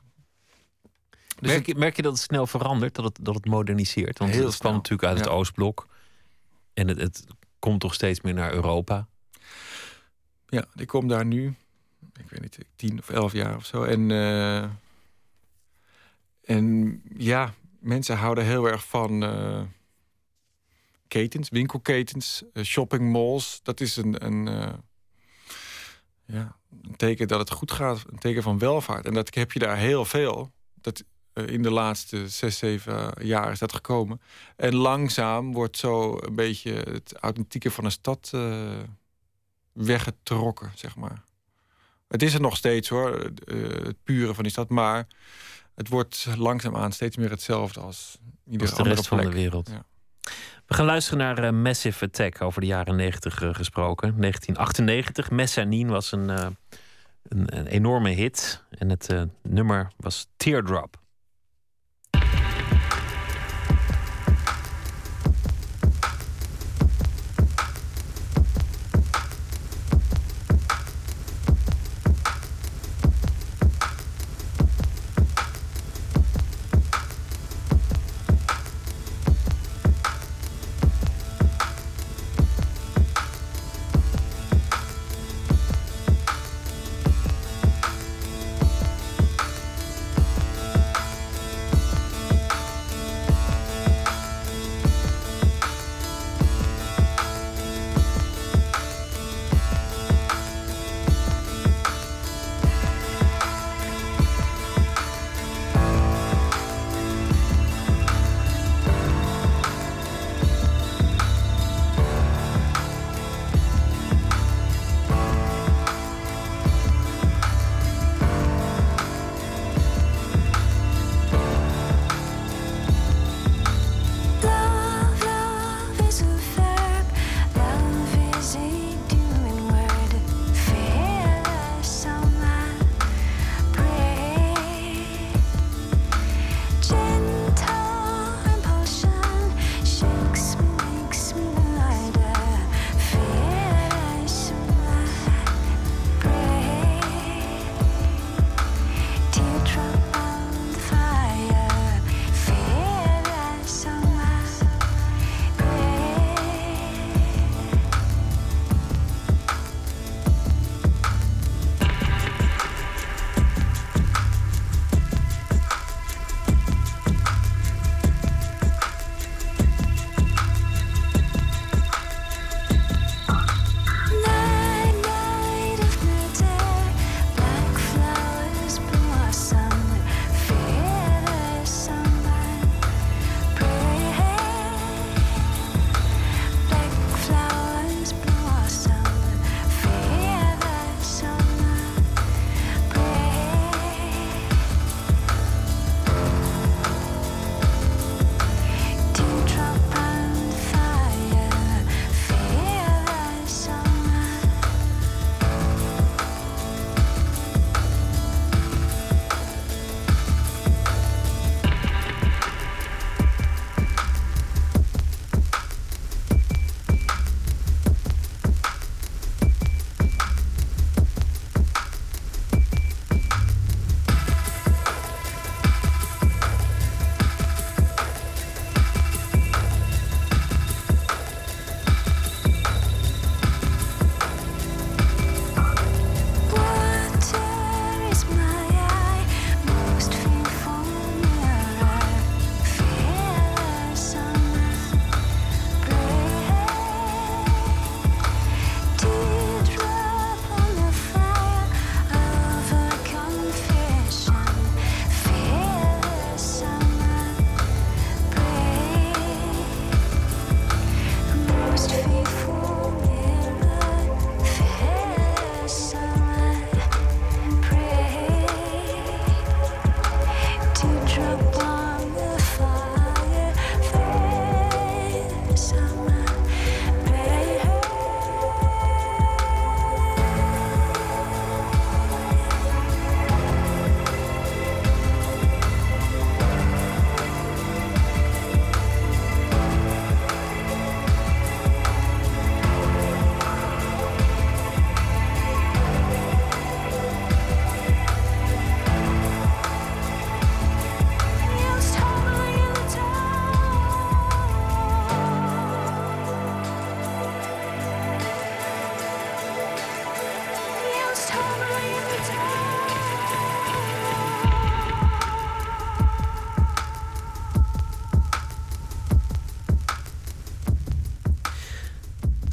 [1.39, 4.19] Dus merk, je, merk je dat het snel verandert, dat het, dat het moderniseert?
[4.19, 5.27] Want Heel het kwam natuurlijk uit het.
[5.27, 5.87] Oostblok.
[6.73, 7.25] En het, het
[7.59, 9.07] komt toch steeds meer naar Europa.
[10.47, 11.55] Ja, ik kom daar nu,
[12.19, 13.83] ik weet niet, tien of elf jaar of zo.
[13.83, 14.69] En, eh,
[16.41, 19.61] en ja, mensen houden heel erg van eh,
[21.07, 23.59] ketens, winkelketens, eh, shoppingmalls.
[23.63, 24.73] Dat is een, een, eh,
[26.25, 29.05] ja, een teken dat het goed gaat, een teken van welvaart.
[29.05, 30.51] En dat heb je daar heel veel.
[30.73, 31.03] Dat,
[31.33, 34.21] eh, in de laatste zes, zeven jaar is dat gekomen.
[34.55, 38.31] En langzaam wordt zo een beetje het authentieke van een stad
[39.73, 41.23] weggetrokken, zeg maar.
[42.07, 43.31] Het is er nog steeds hoor,
[43.83, 45.07] het pure van die stad, maar
[45.75, 49.35] het wordt langzaamaan steeds meer hetzelfde als iedere Als de andere rest van de plek.
[49.35, 49.69] wereld.
[49.69, 49.85] Ja.
[50.67, 54.13] We gaan luisteren naar eh, Massive Attack, over de jaren 90 eh, gesproken.
[54.19, 56.47] 1998, Mezzanine was een, eh,
[57.27, 58.63] een, een enorme hit.
[58.69, 60.27] En het nummer was.
[60.37, 60.97] Teardrop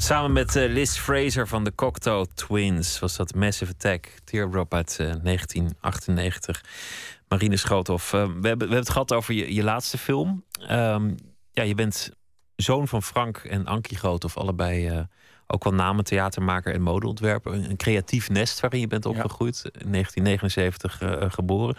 [0.05, 4.97] Samen met uh, Liz Fraser van de Cocteau Twins was dat Massive Attack, Teardrop uit
[5.01, 6.63] uh, 1998.
[7.27, 10.43] Marine Schoothoff, uh, we, hebben, we hebben het gehad over je, je laatste film.
[10.71, 11.15] Um,
[11.51, 12.11] ja, je bent
[12.55, 14.99] zoon van Frank en Ankie Groothoff, allebei uh,
[15.47, 17.53] ook wel namen, theatermaker en modeontwerper.
[17.53, 19.79] Een, een, creatief nest waarin je bent opgegroeid, ja.
[19.79, 21.75] in 1979 uh, geboren.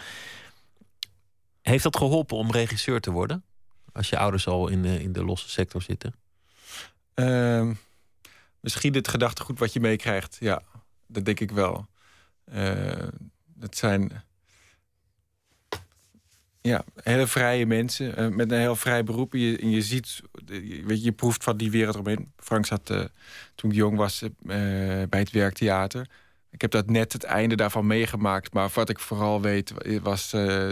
[1.63, 3.45] Heeft dat geholpen om regisseur te worden?
[3.93, 6.15] Als je ouders al in de, in de losse sector zitten?
[7.15, 7.71] Uh,
[8.67, 10.37] misschien het gedachtegoed wat je meekrijgt.
[10.41, 10.63] Ja,
[11.07, 11.87] dat denk ik wel.
[13.55, 14.25] Dat zijn
[16.61, 19.33] ja, hele vrije mensen uh, met een heel vrij beroep.
[19.33, 22.33] En je, je ziet, je, weet je, je proeft van die wereld omheen.
[22.37, 23.05] Frank zat uh,
[23.55, 26.07] toen ik jong was bij het werktheater.
[26.51, 28.53] Ik heb dat net het einde daarvan meegemaakt.
[28.53, 30.29] Maar wat ik vooral weet was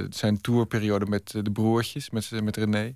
[0.08, 2.94] zijn tourperiode met de broertjes, met, met René.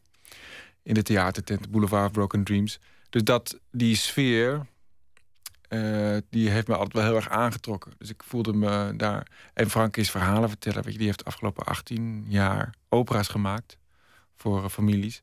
[0.83, 2.79] In de theatertent Boulevard Broken Dreams.
[3.11, 4.67] Dus dat, die sfeer,
[5.69, 7.93] uh, die heeft me altijd wel heel erg aangetrokken.
[7.99, 9.27] Dus ik voelde me daar.
[9.55, 10.83] En Frank is verhalen vertellen.
[10.83, 13.79] Weet je, die heeft de afgelopen 18 jaar opera's gemaakt
[14.37, 15.23] voor uh, families.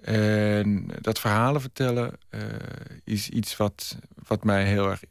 [0.00, 2.40] En dat verhalen vertellen uh,
[3.04, 5.02] is iets wat, wat mij heel erg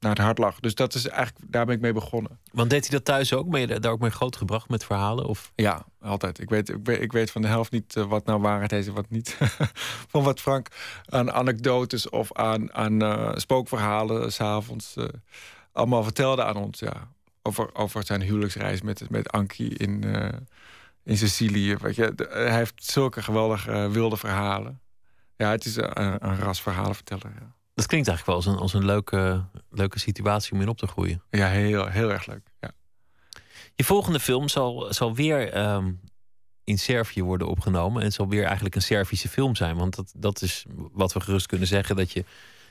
[0.00, 0.60] naar het hart lag.
[0.60, 2.38] Dus dat is eigenlijk, daar ben ik mee begonnen.
[2.52, 3.50] Want deed hij dat thuis ook?
[3.50, 5.26] Ben je daar ook mee grootgebracht met verhalen?
[5.26, 5.52] Of?
[5.54, 6.40] Ja, altijd.
[6.40, 8.86] Ik weet, ik, weet, ik weet van de helft niet uh, wat nou waarheid is
[8.86, 9.38] en wat niet.
[10.12, 10.68] van wat Frank
[11.04, 15.04] aan anekdotes of aan, aan uh, spookverhalen s'avonds uh,
[15.72, 16.78] allemaal vertelde aan ons.
[16.78, 17.12] Ja.
[17.42, 20.04] Over, over zijn huwelijksreis met, met Ankie in,
[21.04, 21.76] in Sicilië.
[21.76, 24.80] Weet je, hij heeft zulke geweldige wilde verhalen.
[25.36, 27.32] Ja, het is een, een ras verhalenverteller.
[27.40, 27.57] Ja.
[27.78, 30.86] Dat klinkt eigenlijk wel als een, als een leuke, leuke situatie om in op te
[30.86, 31.22] groeien.
[31.30, 32.50] Ja, heel, heel erg leuk.
[32.60, 32.70] Ja.
[33.74, 36.00] Je volgende film zal, zal weer um,
[36.64, 38.02] in Servië worden opgenomen.
[38.02, 39.76] En zal weer eigenlijk een Servische film zijn.
[39.76, 42.24] Want dat, dat is wat we gerust kunnen zeggen: dat je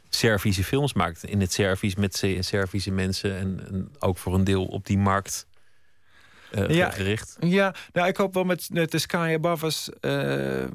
[0.10, 1.24] Servische films maakt.
[1.24, 3.38] In het Servisch met Servische mensen.
[3.38, 5.48] En, en ook voor een deel op die markt.
[6.52, 7.38] Uh, ja, gericht.
[7.40, 9.90] Ja, nou, ik hoop wel met, met The Sky Above Us.
[10.02, 10.66] Uh,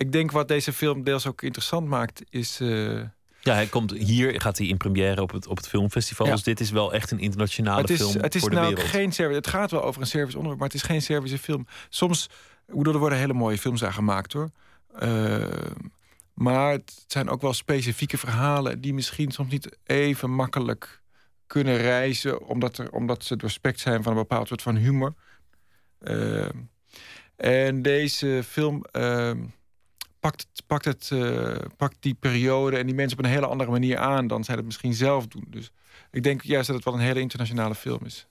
[0.00, 2.60] ik denk wat deze film deels ook interessant maakt, is.
[2.60, 3.02] Uh...
[3.42, 6.26] Ja, hij komt hier, gaat hij in première op het, op het filmfestival.
[6.26, 6.32] Ja.
[6.32, 8.22] Dus dit is wel echt een internationale het is, film.
[8.22, 8.88] Het is voor de nou wereld.
[8.88, 9.40] geen Servische.
[9.40, 11.66] Het gaat wel over een Servisch onderwerp, maar het is geen Servische film.
[11.88, 12.28] Soms,
[12.66, 14.50] bedoel, er worden hele mooie films aan gemaakt hoor.
[15.02, 15.46] Uh,
[16.34, 21.00] maar het zijn ook wel specifieke verhalen die misschien soms niet even makkelijk
[21.46, 25.14] kunnen reizen, omdat, er, omdat ze doorspekt zijn van een bepaald soort van humor.
[26.00, 26.48] Uh,
[27.36, 28.84] en deze film
[30.20, 33.98] pakt, pakt, het, uh, pakt die periode en die mensen op een hele andere manier
[33.98, 35.44] aan dan zij het misschien zelf doen.
[35.48, 35.70] Dus
[36.10, 38.26] ik denk juist dat het wel een hele internationale film is.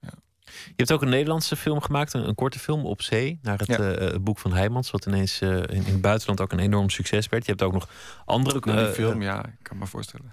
[0.00, 0.12] Ja.
[0.44, 3.66] Je hebt ook een Nederlandse film gemaakt, een, een korte film op zee, naar het,
[3.66, 3.78] ja.
[3.78, 6.90] uh, het boek van Heijmans, wat ineens uh, in, in, het buitenland ook een enorm
[6.90, 7.44] succes werd.
[7.44, 7.88] Je hebt ook nog
[8.24, 10.32] andere nou, die film, ja, ik kan me voorstellen.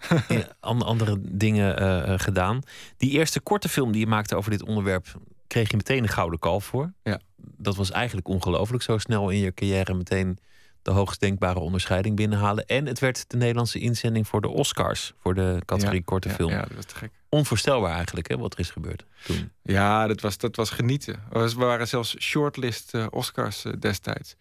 [0.59, 2.61] andere dingen gedaan.
[2.97, 5.07] Die eerste korte film die je maakte over dit onderwerp,
[5.47, 6.93] kreeg je meteen een gouden kalf voor.
[7.03, 7.19] Ja.
[7.37, 10.39] Dat was eigenlijk ongelooflijk, zo snel in je carrière meteen
[10.85, 12.65] de hoogst denkbare onderscheiding binnenhalen.
[12.65, 15.13] En het werd de Nederlandse inzending voor de Oscars.
[15.19, 16.49] Voor de categorie ja, korte ja, film.
[16.49, 17.11] Ja, dat was te gek.
[17.29, 19.51] Onvoorstelbaar eigenlijk, hè, wat er is gebeurd toen.
[19.61, 21.23] Ja, dat was, dat was genieten.
[21.29, 24.35] We waren zelfs shortlist uh, Oscars uh, destijds.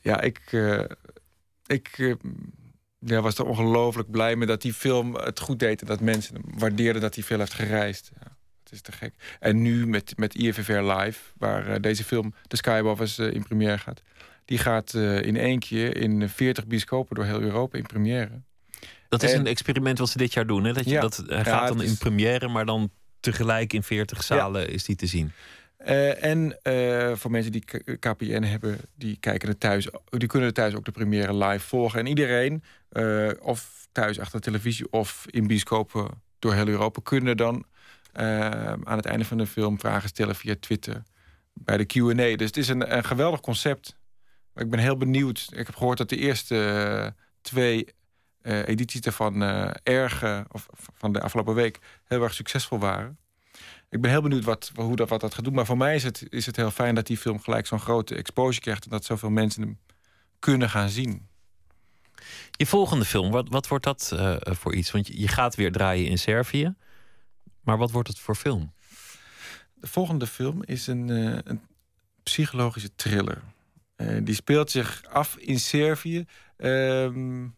[0.00, 0.84] Ja, ik, uh,
[1.66, 2.16] ik
[2.98, 5.80] ja, was er ongelooflijk blij mee dat die film het goed deed.
[5.80, 8.10] En dat mensen waardeerden dat die veel heeft gereisd.
[8.20, 9.14] Ja, het is te gek.
[9.40, 13.78] En nu met, met IFFR Live, waar deze film, The Sky Above Us, in première
[13.78, 14.02] gaat
[14.44, 18.42] die gaat uh, in één keer in 40 bioscopen door heel Europa in première.
[19.08, 20.64] Dat is en, een experiment wat ze dit jaar doen.
[20.64, 20.72] Hè?
[20.72, 22.90] Dat, je, ja, dat hij gaat dan is, in première, maar dan
[23.20, 25.32] tegelijk in 40 zalen is die te zien.
[25.86, 27.64] Uh, en uh, voor mensen die
[27.98, 32.00] KPN hebben, die kijken er thuis, die kunnen er thuis ook de première live volgen.
[32.00, 32.62] En iedereen,
[33.40, 37.64] of thuis achter de televisie of in bioscopen door heel Europa, kunnen dan
[38.84, 41.02] aan het einde van de film vragen stellen via Twitter
[41.52, 42.36] bij de Q&A.
[42.36, 43.96] Dus het is een, een geweldig concept.
[44.54, 45.48] Ik ben heel benieuwd.
[45.50, 47.86] Ik heb gehoord dat de eerste uh, twee
[48.42, 53.18] uh, edities daarvan uh, erg, of van de afgelopen week, heel erg succesvol waren.
[53.90, 55.54] Ik ben heel benieuwd wat, hoe dat, wat dat gaat doen.
[55.54, 58.14] Maar voor mij is het, is het heel fijn dat die film gelijk zo'n grote
[58.14, 58.84] exposure krijgt.
[58.84, 59.78] En dat zoveel mensen hem
[60.38, 61.28] kunnen gaan zien.
[62.50, 64.90] Je volgende film, wat, wat wordt dat voor iets?
[64.90, 66.74] Want je, je gaat weer draaien in Servië.
[67.60, 68.72] Maar wat wordt het voor film?
[69.74, 71.08] De volgende film is een,
[71.50, 71.60] een
[72.22, 73.42] psychologische thriller.
[74.04, 76.24] Uh, die speelt zich af in Servië.
[76.56, 77.54] Um,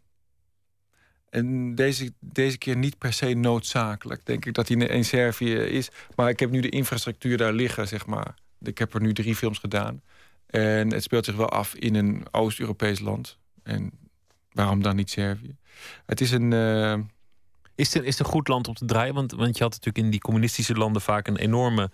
[1.29, 4.27] en deze, deze keer niet per se noodzakelijk.
[4.27, 5.89] Denk ik dat hij in Servië is.
[6.15, 8.35] Maar ik heb nu de infrastructuur daar liggen, zeg maar.
[8.63, 10.03] Ik heb er nu drie films gedaan.
[10.47, 13.39] En het speelt zich wel af in een Oost-Europees land.
[13.63, 13.91] En
[14.53, 15.57] waarom dan niet Servië?
[16.07, 16.53] Het is een.
[16.53, 16.99] Uh...
[17.75, 19.15] Is het, is een goed land om te draaien?
[19.15, 21.91] Want, want je had natuurlijk in die communistische landen vaak een enorme,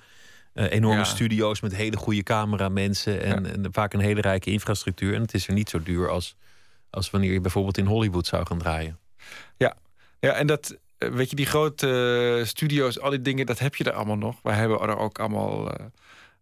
[0.55, 5.15] uh, enorme studio's met hele goede cameramensen en, en vaak een hele rijke infrastructuur.
[5.15, 6.37] En het is er niet zo duur als,
[6.91, 8.99] als wanneer je bijvoorbeeld in Hollywood zou gaan draaien.
[9.57, 9.77] Ja,
[10.21, 13.85] ja en dat, eh, weet je, die grote studio's, al die dingen, dat heb je
[13.85, 14.39] er allemaal nog.
[14.43, 15.73] Wij hebben er ook allemaal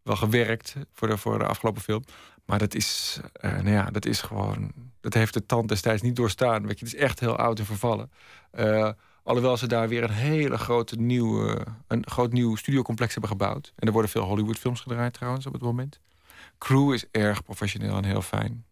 [0.03, 2.05] wel gewerkt voor de, voor de afgelopen film.
[2.45, 4.73] Maar dat is, uh, nou ja, dat is gewoon.
[5.01, 6.67] Dat heeft de tand destijds niet doorstaan.
[6.67, 8.11] Weet je, het is echt heel oud en vervallen.
[9.23, 13.73] Alhoewel ze daar weer een hele grote nieuwe, een groot nieuw studiocomplex hebben gebouwd.
[13.77, 16.01] En er worden veel Hollywood-films gedraaid trouwens op het moment.
[16.59, 18.65] Crew is erg professioneel en heel fijn.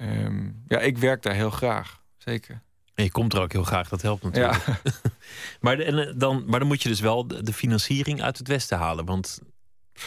[0.00, 2.62] Um, ja, ik werk daar heel graag, zeker.
[2.94, 4.66] En je komt er ook heel graag, dat helpt natuurlijk.
[4.66, 4.80] Ja.
[5.60, 9.04] maar, en dan, maar dan moet je dus wel de financiering uit het Westen halen.
[9.04, 9.40] Want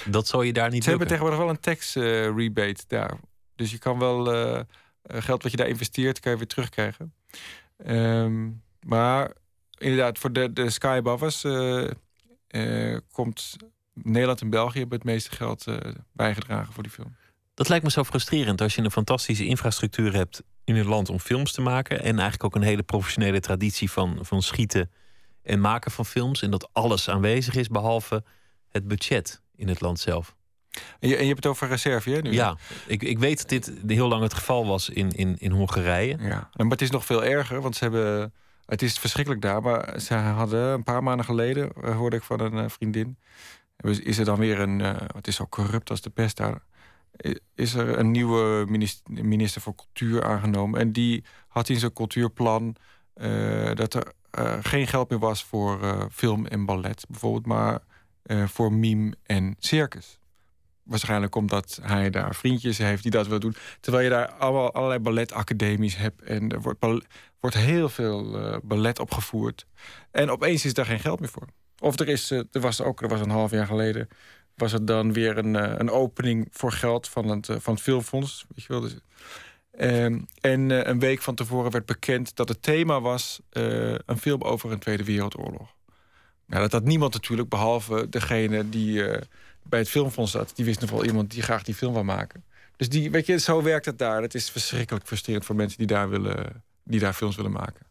[0.05, 3.17] dat zal je daar niet Ze hebben tegenwoordig wel een tax uh, rebate daar.
[3.55, 4.59] Dus je kan wel uh,
[5.03, 7.13] geld wat je daar investeert, kan je weer terugkrijgen.
[7.87, 9.33] Um, maar
[9.81, 11.95] inderdaad, voor de, de Sky Above
[12.51, 13.55] uh, komt
[13.93, 15.65] Nederland en België hebben het meeste geld
[16.11, 17.15] bijgedragen voor die film.
[17.53, 21.19] Dat lijkt me zo frustrerend als je een fantastische infrastructuur hebt in een land om
[21.19, 21.99] films te maken.
[21.99, 24.91] En eigenlijk ook een hele professionele traditie van, van schieten
[25.43, 26.41] en maken van films.
[26.41, 28.23] En dat alles aanwezig is behalve
[28.69, 30.35] het budget in het land zelf.
[30.99, 32.31] En je, en je hebt het over reserve, hè, nu?
[32.31, 32.57] Ja,
[32.87, 36.17] ik, ik weet dat dit heel lang het geval was in, in, in Hongarije.
[36.19, 38.33] Ja, maar het is nog veel erger, want ze hebben...
[38.71, 41.71] Het is verschrikkelijk daar, maar ze hadden een paar maanden geleden...
[41.73, 43.17] Eh, hoorde ik van een uh, vriendin...
[43.83, 44.79] is er dan weer een...
[44.79, 46.63] Uh, het is zo corrupt als de pest daar...
[47.55, 48.65] is er een nieuwe
[49.05, 50.79] minister, voor cultuur aangenomen.
[50.79, 52.75] En die had in zijn cultuurplan...
[53.73, 54.13] dat er
[54.61, 57.45] geen geld meer was voor film en ballet bijvoorbeeld...
[57.45, 57.79] maar
[58.47, 60.19] voor mime en circus.
[60.91, 63.55] Waarschijnlijk omdat hij daar vriendjes heeft die dat wil doen.
[63.79, 66.21] Terwijl je daar allemaal, allerlei balletacademies hebt.
[66.21, 66.85] En er wordt,
[67.39, 69.65] wordt heel veel uh, ballet opgevoerd.
[70.11, 71.47] En opeens is daar geen geld meer voor.
[71.79, 74.07] Of er, is, uh, er was ook, er was een half jaar geleden...
[74.55, 78.45] was er dan weer een, een opening voor geld van het, van het Filmfonds.
[78.55, 78.95] Weet je wel, dus,
[79.79, 83.41] um, en een week van tevoren werd bekend dat het thema was...
[83.49, 85.75] een film over een Tweede Wereldoorlog.
[86.45, 89.03] Nou, dat had niemand natuurlijk, behalve degene die
[89.63, 90.51] bij het filmfonds zat.
[90.55, 92.43] Die wist nog wel iemand die graag die film wil maken.
[92.77, 94.21] Dus die, weet je, zo werkt het daar.
[94.21, 97.85] Het is verschrikkelijk frustrerend voor mensen die daar, willen, die daar films willen maken.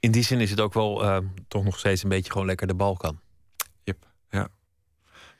[0.00, 2.66] In die zin is het ook wel uh, toch nog steeds een beetje gewoon lekker
[2.66, 3.20] de bal kan.
[3.84, 4.48] Yep, ja.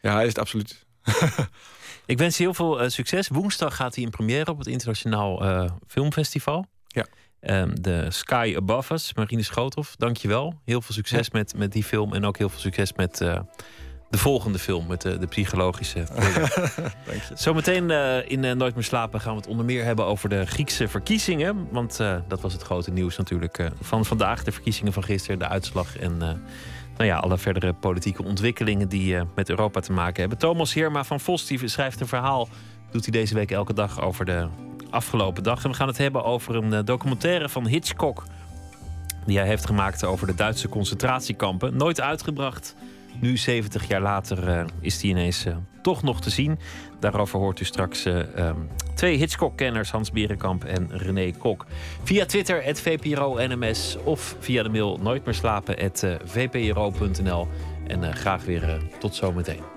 [0.01, 0.87] Ja, is het absoluut.
[2.07, 3.29] Ik wens je heel veel uh, succes.
[3.29, 6.67] Woensdag gaat hij in première op het Internationaal Filmfestival.
[6.87, 7.07] Ja.
[7.41, 10.61] Um, de Sky Above Us, Marine Schoothoff, dankjewel.
[10.65, 13.41] Heel veel succes met, met die film en ook heel veel succes met uh,
[14.11, 15.99] de volgende film, met de, de psychologische
[17.07, 17.35] Dank je.
[17.35, 20.47] Zometeen uh, in uh, Nooit meer slapen gaan we het onder meer hebben over de
[20.47, 21.69] Griekse verkiezingen.
[21.71, 21.97] Want
[22.29, 24.45] dat was het grote nieuws natuurlijk van vandaag.
[24.45, 26.19] De verkiezingen van gisteren, de uitslag en
[26.97, 30.39] nou ja, alle verdere politieke ontwikkelingen die met Europa te maken hebben.
[30.39, 32.49] Thomas Heerma van Vos die schrijft een verhaal,
[32.91, 34.49] doet hij deze week elke dag over de
[34.91, 35.65] afgelopen dag.
[35.65, 38.25] En we gaan het hebben over een eh, documentaire van Hitchcock.
[39.27, 41.77] Die hij heeft gemaakt over de Duitse concentratiekampen.
[41.77, 42.75] Nooit uitgebracht.
[43.21, 46.59] Nu, 70 jaar later, uh, is die ineens uh, toch nog te zien.
[47.01, 51.67] Daarover hoort u straks uh, um, twee Hitchcock-kenners, Hans Berenkamp en René Kok.
[52.03, 53.97] Via Twitter, het VPRO-NMS.
[54.05, 55.91] Of via de mail nooit meer slapen,
[56.25, 57.49] vpro.nl.
[57.87, 59.76] En graag weer tot zometeen.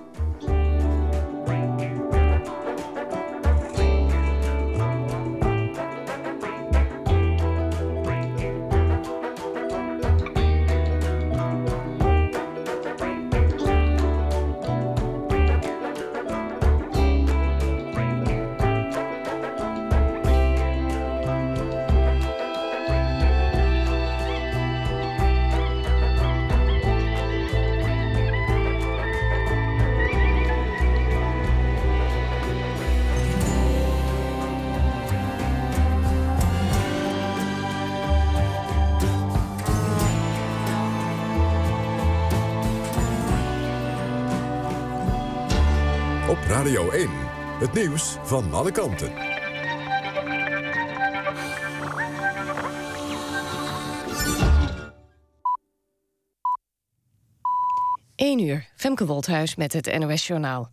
[47.70, 49.12] Het nieuws van alle kanten.
[58.14, 60.70] 1 uur, Femke Wolthuis met het NOS Journaal.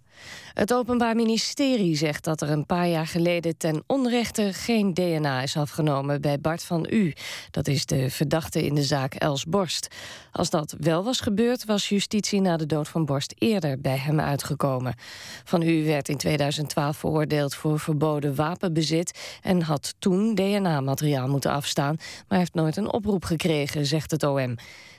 [0.53, 5.57] Het Openbaar Ministerie zegt dat er een paar jaar geleden ten onrechte geen DNA is
[5.57, 7.13] afgenomen bij Bart van U.
[7.51, 9.87] Dat is de verdachte in de zaak Els Borst.
[10.31, 14.19] Als dat wel was gebeurd, was justitie na de dood van Borst eerder bij hem
[14.19, 14.95] uitgekomen.
[15.43, 21.97] Van U werd in 2012 veroordeeld voor verboden wapenbezit en had toen DNA-materiaal moeten afstaan,
[22.27, 24.55] maar heeft nooit een oproep gekregen, zegt het OM.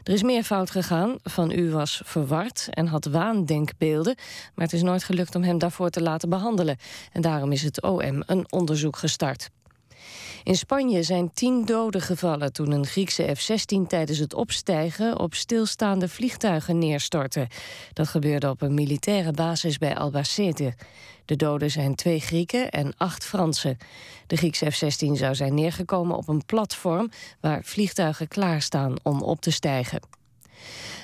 [0.08, 1.16] Er is meer fout gegaan.
[1.22, 4.14] Van U was verward en had waandenkbeelden,
[4.54, 6.76] maar het is nooit gelukt om hem daarvoor te laten behandelen.
[7.12, 9.50] En daarom is het OM een onderzoek gestart.
[10.42, 16.08] In Spanje zijn tien doden gevallen toen een Griekse F-16 tijdens het opstijgen op stilstaande
[16.08, 17.46] vliegtuigen neerstortte.
[17.92, 20.74] Dat gebeurde op een militaire basis bij Albacete.
[21.24, 23.76] De doden zijn twee Grieken en acht Fransen.
[24.26, 29.50] De Griekse F-16 zou zijn neergekomen op een platform waar vliegtuigen klaarstaan om op te
[29.50, 30.17] stijgen.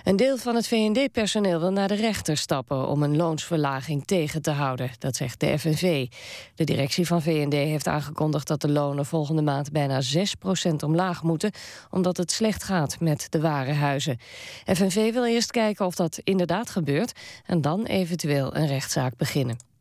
[0.04, 4.50] Een deel van het VND-personeel wil naar de rechter stappen om een loonsverlaging tegen te
[4.50, 6.06] houden, dat zegt de FNV.
[6.54, 11.50] De directie van VND heeft aangekondigd dat de lonen volgende maand bijna 6% omlaag moeten,
[11.90, 14.18] omdat het slecht gaat met de warenhuizen.
[14.64, 17.12] FNV wil eerst kijken of dat inderdaad gebeurt
[17.46, 19.73] en dan eventueel een rechtszaak beginnen.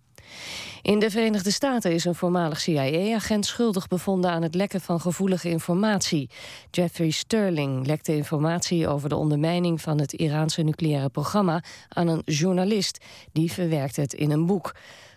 [0.82, 5.50] In de Verenigde Staten is een voormalig CIA-agent schuldig bevonden aan het lekken van gevoelige
[5.50, 6.30] informatie.
[6.72, 13.06] Jeffrey Sterling lekte informatie over de ondermijning van het Iraanse nucleaire programma aan een journalist.
[13.32, 14.74] Die verwerkte het in een boek.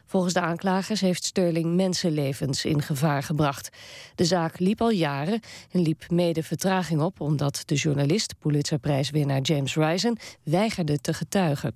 [0.07, 3.69] Volgens de aanklagers heeft Sterling mensenlevens in gevaar gebracht.
[4.14, 5.41] De zaak liep al jaren
[5.71, 11.75] en liep mede vertraging op omdat de journalist, Pulitzerprijswinnaar James Risen, weigerde te getuigen.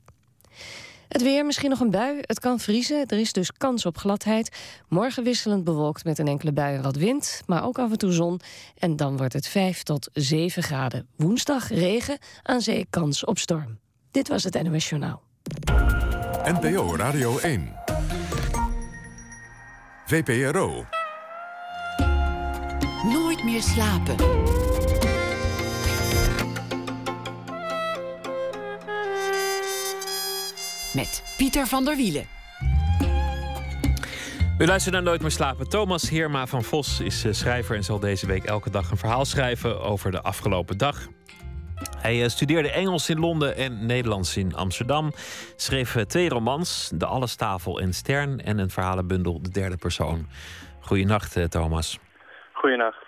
[1.11, 2.19] Het weer, misschien nog een bui.
[2.21, 3.07] Het kan vriezen.
[3.07, 4.57] Er is dus kans op gladheid.
[4.89, 7.43] Morgen wisselend bewolkt met een enkele bui en wat wind.
[7.47, 8.41] Maar ook af en toe zon.
[8.79, 11.09] En dan wordt het 5 tot 7 graden.
[11.17, 12.19] Woensdag regen.
[12.43, 13.79] Aan zee kans op storm.
[14.11, 15.23] Dit was het NOS Journaal.
[16.45, 17.73] NPO Radio 1.
[20.07, 20.85] VPRO.
[23.05, 24.17] Nooit meer slapen.
[30.95, 32.27] Met Pieter van der Wielen.
[34.59, 35.69] U luistert naar Nooit meer slapen.
[35.69, 39.25] Thomas Heerma van Vos is eh, schrijver en zal deze week elke dag een verhaal
[39.25, 41.07] schrijven over de afgelopen dag.
[41.99, 45.13] Hij eh, studeerde Engels in Londen en Nederlands in Amsterdam.
[45.57, 48.41] Schreef eh, twee romans, De Allestafel en Stern...
[48.41, 50.29] en een verhalenbundel De Derde Persoon.
[50.81, 51.99] Goedenacht, Thomas.
[52.53, 52.99] Goedenacht.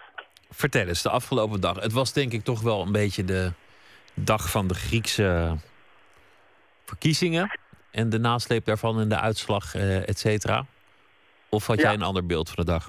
[0.50, 1.80] Vertel eens, de afgelopen dag.
[1.80, 3.52] Het was denk ik toch wel een beetje de
[4.14, 5.56] dag van de Griekse
[6.84, 7.60] verkiezingen
[7.92, 10.64] en de nasleep daarvan en de uitslag, uh, et cetera?
[11.50, 12.84] Of had jij een ander beeld van de dag?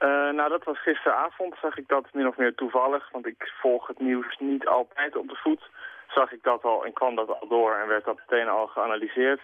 [0.00, 3.86] Uh, nou, dat was gisteravond, zag ik dat min of meer toevallig, want ik volg
[3.86, 5.70] het nieuws niet altijd op de voet.
[6.08, 9.40] Zag ik dat al en kwam dat al door en werd dat meteen al geanalyseerd.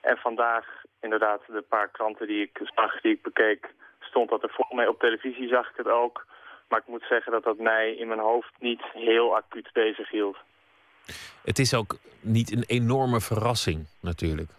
[0.00, 0.66] En vandaag,
[1.00, 4.88] inderdaad, de paar kranten die ik zag, die ik bekeek, stond dat er vol mee.
[4.88, 6.26] Op televisie zag ik het ook.
[6.68, 10.36] Maar ik moet zeggen dat dat mij in mijn hoofd niet heel acuut bezig hield.
[11.44, 14.50] Het is ook niet een enorme verrassing, natuurlijk.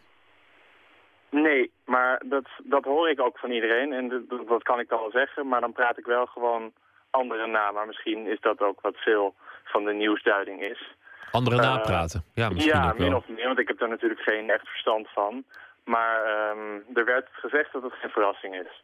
[1.30, 3.93] Nee, maar dat, dat hoor ik ook van iedereen.
[3.93, 5.47] En dat, dat kan ik dan wel zeggen.
[5.47, 6.72] Maar dan praat ik wel gewoon
[7.10, 7.72] anderen na.
[7.72, 9.34] Maar misschien is dat ook wat veel
[9.64, 10.95] van de nieuwsduiding is.
[11.32, 12.24] Anderen uh, napraten?
[12.34, 13.08] Ja, misschien ja, ook wel.
[13.08, 13.45] min of meer.
[13.45, 15.43] Want ik heb daar natuurlijk geen echt verstand van.
[15.84, 18.84] Maar um, er werd gezegd dat het geen verrassing is.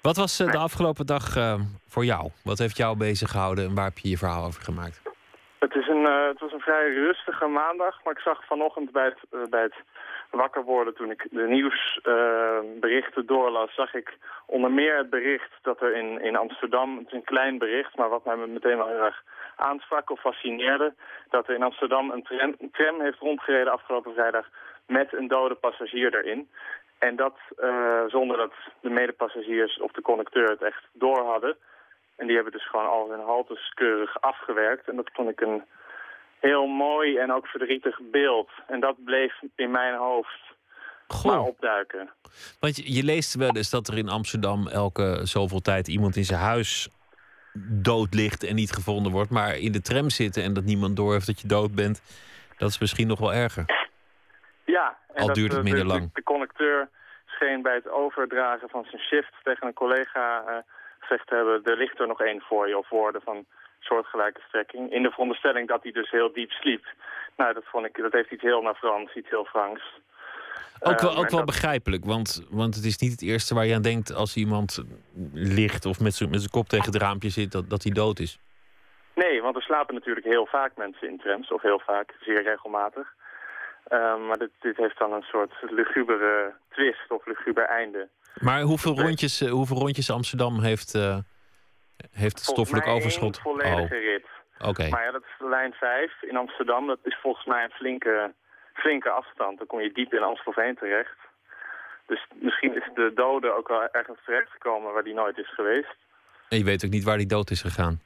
[0.00, 2.30] Wat was uh, de afgelopen dag uh, voor jou?
[2.44, 5.02] Wat heeft jou bezig gehouden en waar heb je je verhaal over gemaakt?
[5.62, 9.04] Het, is een, uh, het was een vrij rustige maandag, maar ik zag vanochtend bij
[9.04, 9.74] het, uh, bij het
[10.30, 10.94] wakker worden...
[10.94, 16.36] toen ik de nieuwsberichten doorlas, zag ik onder meer het bericht dat er in, in
[16.36, 16.98] Amsterdam...
[16.98, 19.22] het is een klein bericht, maar wat mij meteen wel erg
[19.56, 20.94] aansprak of fascineerde...
[21.30, 24.46] dat er in Amsterdam een tram, een tram heeft rondgereden afgelopen vrijdag
[24.86, 26.48] met een dode passagier erin.
[26.98, 31.56] En dat uh, zonder dat de medepassagiers of de conducteur het echt door hadden...
[32.16, 34.88] En die hebben dus gewoon al hun haltes keurig afgewerkt.
[34.88, 35.64] En dat vond ik een
[36.40, 38.50] heel mooi en ook verdrietig beeld.
[38.66, 40.40] En dat bleef in mijn hoofd
[41.06, 41.24] Goh.
[41.24, 42.10] maar opduiken.
[42.60, 46.24] Want je, je, leest wel eens dat er in Amsterdam elke zoveel tijd iemand in
[46.24, 46.88] zijn huis
[47.82, 49.30] dood ligt en niet gevonden wordt.
[49.30, 52.02] Maar in de tram zitten en dat niemand door heeft dat je dood bent,
[52.56, 53.64] dat is misschien nog wel erger.
[54.64, 56.10] Ja, en al dat, duurt het minder de, lang.
[56.12, 56.88] De conducteur
[57.26, 60.44] scheen bij het overdragen van zijn shift tegen een collega...
[60.48, 60.56] Uh,
[61.02, 63.44] gezegd hebben, er ligt er nog één voor je, of woorden van
[63.80, 64.92] soortgelijke strekking.
[64.92, 66.84] In de veronderstelling dat hij dus heel diep sliep.
[67.36, 69.82] Nou, dat, vond ik, dat heeft iets heel naar Frans, iets heel Franks.
[70.80, 73.66] Ook wel, Um, ook wel dat- begrijpelijk, want, want het is niet het eerste waar
[73.66, 74.84] je aan denkt als iemand
[75.32, 78.18] ligt of met zijn met zijn kop tegen het raampje zit, dat, dat hij dood
[78.18, 78.38] is.
[79.14, 83.14] Nee, want er slapen natuurlijk heel vaak mensen in trams, of heel vaak, zeer regelmatig.
[83.88, 88.08] Ehm, maar dit, dit heeft dan een soort lugubere twist of luguber einde.
[88.34, 91.18] Maar hoeveel rondjes, eh, hoeveel rondjes Amsterdam heeft, uh,
[92.12, 93.36] heeft het stoffelijk overschot?
[93.36, 94.00] Een volledige oh.
[94.00, 94.26] rit.
[94.58, 94.88] Oké.
[94.88, 96.86] Maar ja, dat is lijn 5 in Amsterdam.
[96.86, 98.32] Dat is volgens mij een flinke,
[98.74, 99.58] flinke afstand.
[99.58, 101.16] Dan kom je diep in Amstelveen terecht.
[102.06, 105.96] Dus misschien is de dode ook wel ergens terechtgekomen waar die nooit is geweest.
[106.48, 108.00] En je weet ook niet waar die dood is gegaan?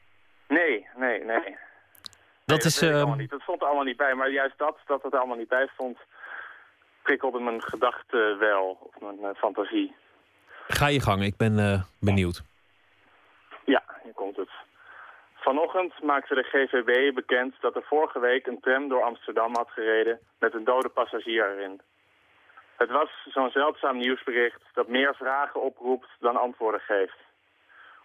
[0.49, 1.57] Nee, nee, nee.
[2.45, 3.15] Dat, is, uh...
[3.17, 3.31] niet.
[3.31, 4.15] dat stond er allemaal niet bij.
[4.15, 5.99] Maar juist dat, dat het allemaal niet bij stond,
[7.03, 8.79] prikkelde mijn gedachten wel.
[8.81, 9.95] Of mijn uh, fantasie.
[10.69, 12.43] Ga je gang, ik ben uh, benieuwd.
[13.65, 14.51] Ja, hier komt het.
[15.35, 20.19] Vanochtend maakte de GVB bekend dat er vorige week een tram door Amsterdam had gereden
[20.39, 21.81] met een dode passagier erin.
[22.77, 27.19] Het was zo'n zeldzaam nieuwsbericht dat meer vragen oproept dan antwoorden geeft.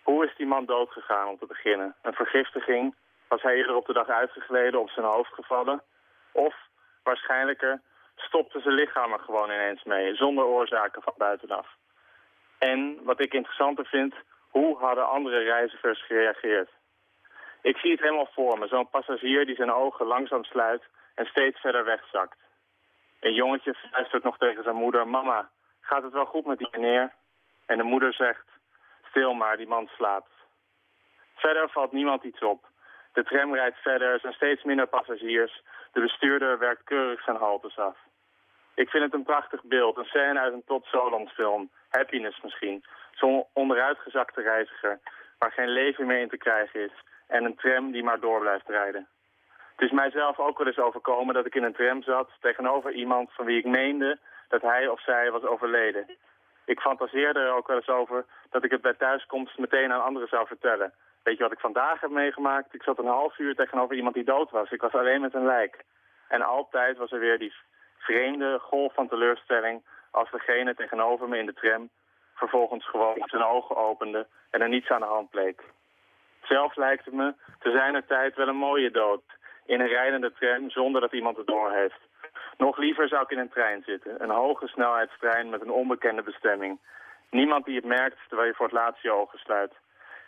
[0.03, 1.95] Hoe is die man doodgegaan om te beginnen?
[2.01, 2.95] Een vergiftiging?
[3.27, 5.81] Was hij eerder op de dag uitgegleden, op zijn hoofd gevallen?
[6.31, 6.55] Of,
[7.03, 7.81] waarschijnlijker,
[8.15, 11.67] stopte zijn lichaam er gewoon ineens mee, zonder oorzaken van buitenaf?
[12.69, 14.13] En, wat ik interessanter vind,
[14.49, 16.69] hoe hadden andere reizigers gereageerd?
[17.61, 20.83] Ik zie het helemaal voor me, zo'n passagier die zijn ogen langzaam sluit
[21.15, 22.37] en steeds verder wegzakt.
[23.19, 25.49] Een jongetje fluistert nog tegen zijn moeder, mama,
[25.81, 27.11] gaat het wel goed met die meneer?
[27.65, 28.47] En de moeder zegt,
[29.09, 30.31] stil maar, die man slaapt.
[31.35, 32.65] Verder valt niemand iets op.
[33.13, 35.61] De tram rijdt verder, er zijn steeds minder passagiers.
[35.91, 37.97] De bestuurder werkt keurig zijn haltes af.
[38.73, 41.69] Ik vind het een prachtig beeld, een scène uit een Todd Solondz film.
[41.91, 42.83] Happiness misschien.
[43.11, 44.99] Zo'n onderuitgezakte reiziger,
[45.37, 47.03] waar geen leven meer in te krijgen is.
[47.27, 49.07] En een tram die maar door blijft rijden.
[49.75, 53.33] Het is mijzelf ook wel eens overkomen dat ik in een tram zat tegenover iemand
[53.33, 56.05] van wie ik meende dat hij of zij was overleden.
[56.65, 60.27] Ik fantaseerde er ook wel eens over dat ik het bij thuiskomst meteen aan anderen
[60.27, 60.93] zou vertellen.
[61.23, 62.73] Weet je wat ik vandaag heb meegemaakt?
[62.73, 64.71] Ik zat een half uur tegenover iemand die dood was.
[64.71, 65.83] Ik was alleen met een lijk.
[66.27, 67.53] En altijd was er weer die
[67.97, 71.89] vreemde golf van teleurstelling als degene tegenover me in de tram
[72.35, 75.61] vervolgens gewoon zijn ogen opende en er niets aan de hand bleek.
[76.43, 79.23] Zelf lijkt het me te zijner tijd wel een mooie dood.
[79.65, 81.99] In een rijdende tram zonder dat iemand het door heeft.
[82.57, 84.23] Nog liever zou ik in een trein zitten.
[84.23, 86.79] Een hoge snelheidstrein met een onbekende bestemming.
[87.29, 89.73] Niemand die het merkt terwijl je voor het laatst je ogen sluit.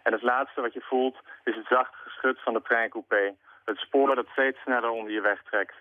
[0.04, 3.36] En het laatste wat je voelt is het zachte geschut van de treincoupé.
[3.66, 5.76] Het spoor dat steeds sneller onder je wegtrekt.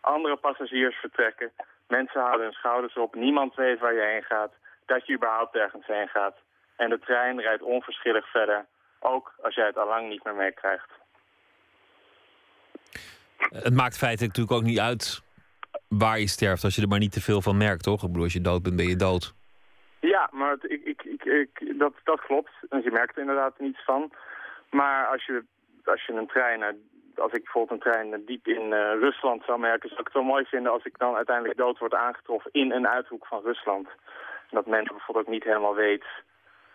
[0.00, 1.52] Andere passagiers vertrekken.
[1.88, 3.14] Mensen houden hun schouders op.
[3.14, 4.52] Niemand weet waar je heen gaat.
[4.86, 6.36] Dat je überhaupt ergens heen gaat.
[6.76, 8.66] En de trein rijdt onverschillig verder.
[9.00, 10.90] Ook als jij het allang niet meer meekrijgt.
[13.38, 15.22] Het maakt feitelijk natuurlijk ook niet uit
[15.88, 18.02] waar je sterft als je er maar niet te veel van merkt, toch?
[18.02, 19.34] Ik bedoel, als je dood bent, ben je dood.
[20.00, 22.50] Ja, maar het, ik, ik, ik, ik, dat, dat klopt.
[22.68, 24.12] En je merkt er inderdaad niets van.
[24.70, 25.44] Maar als je,
[25.84, 26.62] als je een trein,
[27.16, 30.32] als ik bijvoorbeeld een trein diep in uh, Rusland zou merken, zou ik het wel
[30.32, 33.88] mooi vinden als ik dan uiteindelijk dood word aangetroffen in een uithoek van Rusland.
[34.50, 36.04] Dat men bijvoorbeeld ook niet helemaal weet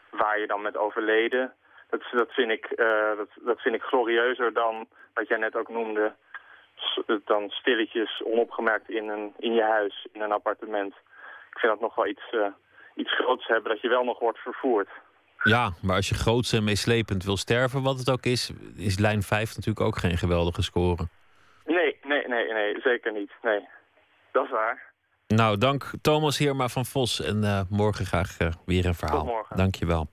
[0.10, 1.54] waar je dan met overleden.
[1.90, 5.70] Dat, dat, vind ik, uh, dat, dat vind ik glorieuzer dan wat jij net ook
[5.70, 6.14] noemde
[7.26, 10.94] dan stilletjes onopgemerkt in, een, in je huis, in een appartement.
[11.52, 12.48] Ik vind dat nog wel iets, uh,
[12.96, 14.90] iets groots hebben, dat je wel nog wordt vervoerd.
[15.44, 19.24] Ja, maar als je groots en meeslepend wil sterven, wat het ook is, is lijn
[19.24, 21.08] 5 natuurlijk ook geen geweldige score.
[21.66, 23.32] Nee, nee, nee, nee, zeker niet.
[23.42, 23.68] Nee,
[24.32, 24.90] dat is waar.
[25.36, 27.22] Nou, dank Thomas Heerma van Vos.
[27.22, 29.18] En uh, morgen graag uh, weer een verhaal.
[29.18, 29.58] Tot morgen.
[29.58, 30.08] Dank je wel.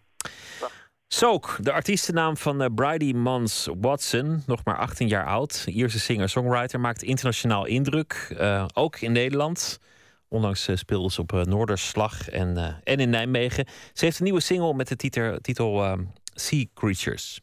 [1.08, 5.66] Soak, de artiestennaam van uh, Bridie Mons Watson, nog maar 18 jaar oud.
[5.68, 8.36] Ierse singer-songwriter, maakt internationaal indruk.
[8.74, 9.80] Ook in Nederland.
[10.28, 13.66] Onlangs uh, speelde ze op Noorderslag en, en in Nijmegen.
[13.92, 15.98] Ze heeft een nieuwe single met de titel, titel
[16.34, 17.40] Sea Creatures.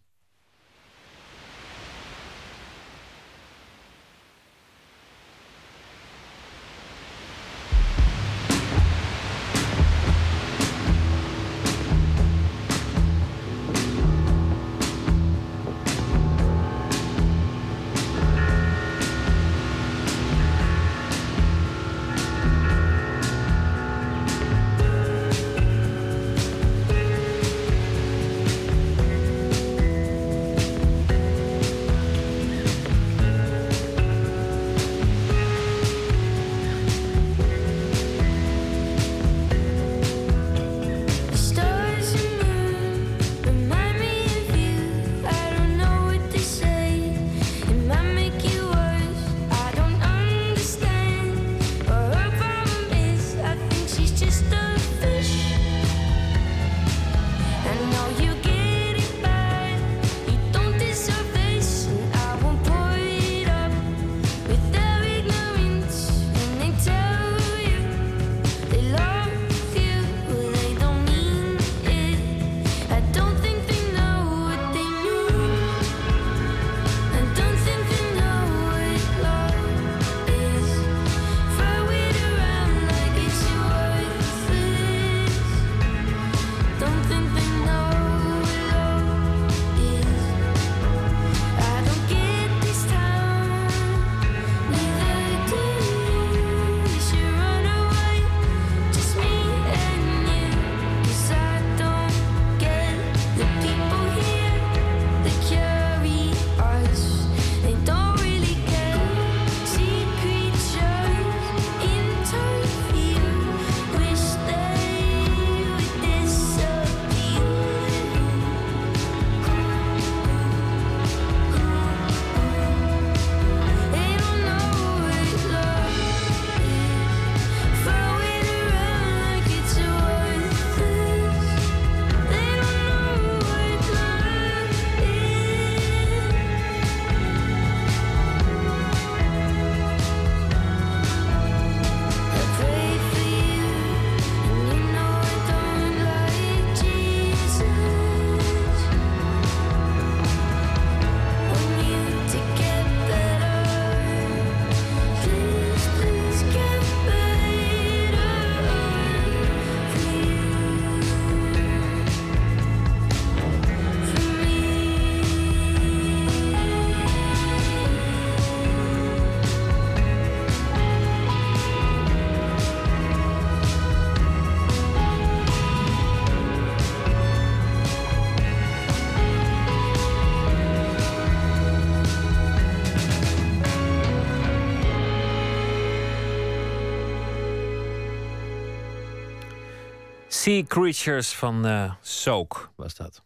[190.44, 193.24] Sea Creatures van uh, Soak was dat.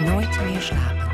[0.00, 1.10] Nooit meer slapen.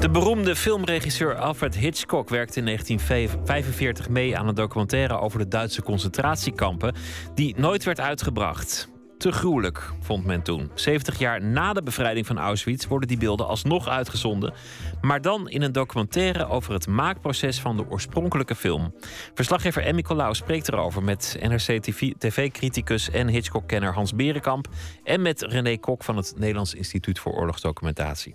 [0.00, 5.82] De beroemde filmregisseur Alfred Hitchcock werkte in 1945 mee aan een documentaire over de Duitse
[5.82, 6.94] concentratiekampen,
[7.34, 8.88] die nooit werd uitgebracht.
[9.18, 10.70] Te gruwelijk, vond men toen.
[10.74, 14.52] 70 jaar na de bevrijding van Auschwitz worden die beelden alsnog uitgezonden.
[15.00, 18.94] Maar dan in een documentaire over het maakproces van de oorspronkelijke film.
[19.34, 24.68] Verslaggever Emmy Colau spreekt erover met NRC-TV-criticus en Hitchcock-kenner Hans Berenkamp.
[25.04, 28.34] En met René Kok van het Nederlands Instituut voor Oorlogsdocumentatie.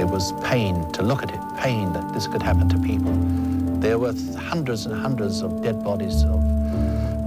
[0.00, 3.12] It was pain to look at it, pain that this could happen to people.
[3.80, 6.40] There were hundreds and hundreds of dead bodies of,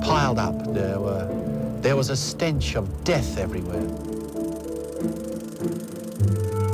[0.02, 0.74] piled up.
[0.74, 1.28] There, were,
[1.82, 3.88] there was a stench of death everywhere.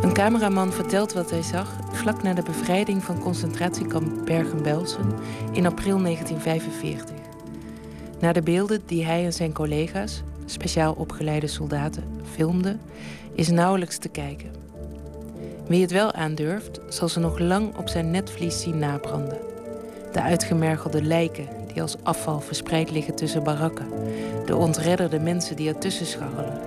[0.02, 5.14] Een cameraman vertelt wat hij zag vlak na de bevrijding van concentratiekamp Bergen-Belsen
[5.52, 7.16] in april 1945.
[8.20, 12.80] Na de beelden die hij en zijn collega's, speciaal opgeleide soldaten, filmden,
[13.34, 14.52] is nauwelijks te kijken.
[15.70, 19.38] Wie het wel aandurft, zal ze nog lang op zijn netvlies zien nabranden.
[20.12, 23.88] De uitgemergelde lijken die als afval verspreid liggen tussen barakken.
[24.46, 26.60] De ontredderde mensen die ertussen scharrelen.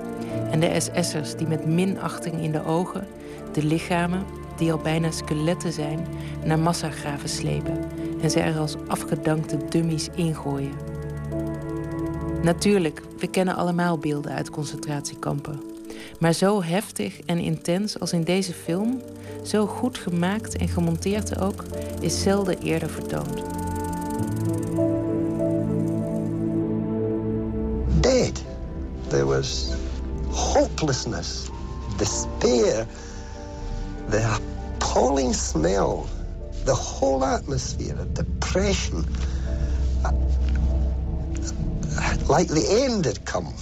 [0.51, 3.07] En de SS'ers die met minachting in de ogen
[3.53, 4.25] de lichamen,
[4.57, 6.07] die al bijna skeletten zijn,
[6.45, 7.79] naar massagraven slepen
[8.21, 10.75] en ze er als afgedankte dummies ingooien.
[12.43, 15.72] Natuurlijk, we kennen allemaal beelden uit concentratiekampen.
[16.19, 19.01] Maar zo heftig en intens als in deze film,
[19.45, 21.65] zo goed gemaakt en gemonteerd ook,
[22.01, 23.43] is zelden eerder vertoond.
[28.01, 28.43] Dead.
[29.09, 29.73] There was
[30.31, 31.49] hopelessness,
[31.97, 32.87] despair,
[34.11, 36.05] the appalling smell,
[36.65, 39.05] the whole atmosphere of depression.
[42.29, 43.53] Like the end had come.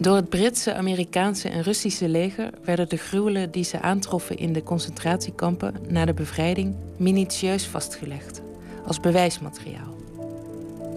[0.00, 4.62] Door het Britse, Amerikaanse en Russische leger werden de gruwelen die ze aantroffen in de
[4.62, 8.42] concentratiekampen na de bevrijding minutieus vastgelegd
[8.86, 9.96] als bewijsmateriaal.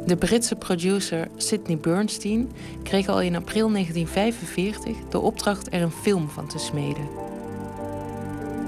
[0.05, 2.51] De Britse producer Sidney Bernstein
[2.83, 7.07] kreeg al in april 1945 de opdracht er een film van te smeden.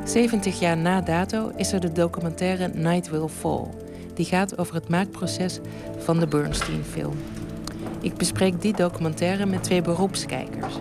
[0.06, 3.68] 70 jaar na dato is er de documentaire Night Will Fall,
[4.14, 5.60] die gaat over het maakproces
[5.98, 7.16] van de Bernstein-film.
[8.04, 10.74] Ik bespreek die documentaire met twee beroepskijkers.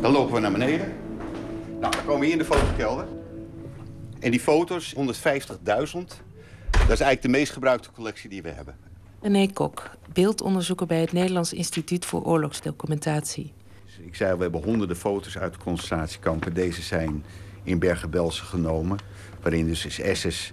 [0.00, 0.92] Dan lopen we naar beneden.
[1.80, 3.06] Nou, dan komen we hier in de fotokelder.
[4.20, 8.76] En die foto's, 150.000, dat is eigenlijk de meest gebruikte collectie die we hebben.
[9.20, 13.52] René Kok, beeldonderzoeker bij het Nederlands Instituut voor Oorlogsdocumentatie.
[13.98, 16.54] Ik zei, we hebben honderden foto's uit de concentratiekampen.
[16.54, 17.24] Deze zijn
[17.62, 18.98] in Bergen-Belsen genomen.
[19.42, 20.52] Waarin dus SS'ers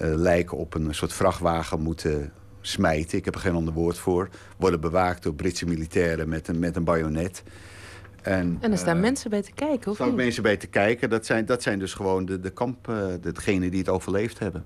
[0.00, 2.32] uh, lijken op een soort vrachtwagen moeten
[2.66, 3.18] smijten.
[3.18, 4.28] Ik heb er geen ander woord voor.
[4.56, 7.42] Worden bewaakt door Britse militairen met een, met een bajonet.
[8.22, 10.66] En, en er staan uh, mensen bij te kijken, of Er staan mensen bij te
[10.66, 11.10] kijken.
[11.10, 14.64] Dat zijn, dat zijn dus gewoon de, de kamp, uh, degenen die het overleefd hebben.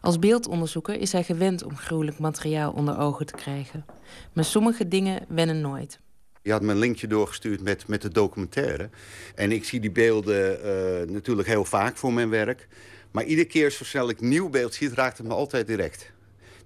[0.00, 3.84] Als beeldonderzoeker is hij gewend om gruwelijk materiaal onder ogen te krijgen.
[4.32, 6.00] Maar sommige dingen wennen nooit.
[6.42, 8.90] Je had me een linkje doorgestuurd met, met de documentaire.
[9.34, 12.68] En ik zie die beelden uh, natuurlijk heel vaak voor mijn werk.
[13.10, 16.12] Maar iedere keer zo snel ik nieuw beeld zie, raakt het me altijd direct.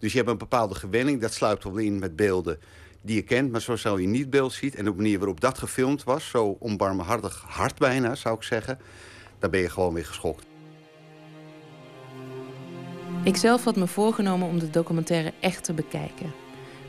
[0.04, 2.58] Dus je hebt een bepaalde gewenning, dat sluipt wel in met beelden
[3.02, 3.52] die je kent.
[3.52, 6.28] Maar zo snel je niet beeld ziet en de manier waarop dat gefilmd was...
[6.28, 8.78] zo onbarmhartig hard bijna, zou ik zeggen...
[9.38, 10.46] dan ben je gewoon weer geschokt.
[13.22, 16.32] Ik zelf had me voorgenomen om de documentaire echt te bekijken.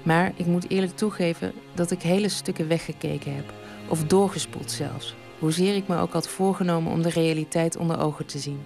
[0.04, 3.54] Maar ik moet eerlijk toegeven dat ik hele stukken weggekeken heb.
[3.88, 5.16] Of doorgespoeld zelfs.
[5.40, 8.60] Hoezeer ik me ook had voorgenomen om de realiteit onder ogen te zien.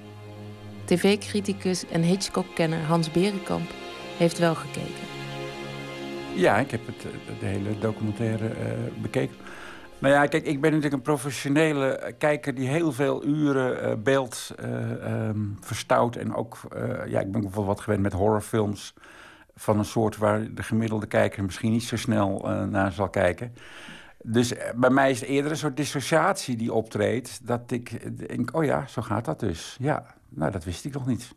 [0.86, 3.70] TV-criticus en Hitchcock-kenner Hans Berenkamp
[4.20, 5.08] heeft wel gekeken.
[6.36, 7.02] Ja, ik heb het,
[7.40, 9.36] de hele documentaire uh, bekeken.
[10.00, 14.56] Nou ja, kijk, ik ben natuurlijk een professionele kijker die heel veel uren uh, beeld
[14.64, 16.16] um, verstout.
[16.16, 16.58] En ook,
[17.08, 18.94] ja, ik ben bijvoorbeeld wat gewend met horrorfilms
[19.56, 23.54] van een soort waar de gemiddelde kijker misschien niet zo snel naar zal kijken.
[24.24, 27.48] Dus bij mij is het eerder een soort dissociatie die optreedt.
[27.48, 29.78] Dat ik denk, oh ja, zo gaat dat dus.
[29.80, 31.36] Ja, nou, dat wist ik nog niet.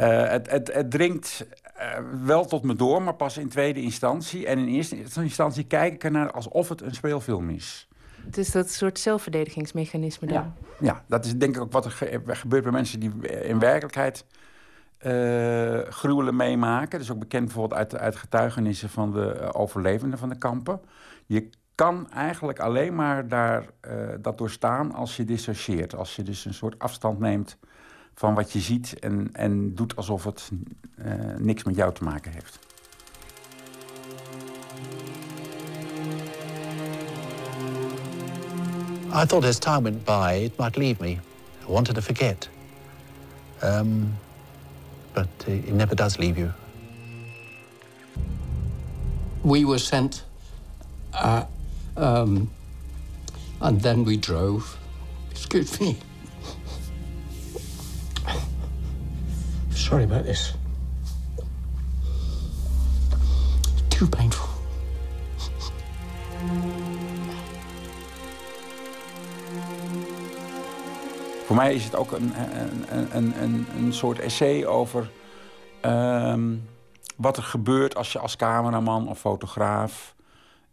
[0.00, 1.46] Uh, het, het, het, dringt
[1.78, 4.46] uh, wel tot me door, maar pas in tweede instantie.
[4.46, 7.88] En in eerste instantie kijk ik ernaar alsof het een speelfilm is.
[8.24, 10.36] Het is dat soort zelfverdedigingsmechanisme dan?
[10.36, 13.12] Ja, ja dat is denk ik ook wat er ge gebeurt bij mensen die
[13.42, 14.24] in werkelijkheid
[15.06, 16.90] uh, gruwelen meemaken.
[16.90, 20.80] Dat is ook bekend bijvoorbeeld uit, uit getuigenissen van de overlevenden van de kampen.
[21.26, 23.66] Je kan eigenlijk alleen maar daar,
[24.20, 25.94] dat doorstaan als je dissocieert.
[25.94, 27.58] Als je dus een soort afstand neemt
[28.18, 30.50] van wat je ziet en, en doet alsof het
[31.38, 32.58] niks met jou te maken heeft.
[39.14, 41.18] I thought as time went by, it might leave me.
[41.62, 42.48] I wanted to forget.
[43.62, 44.14] Um,
[45.14, 46.52] but it never does leave you.
[49.42, 50.24] We were sent,
[51.14, 51.44] uh,
[51.96, 52.50] um,
[53.60, 54.76] and then we drove.
[55.30, 55.96] Excuse me.
[59.78, 60.54] Sorry about this.
[63.88, 64.48] Too painful.
[71.46, 72.32] Voor mij is het ook een,
[72.90, 75.10] een, een, een, een soort essay over
[75.82, 76.68] um,
[77.16, 80.14] wat er gebeurt als je als cameraman of fotograaf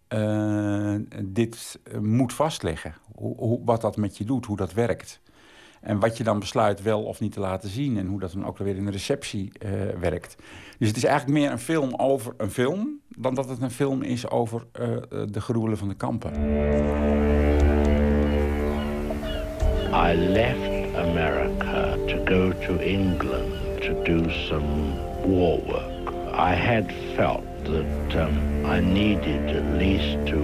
[0.09, 2.95] uh, dit moet vastleggen.
[3.15, 5.19] Hoe, hoe, wat dat met je doet, hoe dat werkt.
[5.85, 7.97] En wat je dan besluit wel of niet te laten zien.
[7.97, 10.35] En hoe dat dan ook weer in de receptie uh, werkt.
[10.77, 12.99] Dus het is eigenlijk meer een film over een film...
[13.17, 14.97] dan dat het een film is over uh,
[15.31, 16.31] de gruwelen van de kampen.
[19.93, 24.93] I left America to go to England to do some
[25.25, 26.13] war work.
[26.33, 30.37] I had felt that um, I needed at least to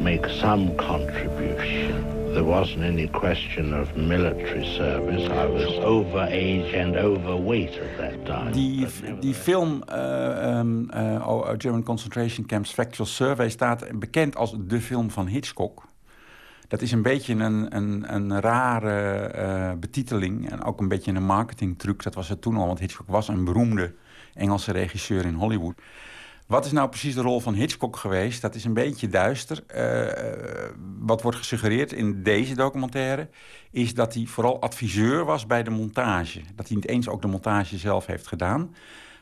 [0.00, 2.21] make some contribution.
[2.32, 5.28] There wasn't any question of military service.
[5.28, 8.52] I was over age and overweight at that time.
[8.52, 8.86] Die,
[9.20, 15.10] die film uh, um, uh, German Concentration Camps Factual Survey staat bekend als de film
[15.10, 15.82] van Hitchcock.
[16.68, 21.24] Dat is een beetje een, een, een rare uh, betiteling en ook een beetje een
[21.24, 22.02] marketingtruc.
[22.02, 23.94] Dat was het toen al, want Hitchcock was een beroemde
[24.34, 25.74] Engelse regisseur in Hollywood.
[26.52, 28.40] Wat is nou precies de rol van Hitchcock geweest?
[28.40, 29.64] Dat is een beetje duister.
[29.74, 33.28] Uh, wat wordt gesuggereerd in deze documentaire...
[33.70, 36.40] is dat hij vooral adviseur was bij de montage.
[36.54, 38.74] Dat hij niet eens ook de montage zelf heeft gedaan.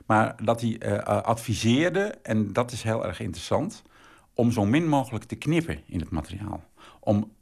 [0.07, 3.83] Maar dat hij uh, adviseerde, en dat is heel erg interessant...
[4.35, 6.65] om zo min mogelijk te knippen in het materiaal.
[7.01, 7.33] Om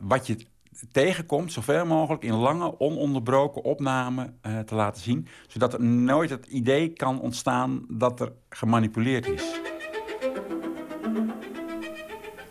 [0.00, 0.46] wat je
[0.92, 5.26] tegenkomt, zoveel mogelijk in lange, ononderbroken opnamen uh, te laten zien.
[5.46, 9.62] Zodat er nooit het idee kan ontstaan dat er gemanipuleerd is.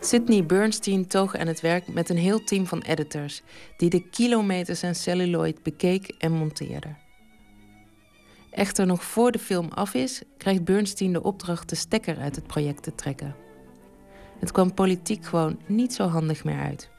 [0.00, 3.42] Sidney Bernstein toog aan het werk met een heel team van editors...
[3.76, 6.88] die de kilometers aan celluloid bekeek en monteerde.
[8.50, 12.46] Echter nog voor de film af is, krijgt Bernstein de opdracht de stekker uit het
[12.46, 13.34] project te trekken.
[14.38, 16.93] Het kwam politiek gewoon niet zo handig meer uit.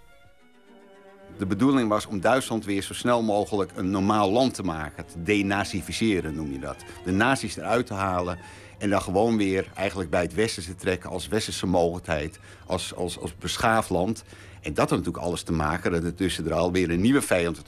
[1.38, 5.06] De bedoeling was om Duitsland weer zo snel mogelijk een normaal land te maken.
[5.06, 6.76] Te denazificeren noem je dat.
[7.04, 8.38] De nazi's eruit te halen
[8.78, 11.10] en dan gewoon weer eigenlijk bij het Westen te trekken...
[11.10, 14.24] als westerse mogelijkheid, als, als, als beschaafd land.
[14.62, 17.62] En dat had natuurlijk alles te maken dat er tussen er alweer een nieuwe vijand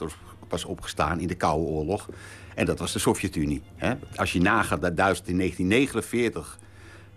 [0.49, 2.09] was opgestaan in de Koude Oorlog.
[2.55, 3.61] En dat was de Sovjet-Unie.
[4.15, 6.59] Als je nagaat dat Duitsland in 1949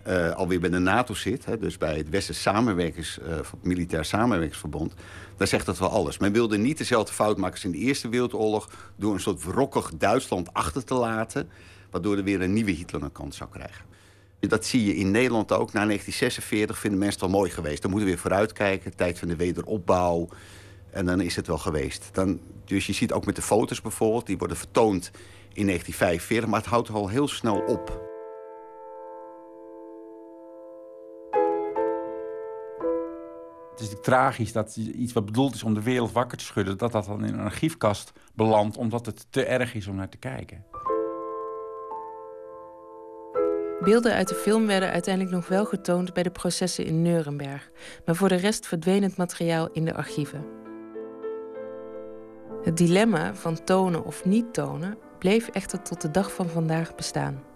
[0.07, 1.45] uh, alweer bij de NATO zit...
[1.45, 4.93] Hè, dus bij het Westers Samenwerkings, uh, Militair Samenwerkingsverbond...
[5.37, 6.17] dan zegt dat wel alles.
[6.17, 8.69] Men wilde niet dezelfde fout maken als in de Eerste Wereldoorlog...
[8.95, 11.49] door een soort wrokkig Duitsland achter te laten...
[11.91, 13.85] waardoor er weer een nieuwe Hitler een kans zou krijgen.
[14.39, 15.73] Dat zie je in Nederland ook.
[15.73, 17.81] Na 1946 vinden mensen het wel mooi geweest.
[17.81, 20.27] Dan moeten we weer vooruitkijken, tijd van de wederopbouw...
[20.91, 22.09] En dan is het wel geweest.
[22.11, 25.11] Dan, dus je ziet ook met de foto's bijvoorbeeld, die worden vertoond
[25.53, 26.49] in 1945...
[26.49, 28.10] maar het houdt al heel snel op.
[33.81, 36.77] is tragisch dat iets wat bedoeld is om de wereld wakker te schudden...
[36.77, 40.17] dat dat dan in een archiefkast belandt omdat het te erg is om naar te
[40.17, 40.65] kijken.
[43.79, 47.71] Beelden uit de film werden uiteindelijk nog wel getoond bij de processen in Nuremberg,
[48.05, 50.45] maar voor de rest verdween het materiaal in de archieven.
[52.63, 57.50] Het dilemma van tonen of niet tonen bleef echter tot de dag van vandaag bestaan.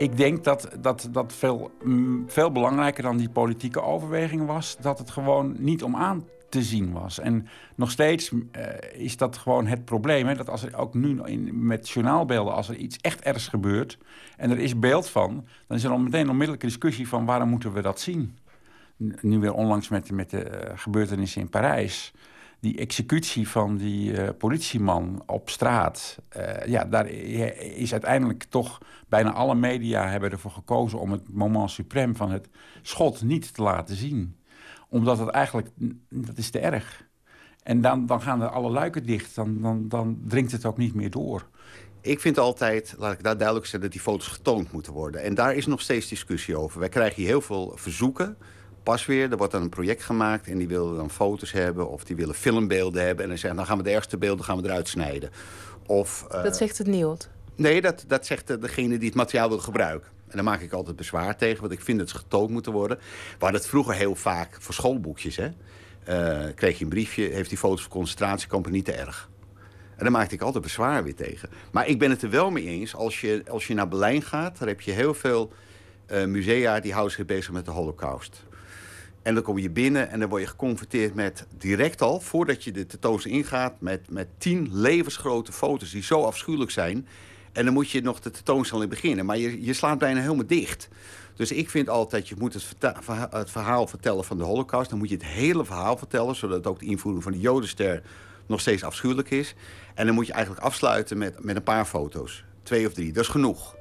[0.00, 4.76] Ik denk dat dat, dat veel, mm, veel belangrijker dan die politieke overweging was...
[4.80, 7.18] dat het gewoon niet om aan te zien was.
[7.18, 8.40] En nog steeds uh,
[8.92, 10.26] is dat gewoon het probleem.
[10.26, 10.34] Hè?
[10.34, 13.98] Dat als er ook nu in, met journaalbeelden, als er iets echt ergs gebeurt...
[14.36, 17.08] en er is beeld van, dan is er al meteen een onmiddellijke discussie...
[17.08, 18.36] van waarom moeten we dat zien?
[19.20, 22.12] Nu weer onlangs met, met de uh, gebeurtenissen in Parijs
[22.60, 26.18] die executie van die uh, politieman op straat...
[26.36, 28.78] Uh, ja, daar is uiteindelijk toch
[29.08, 31.00] bijna alle media hebben ervoor gekozen...
[31.00, 32.48] om het moment suprem van het
[32.82, 34.36] schot niet te laten zien.
[34.88, 35.68] Omdat het eigenlijk,
[36.08, 37.08] dat is te erg.
[37.62, 40.94] En dan, dan gaan er alle luiken dicht, dan, dan, dan dringt het ook niet
[40.94, 41.48] meer door.
[42.00, 45.22] Ik vind altijd, laat ik daar duidelijk zeggen, dat die foto's getoond moeten worden.
[45.22, 46.80] En daar is nog steeds discussie over.
[46.80, 48.36] Wij krijgen hier heel veel verzoeken.
[48.90, 52.04] Pas weer, er wordt dan een project gemaakt en die willen dan foto's hebben of
[52.04, 53.22] die willen filmbeelden hebben.
[53.22, 55.30] En dan zeggen dan gaan we de ergste beelden gaan we eruit snijden.
[55.86, 57.28] Of, uh, dat zegt het NIOD?
[57.54, 60.08] Nee, dat, dat zegt degene die het materiaal wil gebruiken.
[60.28, 62.98] En daar maak ik altijd bezwaar tegen, want ik vind dat ze getoond moeten worden.
[63.38, 65.36] Hadden het vroeger heel vaak voor schoolboekjes.
[65.36, 65.48] Hè?
[66.08, 69.30] Uh, kreeg je een briefje, heeft die foto's van concentratiekampen niet te erg.
[69.96, 71.48] En daar maakte ik altijd bezwaar weer tegen.
[71.72, 72.94] Maar ik ben het er wel mee eens.
[72.94, 75.52] Als je, als je naar Berlijn gaat, daar heb je heel veel
[76.12, 78.48] uh, musea die houden zich bezig met de holocaust.
[79.22, 82.72] En dan kom je binnen en dan word je geconfronteerd met direct al, voordat je
[82.72, 87.06] de tentoonstelling ingaat, met, met tien levensgrote foto's die zo afschuwelijk zijn.
[87.52, 89.26] En dan moet je nog de tentoonstelling beginnen.
[89.26, 90.88] Maar je, je slaat bijna helemaal dicht.
[91.34, 92.74] Dus ik vind altijd, je moet het,
[93.30, 94.90] het, verhaal vertellen van de holocaust.
[94.90, 98.02] Dan moet je het hele verhaal vertellen, zodat ook de invoering van de jodenster
[98.46, 99.54] nog steeds afschuwelijk is.
[99.94, 102.44] En dan moet je eigenlijk afsluiten met, met een paar foto's.
[102.62, 103.78] Twee of drie, dat is genoeg.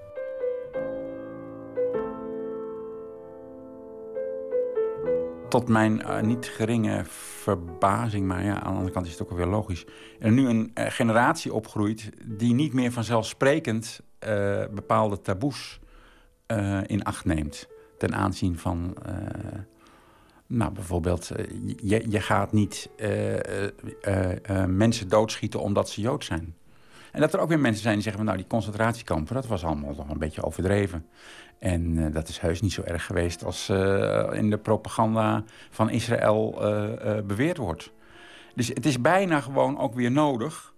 [5.49, 9.37] Tot mijn uh, niet geringe verbazing, maar ja, aan de andere kant is het ook
[9.37, 9.85] weer logisch.
[10.19, 14.29] Er nu een uh, generatie opgroeit die niet meer vanzelfsprekend uh,
[14.71, 15.79] bepaalde taboes
[16.85, 17.67] in acht neemt.
[17.97, 18.95] Ten aanzien van
[20.47, 21.31] nou, bijvoorbeeld,
[21.77, 22.89] je, je gaat niet
[24.67, 26.55] mensen doodschieten omdat ze Jood zijn.
[27.11, 28.25] En dat er ook weer mensen zijn die zeggen...
[28.25, 31.05] nou, die concentratiekampen, dat was allemaal nog een beetje overdreven.
[31.59, 35.89] En uh, dat is heus niet zo erg geweest als uh, in de propaganda van
[35.89, 37.91] Israël uh, beweerd wordt.
[38.55, 40.73] Dus het is bijna gewoon ook weer nodig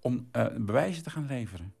[0.00, 1.74] om bewijzen te gaan leveren.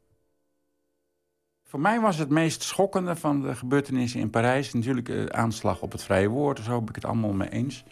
[1.64, 4.72] Voor mij was het meest schokkende van de gebeurtenissen in Parijs...
[4.72, 7.84] natuurlijk de aanslag op het vrije woord, zo heb ik het allemaal mee eens...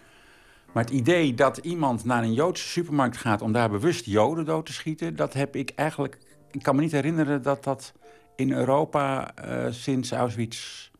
[0.72, 4.66] Maar het idee dat iemand naar een Joodse supermarkt gaat om daar bewust Joden dood
[4.66, 6.18] te schieten, dat heb ik eigenlijk.
[6.50, 7.92] Ik kan me niet herinneren dat dat
[8.40, 10.90] in Europa uh, sinds Auschwitz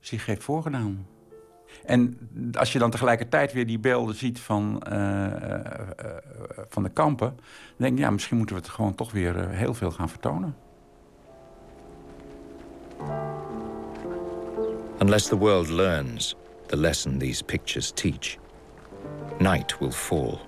[0.00, 1.06] zich heeft voorgedaan.
[1.84, 2.18] En
[2.52, 5.30] als je dan tegelijkertijd weer die beelden ziet van, uh, uh,
[6.68, 9.74] van de kampen, dan denk ik, ja, misschien moeten we het gewoon toch weer heel
[9.74, 10.56] veel gaan vertonen.
[14.98, 16.36] Unless the world learns
[16.66, 18.36] the lesson these pictures teach.
[19.40, 20.40] night will fall.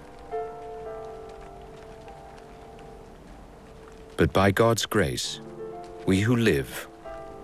[4.17, 5.41] But by God's grace,
[6.07, 6.89] we who live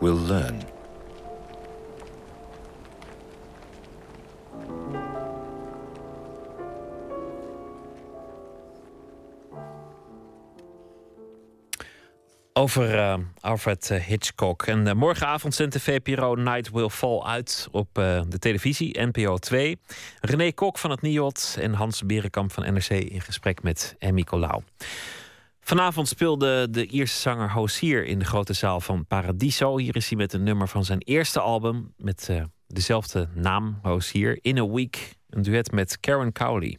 [0.00, 0.62] will learn.
[12.52, 14.62] Over uh, Alfred eh, Hitchcock.
[14.62, 19.78] En uh, morgenavond zendt de VPRO Night Will Fall uit op de televisie, NPO 2.
[20.20, 24.62] René Kok van het NIOD en Hans Berenkamp van NRC in gesprek met Emmy Colau.
[25.64, 29.78] Vanavond speelde de Ierse zanger Hosier in de grote zaal van Paradiso.
[29.78, 32.30] Hier is hij met een nummer van zijn eerste album met
[32.66, 34.38] dezelfde naam, Hosier.
[34.40, 36.78] In a Week, een duet met Karen Cowley.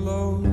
[0.00, 0.49] Alone.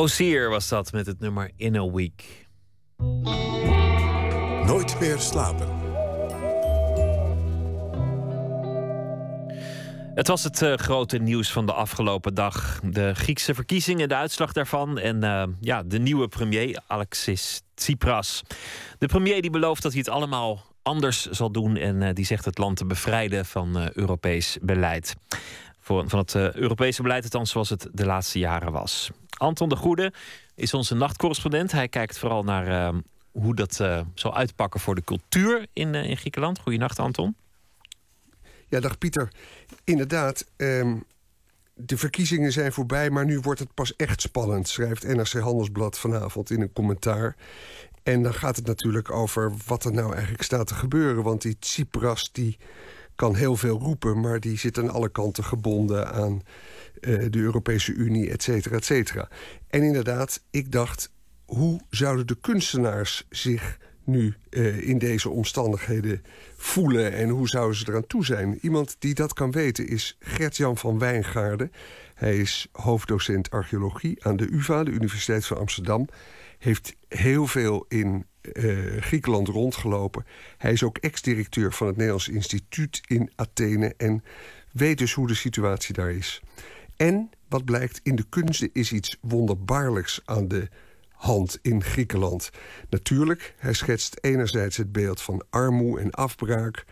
[0.00, 2.48] Hozier was dat met het nummer In a Week.
[4.66, 5.68] Nooit meer slapen.
[10.14, 12.80] Het was het eh, grote nieuws van de afgelopen dag.
[12.84, 14.98] De Griekse verkiezingen, de uitslag daarvan.
[14.98, 18.42] En eh, ja, de nieuwe premier, Alexis Tsipras.
[18.98, 21.76] De premier die belooft dat hij het allemaal anders zal doen.
[21.76, 25.14] En eh, die zegt het land te bevrijden van Europees beleid.
[25.80, 29.10] Voor, van het Europese beleid, althans zoals het de laatste jaren was.
[29.40, 30.12] Anton de Goede
[30.54, 31.72] is onze nachtcorrespondent.
[31.72, 32.98] Hij kijkt vooral naar eh,
[33.32, 36.58] hoe dat eh, zal uitpakken voor de cultuur in, eh, in Griekenland.
[36.58, 37.36] Goedenacht, Anton.
[38.68, 39.32] Ja, dag Pieter.
[39.84, 40.96] Inderdaad, ehm,
[41.74, 46.50] de verkiezingen zijn voorbij, maar nu wordt het pas echt spannend, schrijft NRC Handelsblad vanavond
[46.50, 47.36] in een commentaar.
[48.02, 51.22] En dan gaat het natuurlijk over wat er nou eigenlijk staat te gebeuren.
[51.22, 52.58] Want die Tsipras die
[53.14, 56.42] kan heel veel roepen, maar die zit aan alle kanten gebonden aan
[57.00, 59.28] de Europese Unie, et cetera, et cetera.
[59.68, 61.12] En inderdaad, ik dacht,
[61.44, 66.22] hoe zouden de kunstenaars zich nu eh, in deze omstandigheden
[66.56, 68.58] voelen en hoe zouden ze eraan toe zijn?
[68.60, 71.72] Iemand die dat kan weten is Gert-Jan van Wijngaarden.
[72.14, 76.08] Hij is hoofddocent archeologie aan de UvA, de Universiteit van Amsterdam.
[76.58, 80.24] Heeft heel veel in eh, Griekenland rondgelopen.
[80.58, 84.24] Hij is ook ex-directeur van het Nederlands Instituut in Athene en
[84.72, 86.42] weet dus hoe de situatie daar is.
[87.00, 90.68] En wat blijkt, in de kunsten is iets wonderbaarlijks aan de
[91.08, 92.50] hand in Griekenland.
[92.90, 96.84] Natuurlijk, hij schetst enerzijds het beeld van armoede en afbraak.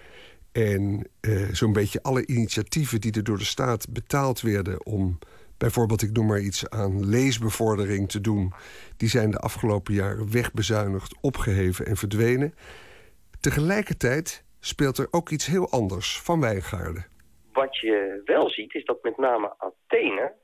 [0.52, 5.18] En eh, zo'n beetje alle initiatieven die er door de staat betaald werden om
[5.56, 8.52] bijvoorbeeld, ik noem maar iets aan leesbevordering te doen,
[8.96, 12.54] die zijn de afgelopen jaren wegbezuinigd, opgeheven en verdwenen.
[13.40, 17.06] Tegelijkertijd speelt er ook iets heel anders van Wijngaarden.
[17.58, 20.34] Wat je wel ziet is dat met name Athene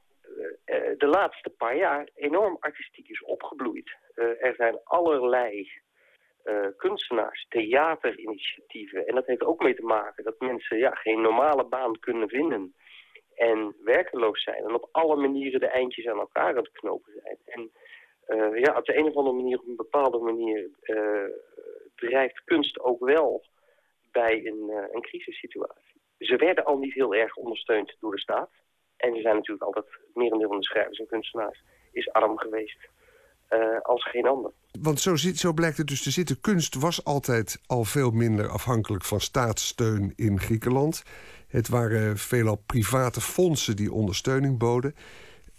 [0.65, 3.97] eh, eh, de laatste paar jaar enorm artistiek is opgebloeid.
[4.15, 5.83] Eh, er zijn allerlei
[6.77, 9.07] kunstenaars, theaterinitiatieven.
[9.07, 12.75] En dat heeft ook mee te maken dat mensen ja, geen normale baan kunnen vinden.
[13.35, 14.65] En werkeloos zijn.
[14.65, 17.39] En op alle manieren de eindjes aan elkaar aan het knopen zijn.
[17.45, 17.71] En
[18.61, 20.71] ja, op de een of andere manier, op een bepaalde manier,
[21.95, 23.45] drijft kunst ook wel
[24.13, 25.94] bij een, een crisissituatie.
[26.27, 28.51] Ze werden al niet heel erg ondersteund door de staat.
[28.97, 32.89] En ze zijn natuurlijk altijd, het merendeel van de schrijvers en kunstenaars is arm geweest
[33.49, 34.53] eh, als geen ander.
[34.81, 36.41] Want zo, zit, zo blijkt het dus te zitten.
[36.41, 41.03] Kunst was altijd al veel minder afhankelijk van staatssteun in Griekenland.
[41.49, 44.95] Het waren veelal private fondsen die ondersteuning boden.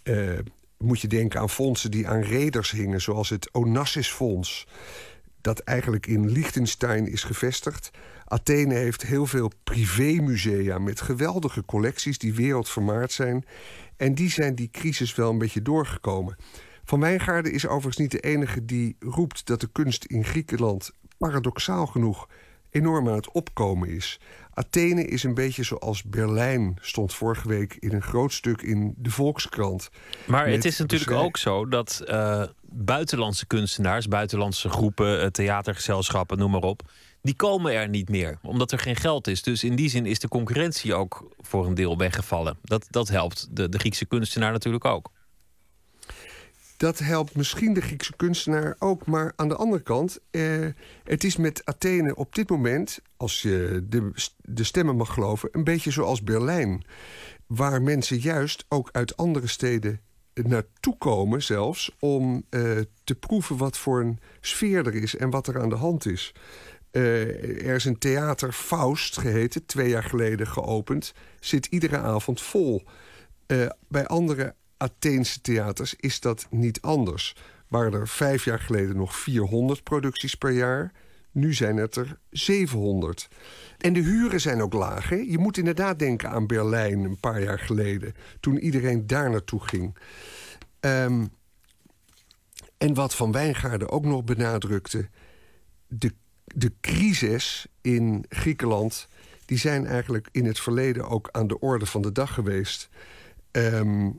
[0.04, 0.40] Eh,
[0.78, 4.68] moet je denken aan fondsen die aan reders hingen, zoals het Onassis-fonds.
[5.42, 7.92] Dat eigenlijk in Liechtenstein is gevestigd.
[8.26, 13.46] Athene heeft heel veel privémusea met geweldige collecties die wereldvermaard zijn.
[13.98, 16.36] En die zijn die crisis wel een beetje doorgekomen.
[16.84, 21.86] Van Wijngaarden is overigens niet de enige die roept dat de kunst in Griekenland paradoxaal
[21.86, 22.28] genoeg
[22.70, 24.20] enorm aan het opkomen is.
[24.54, 29.12] Athene is een beetje zoals Berlijn, stond vorige week in een groot stuk in de
[29.12, 29.90] Volkskrant.
[30.26, 36.38] Maar het is natuurlijk beschrijf- ook zo dat eh, buitenlandse kunstenaars, buitenlandse groepen, eh, theatergezelschappen,
[36.38, 36.92] noem maar op,
[37.26, 39.42] die komen er niet meer, omdat er geen geld is.
[39.42, 42.58] Dus in die zin is de concurrentie ook voor een deel weggevallen.
[42.64, 45.12] Dat, dat helpt de, de Griekse kunstenaar natuurlijk ook.
[46.78, 49.06] Dat helpt misschien de Griekse kunstenaar ook.
[49.06, 50.68] Maar aan de andere kant, eh,
[51.04, 54.12] het is met Athene op dit moment, als je de,
[54.42, 56.86] de stemmen mag geloven, een beetje zoals Berlijn.
[57.48, 60.02] Waar mensen juist ook uit andere steden
[60.34, 62.62] naartoe komen, zelfs om eh,
[63.04, 66.34] te proeven wat voor een sfeer er is en wat er aan de hand is.
[66.96, 72.84] Eh, er is een theater Faust geheten, twee jaar geleden geopend, zit iedere avond vol.
[73.46, 77.36] Eh, bij andere Atheense theaters is dat niet anders.
[77.68, 80.92] Waren er vijf jaar geleden nog 400 producties per jaar.
[81.32, 83.28] Nu zijn het er 700.
[83.78, 85.10] En de huren zijn ook laag.
[85.10, 85.16] Hè?
[85.16, 88.14] Je moet inderdaad denken aan Berlijn een paar jaar geleden.
[88.40, 89.98] Toen iedereen daar naartoe ging.
[90.80, 91.26] Ehm,
[92.78, 95.10] en wat Van Wijngaarden ook nog benadrukte...
[95.88, 96.14] de,
[96.56, 99.08] de crisis in Griekenland...
[99.46, 102.90] die zijn eigenlijk in het verleden ook aan de orde van de dag geweest...
[103.52, 104.10] Ehm,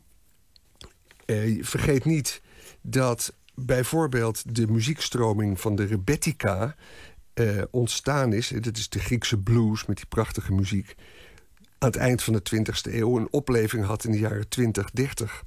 [1.26, 2.42] eh, vergeet niet
[2.80, 6.76] dat bijvoorbeeld de muziekstroming van de Rebetica
[7.34, 8.52] eh, ontstaan is.
[8.52, 10.94] eh, Dat is de Griekse blues met die prachtige muziek.
[11.78, 15.44] Aan het eind van de 20e eeuw een opleving had in de jaren 20, 30.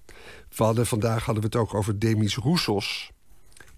[0.55, 3.11] We hadden, vandaag hadden we het ook over Demis Roussos.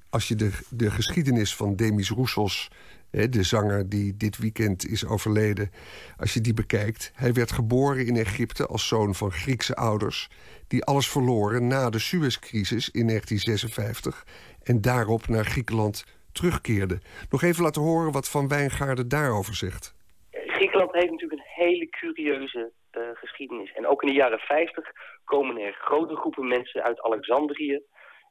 [0.09, 2.71] Als je de, de geschiedenis van Demis Roussos,
[3.11, 5.71] de zanger die dit weekend is overleden,
[6.17, 7.11] als je die bekijkt.
[7.15, 10.29] Hij werd geboren in Egypte als zoon van Griekse ouders
[10.67, 14.25] die alles verloren na de Suezcrisis in 1956
[14.63, 17.01] en daarop naar Griekenland terugkeerden.
[17.29, 19.95] Nog even laten horen wat Van Wijngaarden daarover zegt.
[20.31, 23.73] Griekenland heeft natuurlijk een hele curieuze eh, geschiedenis.
[23.73, 24.91] En ook in de jaren 50
[25.23, 27.81] komen er grote groepen mensen uit Alexandrië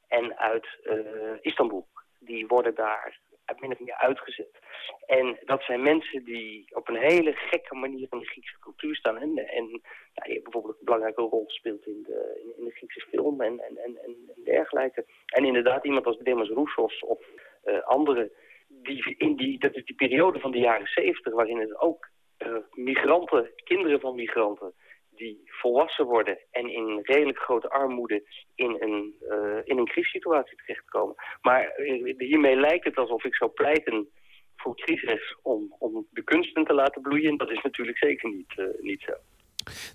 [0.07, 0.95] en uit eh,
[1.41, 1.87] Istanbul.
[2.19, 3.19] Die worden daar
[3.59, 4.59] min of meer uitgezet.
[5.05, 9.17] En dat zijn mensen die op een hele gekke manier in de Griekse cultuur staan.
[9.17, 9.81] En, en
[10.13, 13.77] ja, die bijvoorbeeld een belangrijke rol speelt in de, in, de Griekse film en, en,
[13.77, 15.05] en, en dergelijke.
[15.25, 17.25] En inderdaad iemand als Demis Roussos of
[17.65, 18.31] uh, anderen.
[18.67, 22.09] Die, in die, dat is die periode van de jaren 70 waarin het ook
[22.39, 24.73] uh, migranten, kinderen van migranten,
[25.21, 28.23] die volwassen worden en in redelijk grote armoede
[28.55, 31.15] in een, uh, in een crisissituatie terechtkomen.
[31.41, 34.09] Maar uh, hiermee lijkt het alsof ik zou pleiten
[34.55, 37.37] voor crisis om, om de kunsten te laten bloeien.
[37.37, 39.13] Dat is natuurlijk zeker niet, uh, niet zo.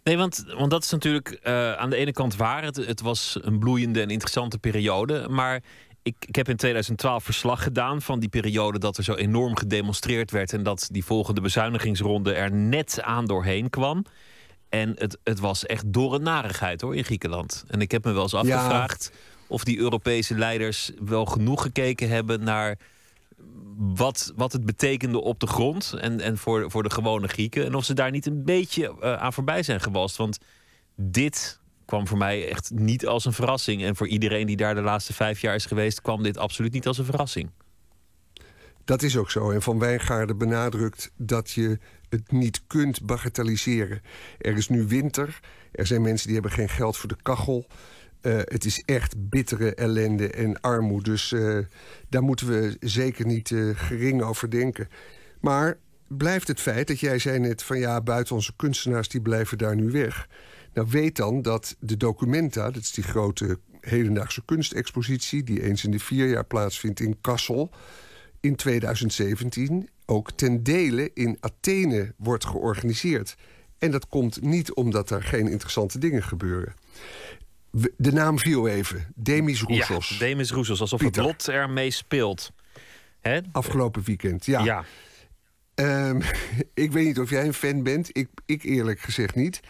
[0.04, 1.38] Nee, want, want dat is natuurlijk
[1.76, 2.62] aan de ene kant waar.
[2.62, 5.28] Het, het was een bloeiende en interessante periode.
[5.28, 5.62] Maar
[6.02, 10.30] ik, ik, heb in 2012 verslag gedaan van die periode dat er zo enorm gedemonstreerd
[10.30, 10.52] werd.
[10.52, 14.04] En dat die volgende bezuinigingsronde er net aan doorheen kwam.
[14.68, 17.64] En het, het was echt door een narigheid hoor in Griekenland.
[17.68, 19.18] En ik heb me wel eens afgevraagd ja.
[19.46, 22.78] of die Europese leiders wel genoeg gekeken hebben naar
[23.76, 27.64] wat, wat het betekende op de grond en, en voor, voor de gewone Grieken.
[27.64, 30.16] En of ze daar niet een beetje uh, aan voorbij zijn gewalst.
[30.16, 30.38] Want
[30.96, 33.84] dit kwam voor mij echt niet als een verrassing.
[33.84, 36.86] En voor iedereen die daar de laatste vijf jaar is geweest, kwam dit absoluut niet
[36.86, 37.50] als een verrassing.
[38.84, 39.50] Dat is ook zo.
[39.50, 41.78] En Van Wijngaarden benadrukt dat je
[42.08, 44.02] het niet kunt bagatelliseren.
[44.38, 45.40] Er is nu winter.
[45.72, 47.66] Er zijn mensen die hebben geen geld voor de kachel.
[48.22, 51.10] Uh, het is echt bittere ellende en armoede.
[51.10, 51.58] Dus uh,
[52.08, 54.88] daar moeten we zeker niet uh, gering over denken.
[55.40, 55.78] Maar
[56.08, 59.76] blijft het feit dat jij zei net van ja, buiten onze kunstenaars die blijven daar
[59.76, 60.28] nu weg.
[60.72, 65.90] Nou weet dan dat de Documenta, dat is die grote hedendaagse kunstexpositie die eens in
[65.90, 67.70] de vier jaar plaatsvindt in Kassel,
[68.40, 73.36] in 2017 ook ten dele in Athene wordt georganiseerd.
[73.78, 76.74] En dat komt niet omdat er geen interessante dingen gebeuren.
[77.96, 79.12] De naam viel even.
[79.14, 80.08] Demis Roussos.
[80.08, 81.22] Ja, Demis Roussos, alsof Pieter.
[81.22, 82.52] het lot ermee speelt.
[83.20, 83.40] Hè?
[83.52, 84.64] Afgelopen weekend, ja.
[84.64, 84.84] ja.
[85.74, 86.22] Um,
[86.74, 88.08] ik weet niet of jij een fan bent.
[88.12, 89.60] Ik, ik eerlijk gezegd niet.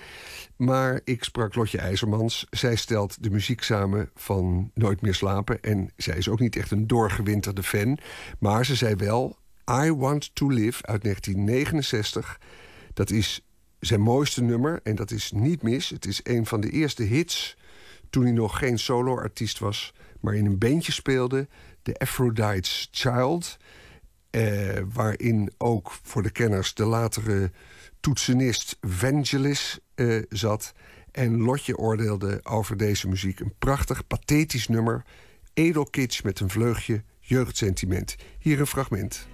[0.56, 2.46] Maar ik sprak Lotje IJzermans.
[2.50, 5.62] Zij stelt de muziek samen van Nooit meer slapen.
[5.62, 7.98] En zij is ook niet echt een doorgewinterde fan.
[8.38, 9.36] Maar ze zei wel...
[9.70, 12.40] I Want to Live uit 1969.
[12.92, 13.40] Dat is
[13.80, 14.80] zijn mooiste nummer.
[14.82, 15.88] En dat is niet mis.
[15.88, 17.56] Het is een van de eerste hits...
[18.10, 19.94] toen hij nog geen solo-artiest was...
[20.20, 21.48] maar in een bandje speelde.
[21.82, 23.56] The Aphrodite's Child...
[24.30, 27.50] Eh, waarin ook voor de kenners de latere
[28.00, 30.72] toetsenist Vangelis eh, zat.
[31.12, 33.40] En Lotje oordeelde over deze muziek.
[33.40, 35.04] Een prachtig, pathetisch nummer.
[35.54, 38.16] Edelkitsch met een vleugje jeugdsentiment.
[38.38, 39.26] Hier een fragment.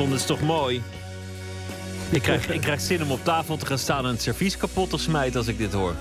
[0.00, 0.82] Anton, dat is toch mooi?
[2.10, 4.90] Ik krijg, ik krijg zin om op tafel te gaan staan en het servies kapot
[4.90, 5.94] te smijten als ik dit hoor.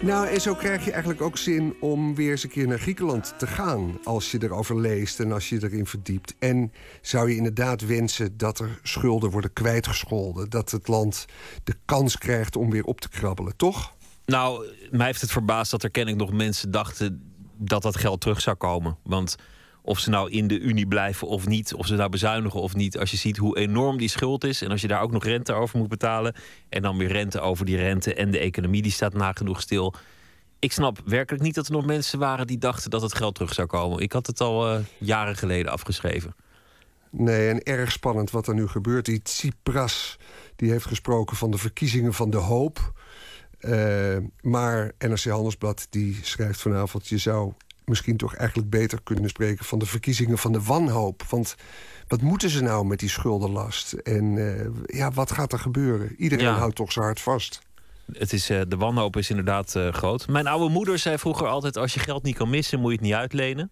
[0.00, 3.34] Nou, en zo krijg je eigenlijk ook zin om weer eens een keer naar Griekenland
[3.38, 3.98] te gaan.
[4.04, 6.34] Als je erover leest en als je erin verdiept.
[6.38, 10.50] En zou je inderdaad wensen dat er schulden worden kwijtgescholden.
[10.50, 11.24] Dat het land
[11.64, 13.94] de kans krijgt om weer op te krabbelen, toch?
[14.24, 18.40] Nou, mij heeft het verbaasd dat er kennelijk nog mensen dachten dat dat geld terug
[18.40, 18.96] zou komen.
[19.02, 19.36] Want
[19.82, 22.98] of ze nou in de Unie blijven of niet, of ze nou bezuinigen of niet.
[22.98, 25.52] Als je ziet hoe enorm die schuld is en als je daar ook nog rente
[25.52, 26.34] over moet betalen.
[26.68, 29.94] En dan weer rente over die rente en de economie die staat nagenoeg stil.
[30.58, 33.54] Ik snap werkelijk niet dat er nog mensen waren die dachten dat het geld terug
[33.54, 33.98] zou komen.
[33.98, 36.34] Ik had het al uh, jaren geleden afgeschreven.
[37.10, 39.04] Nee, en erg spannend wat er nu gebeurt.
[39.04, 40.18] Die Tsipras
[40.56, 42.92] die heeft gesproken van de verkiezingen van de hoop.
[43.60, 47.08] Uh, maar NRC Handelsblad die schrijft vanavond...
[47.08, 47.52] je zou
[47.84, 51.22] misschien toch eigenlijk beter kunnen spreken van de verkiezingen van de wanhoop.
[51.28, 51.54] Want
[52.08, 53.92] wat moeten ze nou met die schuldenlast?
[53.92, 56.14] En uh, ja, wat gaat er gebeuren?
[56.16, 56.54] Iedereen ja.
[56.54, 57.62] houdt toch zijn hart vast.
[58.12, 60.28] Het is, uh, de wanhoop is inderdaad uh, groot.
[60.28, 63.06] Mijn oude moeder zei vroeger altijd: als je geld niet kan missen, moet je het
[63.06, 63.70] niet uitlenen.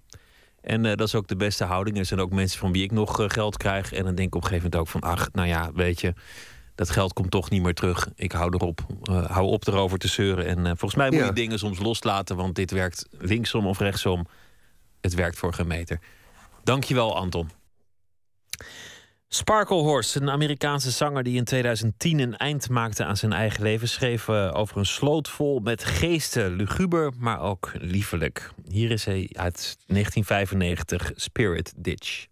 [0.60, 1.98] En dat is ook de beste houding.
[1.98, 3.92] Er zijn ook mensen van wie ik nog geld krijg.
[3.92, 6.14] En dan denk ik op een gegeven moment ook van: ach, nou ja, weet je
[6.78, 8.08] dat geld komt toch niet meer terug.
[8.14, 10.46] Ik hou erop, uh, hou op erover te zeuren.
[10.46, 11.26] En uh, volgens mij moet ja.
[11.26, 14.26] je dingen soms loslaten, want dit werkt linksom of rechtsom.
[15.00, 16.00] Het werkt voor geen meter.
[16.64, 17.50] Dankjewel, Anton.
[19.28, 23.88] Sparkle Horse, een Amerikaanse zanger die in 2010 een eind maakte aan zijn eigen leven,
[23.88, 28.50] schreef uh, over een sloot vol met geesten, luguber, maar ook liefelijk.
[28.68, 32.26] Hier is hij uit 1995, Spirit Ditch.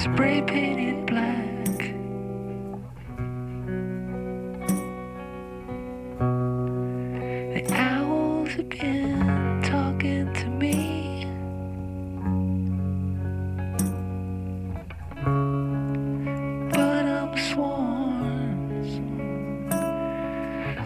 [0.00, 1.76] Spray painted black.
[7.54, 11.26] The owls have been talking to me.
[16.72, 18.88] but I'm sworn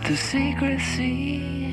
[0.04, 1.63] to secrecy.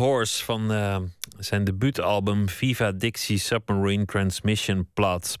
[0.00, 0.96] Horse van eh,
[1.38, 5.36] zijn debuutalbum Viva Dixie Submarine Transmission Plot.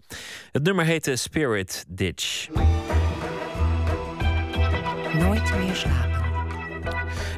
[0.52, 2.48] Het nummer heette Spirit Ditch.
[5.18, 6.09] Nooit meer slapen.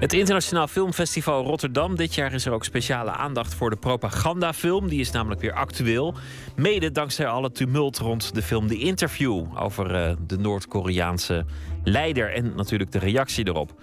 [0.03, 1.97] Het Internationaal Filmfestival Rotterdam.
[1.97, 4.89] Dit jaar is er ook speciale aandacht voor de propagandafilm.
[4.89, 6.15] Die is namelijk weer actueel.
[6.57, 11.45] Mede dankzij alle tumult rond de film The Interview over eh, de Noord-Koreaanse
[11.85, 13.75] leider en natuurlijk de reactie erop.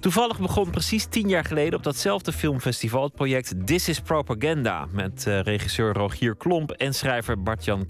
[0.00, 5.26] Toevallig begon precies tien jaar geleden op datzelfde filmfestival het project This is Propaganda met
[5.26, 7.86] eh, regisseur Rogier Klomp en schrijver Bart-Jan.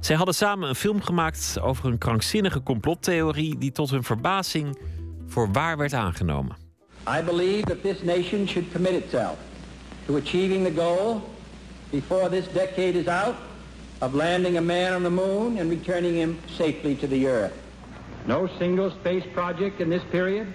[0.00, 4.76] Zij hadden samen een film gemaakt over een krankzinnige complottheorie die tot hun verbazing
[5.30, 6.56] voor waar werd aangenomen.
[7.18, 9.38] I believe that this nation should commit itself
[10.06, 11.22] to achieving the goal
[11.90, 13.34] before this decade is out
[13.98, 17.52] of landing a man on the moon and returning him safely to the earth.
[18.26, 20.46] No single space project in this period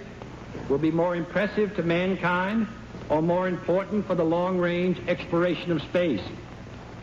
[0.68, 2.66] will be more impressive to mankind
[3.08, 6.22] or more important for the long-range exploration of space.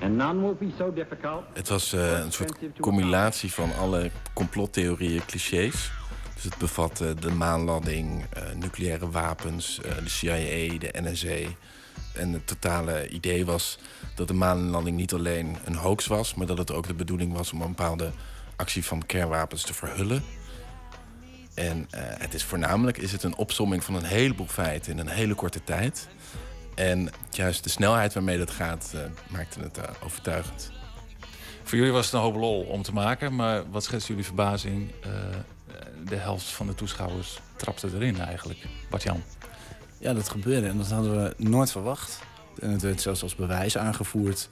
[0.02, 1.44] And none will be so difficult.
[1.54, 5.92] Het was eh, een soort combinatie van alle complottheorieën, clichés.
[6.44, 11.50] Dus het bevat eh, de maanlanding, eh, nucleaire wapens, eh, de CIA, de NSA.
[12.14, 13.78] En het totale idee was
[14.16, 16.36] dat de maanlanding niet alleen een hoax was...
[16.36, 18.12] maar dat het ook de bedoeling was om een bepaalde
[18.56, 20.24] actie van kernwapens te verhullen.
[21.54, 25.36] En het is voornamelijk is het een opsomming van een heleboel feiten in een hele
[25.36, 26.08] korte tijd.
[26.76, 30.72] En juist de snelheid waarmee dat gaat, eh, maakte het overtuigend.
[31.64, 34.92] Voor jullie was het een hoop lol om te maken, maar wat schetst jullie verbazing?
[35.74, 38.60] Eh, de helft van de toeschouwers trapte erin eigenlijk.
[38.90, 39.24] Bart-Jan.
[40.00, 42.20] Ja, dat gebeurde en dat hadden we nooit verwacht.
[42.60, 44.50] En het werd zelfs als bewijs aangevoerd.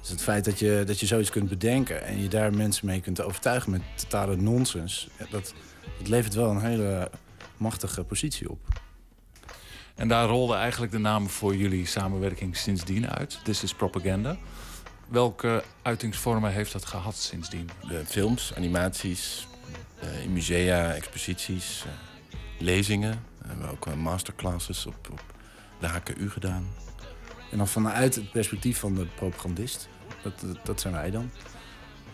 [0.00, 3.00] Dus het feit dat je, dat je zoiets kunt bedenken en je daar mensen mee
[3.00, 5.54] kunt overtuigen met totale nonsens, dat,
[5.98, 7.10] dat levert wel een hele
[7.56, 8.58] machtige positie op.
[9.94, 13.40] En daar rolde eigenlijk de naam voor jullie samenwerking sindsdien uit.
[13.44, 14.36] This is Propaganda.
[15.08, 17.70] Welke uitingsvormen heeft dat gehad sindsdien?
[17.88, 19.46] De films, animaties,
[20.22, 21.92] in musea, exposities, eh,
[22.58, 23.24] lezingen.
[23.38, 25.22] We hebben ook eh, masterclasses op, op
[25.80, 26.66] de HKU gedaan.
[27.50, 29.88] En dan vanuit het perspectief van de propagandist.
[30.22, 31.30] Dat, dat, zijn wij dan.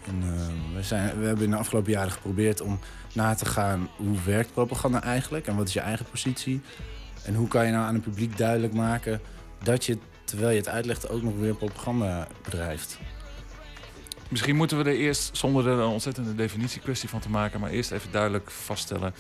[0.07, 2.79] En, eh, we, zijn, we hebben in de afgelopen jaren geprobeerd om
[3.13, 3.89] na te gaan...
[3.97, 6.61] hoe werkt propaganda eigenlijk en wat is je eigen positie?
[7.25, 9.21] En hoe kan je nou aan het publiek duidelijk maken...
[9.63, 12.99] dat je, terwijl je het uitlegt, ook nog weer propaganda bedrijft?
[14.31, 17.91] Misschien moeten we er eerst, zonder er een ontzettende definitiekwestie van te maken, maar eerst
[17.91, 19.15] even duidelijk vaststellen.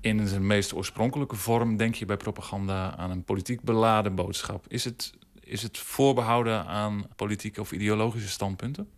[0.00, 4.64] In zijn meest oorspronkelijke vorm denk je bij propaganda aan een politiek beladen boodschap.
[4.68, 8.88] Is het, is het voorbehouden aan politieke of ideologische standpunten?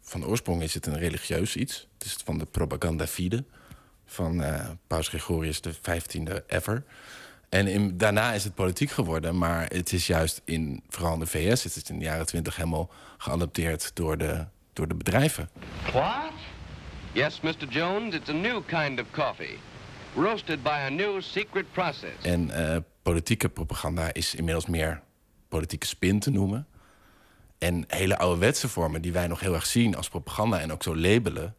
[0.00, 1.88] Van oorsprong is het een religieus iets.
[1.98, 3.44] Het is van de propaganda fide
[4.06, 6.06] van eh, Paus Gregorius XV
[6.46, 6.84] ever.
[7.48, 11.64] En daarna is het politiek geworden, maar het is juist in, vooral in de VS,
[11.64, 14.46] het is in de jaren twintig helemaal geadopteerd door de,
[14.80, 15.48] door de bedrijven.
[15.92, 16.32] What?
[17.12, 17.68] Yes, Mr.
[17.68, 19.58] Jones, it's a new kind of coffee.
[20.14, 22.22] roasted by a new secret process.
[22.22, 25.02] En eh, politieke propaganda is inmiddels meer
[25.48, 26.66] politieke spin te noemen.
[27.58, 30.96] En hele ouderwetse vormen die wij nog heel erg zien als propaganda en ook zo
[30.96, 31.54] labelen,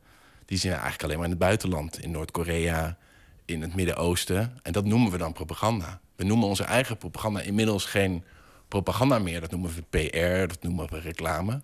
[0.46, 2.98] die zien we eigenlijk alleen maar in het buitenland, in Noord-Korea,
[3.46, 4.60] in het Midden-Oosten.
[4.62, 6.00] En dat noemen we dan propaganda.
[6.16, 8.24] We noemen onze eigen propaganda inmiddels geen
[8.68, 9.42] propaganda meer.
[9.42, 11.62] Dat noemen we PR, dat noemen we reclame.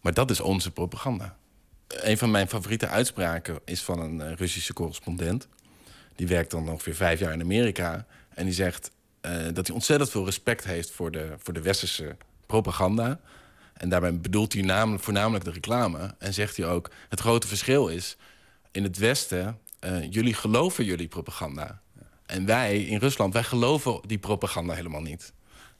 [0.00, 1.36] Maar dat is onze propaganda.
[1.86, 5.48] Een van mijn favoriete uitspraken is van een eh, Russische correspondent.
[6.14, 8.06] Die werkt dan ongeveer vijf jaar in Amerika.
[8.34, 8.90] En die zegt
[9.20, 12.16] eh, dat hij ontzettend veel respect heeft voor de, voor de westerse
[12.46, 13.20] propaganda.
[13.72, 16.14] En daarbij bedoelt hij namelijk, voornamelijk de reclame.
[16.18, 18.16] En zegt hij ook, het grote verschil is...
[18.70, 21.80] in het Westen, eh, jullie geloven jullie propaganda.
[22.26, 25.32] En wij in Rusland, wij geloven die propaganda helemaal niet.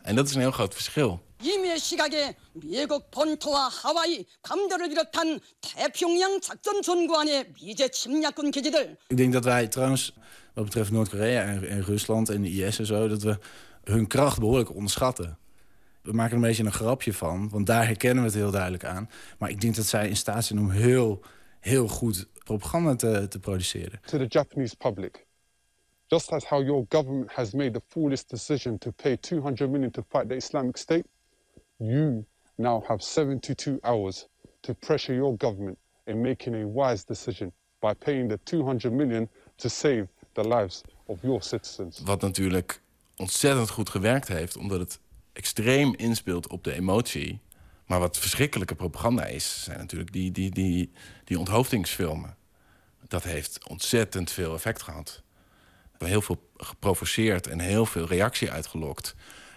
[0.03, 1.25] En dat is een heel groot verschil.
[9.07, 10.15] Ik denk dat wij trouwens
[10.55, 13.39] wat betreft Noord-Korea en, Rusland en de IS en zo dat we
[13.85, 15.39] hun kracht behoorlijk onderschatten.
[16.03, 18.85] We maken er een beetje een grapje van, want daar herkennen we het heel duidelijk
[18.85, 19.11] aan.
[19.39, 21.23] Maar ik denk dat zij in staat zijn om heel,
[21.61, 24.01] heel goed propaganda te, te produceren.
[24.05, 25.27] To the Japanese public,
[26.07, 30.03] just as how your government has made the foolish decision to pay 200 million to
[30.09, 31.05] fight the Islamic State,
[31.77, 32.25] you
[32.57, 34.29] now have 72 hours
[34.61, 39.69] to pressure your government in making a wise decision by paying the 200 million to
[39.69, 42.01] save the lives of your citizens.
[42.05, 42.81] Wat natuurlijk
[43.17, 45.01] ontzettend goed gewerkt heeft, omdat het
[45.33, 47.41] extreem inspeelt op de emotie.
[47.87, 50.93] Maar wat verschrikkelijke propaganda is, zijn natuurlijk die, die, die,
[51.25, 52.37] die onthoofdingsfilmen.
[53.09, 55.23] Dat heeft ontzettend veel effect gehad.
[55.99, 59.15] Heel veel geprovoceerd en heel veel reactie uitgelokt.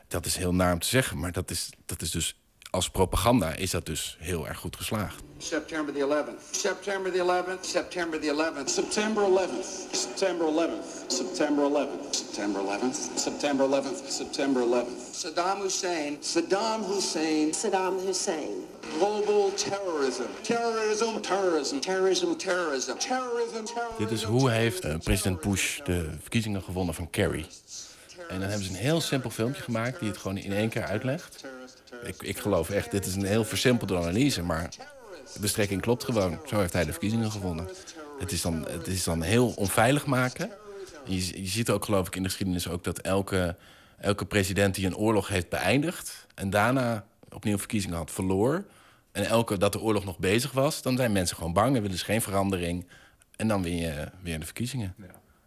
[0.09, 2.35] Dat is heel naar om te zeggen, maar dat is, dat is dus
[2.69, 5.23] als propaganda is dat dus heel erg goed geslaagd.
[5.37, 6.55] September the 11th.
[6.55, 7.65] September the 11th.
[7.65, 8.69] September the 11th.
[8.69, 9.65] September 11th.
[9.91, 11.07] September 11th.
[11.07, 12.13] September 11th.
[12.15, 12.95] September 11th.
[13.15, 14.09] September 11th.
[14.09, 15.11] September 11th.
[15.11, 16.17] Saddam Hussein.
[16.19, 17.53] Saddam Hussein.
[17.53, 18.67] Saddam Hussein.
[18.97, 20.23] Global terrorism.
[20.41, 21.21] Terrorism.
[21.21, 21.79] Terrorism.
[21.79, 22.35] Terrorism.
[22.37, 22.97] Terrorism.
[22.97, 23.65] Terrorism.
[23.65, 23.97] Terrorism.
[23.97, 27.45] Dit is hoe heeft eh, president Bush de verkiezingen gewonnen van Kerry.
[28.29, 30.83] En dan hebben ze een heel simpel filmpje gemaakt die het gewoon in één keer
[30.83, 31.45] uitlegt.
[32.03, 34.69] Ik, ik geloof echt, dit is een heel versimpelde analyse, maar
[35.39, 36.39] de strekking klopt gewoon.
[36.47, 37.69] Zo heeft hij de verkiezingen gewonnen.
[38.19, 40.51] Het is dan, het is dan heel onveilig maken.
[41.05, 43.55] En Je, je ziet ook, geloof ik, in de geschiedenis ook dat elke,
[43.97, 48.65] elke president die een oorlog heeft beëindigd en daarna opnieuw verkiezingen had, verloor.
[49.11, 51.97] En elke dat de oorlog nog bezig was, dan zijn mensen gewoon bang en willen
[51.97, 52.87] ze geen verandering.
[53.35, 54.95] En dan win je weer de verkiezingen.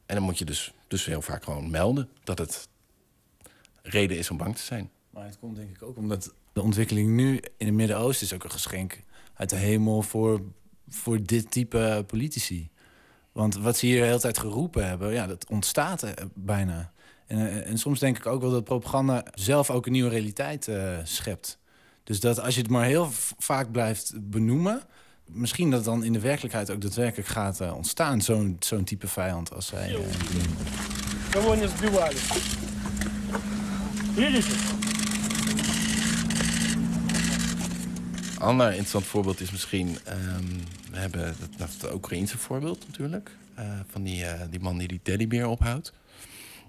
[0.06, 2.68] En dan moet je dus, dus heel vaak gewoon melden dat het
[3.82, 4.90] reden is om bang te zijn.
[5.10, 8.44] Maar het komt denk ik ook omdat de ontwikkeling nu in het Midden-Oosten is ook
[8.44, 9.02] een geschenk
[9.34, 10.40] uit de hemel voor,
[10.88, 12.70] voor dit type politici.
[13.32, 16.92] Want wat ze hier de hele tijd geroepen hebben, ja, dat ontstaat bijna.
[17.26, 20.68] En, eh, en soms denk ik ook wel dat propaganda zelf ook een nieuwe realiteit
[20.68, 21.58] eh, schept.
[22.04, 24.82] Dus dat als je het maar heel vaak blijft benoemen,
[25.26, 29.54] misschien dat dan in de werkelijkheid ook daadwerkelijk gaat eh, ontstaan, zo'n zo'n type vijand
[29.54, 29.90] als zij.
[32.12, 32.61] eh,
[34.14, 34.72] dit is het.
[38.34, 39.98] Een ander interessant voorbeeld is misschien...
[40.04, 40.44] Ehm,
[40.90, 43.30] we hebben het, Oekraïnse het Oekraïense voorbeeld natuurlijk.
[43.54, 45.92] Eh, van die, eh, die man die die teddybeer ophoudt.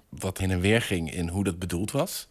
[0.10, 2.28] Wat heen en weer ging in hoe dat bedoeld was.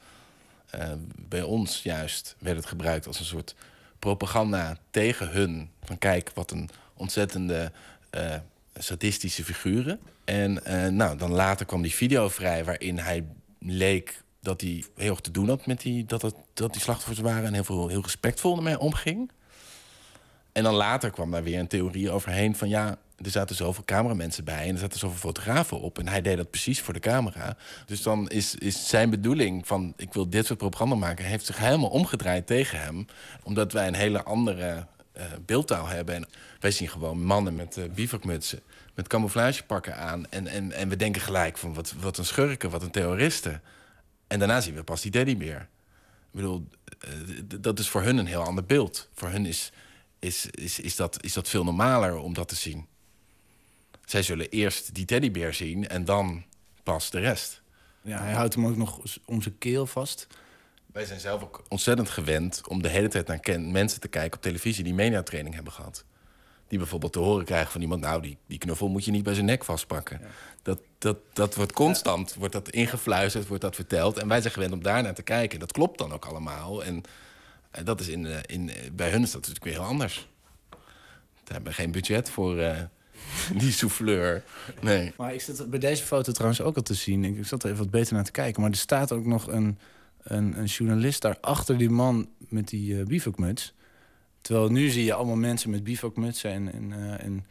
[0.71, 0.99] Ehm,
[1.29, 3.55] bij ons juist werd het gebruikt als een soort
[3.99, 5.71] propaganda tegen hun.
[5.83, 7.73] Van kijk, wat een ontzettende
[8.11, 8.35] eh,
[8.75, 10.01] sadistische figuren.
[10.25, 10.63] En
[10.97, 13.25] nou, dan later kwam die video vrij waarin hij
[13.59, 17.19] leek dat hij heel erg te doen had met die, dat, het, dat die slachtoffers
[17.19, 19.31] waren en heel, veel, heel respectvol ermee omging.
[20.53, 24.45] En dan later kwam daar weer een theorie overheen van ja, er zaten zoveel cameramensen
[24.45, 25.99] bij en er zaten zoveel fotografen op.
[25.99, 27.57] En hij deed dat precies voor de camera.
[27.87, 31.59] Dus dan is, is zijn bedoeling van ik wil dit soort propaganda maken, heeft zich
[31.59, 33.07] helemaal omgedraaid tegen hem.
[33.43, 36.15] Omdat wij een hele andere eh, beeldtaal hebben.
[36.15, 36.29] En
[36.61, 38.61] wij zien gewoon mannen met eh bivakmutsen,
[38.95, 40.27] met camouflagepakken aan.
[40.31, 43.63] En, en, en we denken gelijk van wat, wat een schurken, wat een terroristen.
[44.33, 45.61] En daarna zien we pas die teddybeer.
[45.61, 46.69] Ik bedoel,
[46.99, 47.11] eh,
[47.61, 49.09] dat is voor hun een heel ander beeld.
[49.15, 49.73] Voor hun is,
[50.19, 52.87] is, is, is, dat, is dat veel normaler om dat te zien.
[54.05, 56.45] Zij zullen eerst die teddybeer zien en dan
[56.83, 57.63] pas de rest.
[58.03, 60.27] Ja, hij houdt hem ook nog om zijn keel vast.
[60.87, 64.43] Wij zijn zelf ook ontzettend gewend om de hele tijd naar mensen te kijken op
[64.43, 66.05] televisie die mediatraining hebben gehad.
[66.73, 69.35] Die bijvoorbeeld te horen krijgen van iemand, nou, die, die knuffel moet je niet bij
[69.35, 70.21] zijn nek vastpakken.
[70.63, 74.19] Dat, dat, dat wordt constant, wordt dat ingefluisterd, wordt dat verteld.
[74.19, 75.59] En wij zijn gewend om daarnaar te kijken.
[75.59, 76.85] Dat klopt dan ook allemaal.
[76.85, 77.03] En
[77.85, 80.29] dat is in, eh, in, eh, bij hun is dat natuurlijk weer heel anders.
[81.47, 82.81] Ze hebben geen budget voor, eh,
[83.63, 84.45] die souffleur.
[84.81, 85.13] Nee.
[85.17, 87.25] Maar ik zit bij deze foto trouwens ook al te zien.
[87.25, 88.63] Ik zat er even wat beter naar te kijken.
[88.63, 89.79] Maar er staat ook nog een,
[90.23, 93.75] een, een journalist daar achter die man met die uh, bivakmuts.
[94.43, 97.47] Terwijl nu zie je allemaal mensen met bivakmutsen en, en, uh, en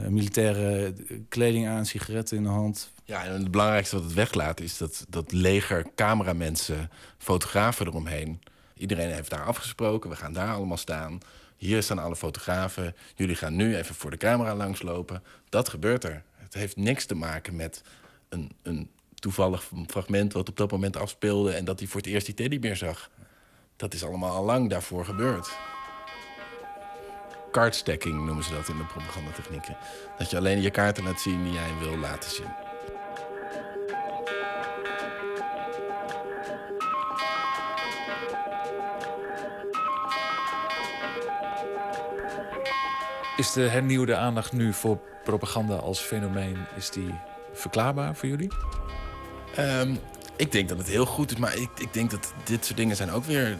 [0.00, 0.94] uh, militaire
[1.28, 2.90] kleding aan, sigaretten in de hand.
[3.04, 8.40] Ja, en het belangrijkste wat het weglaat is dat, dat leger cameramensen, fotografen eromheen.
[8.74, 11.20] Iedereen heeft daar afgesproken, we gaan daar allemaal staan.
[11.56, 12.94] Hier staan alle fotografen.
[13.14, 15.22] Jullie gaan nu even voor de camera langslopen.
[15.48, 16.22] Dat gebeurt er.
[16.36, 17.82] Het heeft niks te maken met
[18.28, 22.26] een, een toevallig fragment wat op dat moment afspeelde en dat hij voor het eerst
[22.26, 23.10] die teddybeer zag.
[23.76, 25.50] Dat is allemaal al lang daarvoor gebeurd.
[27.50, 29.76] Cardstacking noemen ze dat in de propagandatechnieken.
[30.18, 32.66] Dat je alleen je kaarten laat zien die jij wil laten zien.
[43.36, 46.66] Is de hernieuwde aandacht nu voor propaganda als fenomeen...
[46.76, 47.14] is die
[47.52, 48.52] verklaarbaar voor jullie?
[49.58, 49.98] Um,
[50.38, 52.96] ik denk dat het heel goed is, maar ik, ik denk dat dit soort dingen
[52.96, 53.56] zijn ook weer...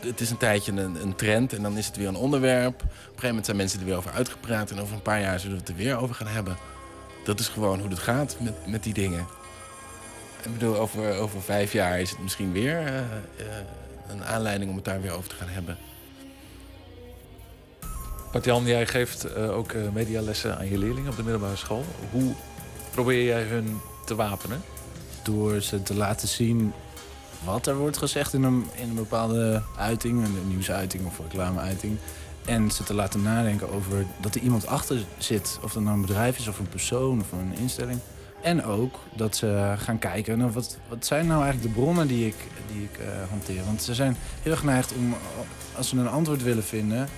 [0.00, 2.74] Het is een tijdje een, een, trend en dan is het weer een onderwerp.
[2.74, 4.70] Op een gegeven moment zijn mensen er weer over uitgepraat...
[4.70, 6.56] en over een paar jaar zullen we het er weer over gaan hebben.
[7.24, 9.26] Dat is gewoon hoe het gaat met, met die dingen.
[10.44, 13.02] Ik bedoel, over, over vijf jaar is het misschien weer uh, uh,
[14.08, 15.76] een aanleiding om het daar weer over te gaan hebben.
[18.32, 21.84] Bart-Jan, jij geeft uh, ook medialessen aan je leerlingen op de middelbare school.
[22.10, 22.34] Hoe
[22.90, 24.62] probeer jij hun te wapenen?
[25.22, 26.72] Door ze te laten zien
[27.44, 31.96] wat er wordt gezegd in een, in een bepaalde uiting, een nieuwsuiting of reclameuiting.
[32.44, 35.58] En ze te laten nadenken over dat er iemand achter zit.
[35.62, 37.98] Of dat nou een bedrijf is, of een persoon, of een instelling.
[38.42, 42.26] En ook dat ze gaan kijken naar wat, wat zijn nou eigenlijk de bronnen die
[42.26, 42.36] ik,
[42.72, 43.64] die ik uh, hanteer.
[43.64, 45.14] Want ze zijn heel geneigd om,
[45.76, 47.08] als ze een antwoord willen vinden,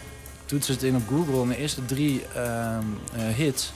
[0.45, 2.77] toetsen het in op Google en de eerste drie uh,
[3.17, 3.73] uh, hits,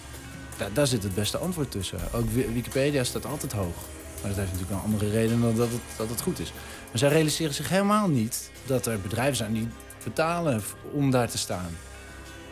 [0.73, 1.99] daar, zit het beste antwoord tussen.
[2.13, 3.77] Ook Wikipedia staat altijd hoog.
[4.21, 6.53] Maar dat heeft natuurlijk een andere reden dan dat het, dat het goed is.
[6.91, 9.69] Maar zij realiseren zich helemaal niet dat er bedrijven zijn die
[10.05, 10.63] betalen
[10.93, 11.77] om daar te staan.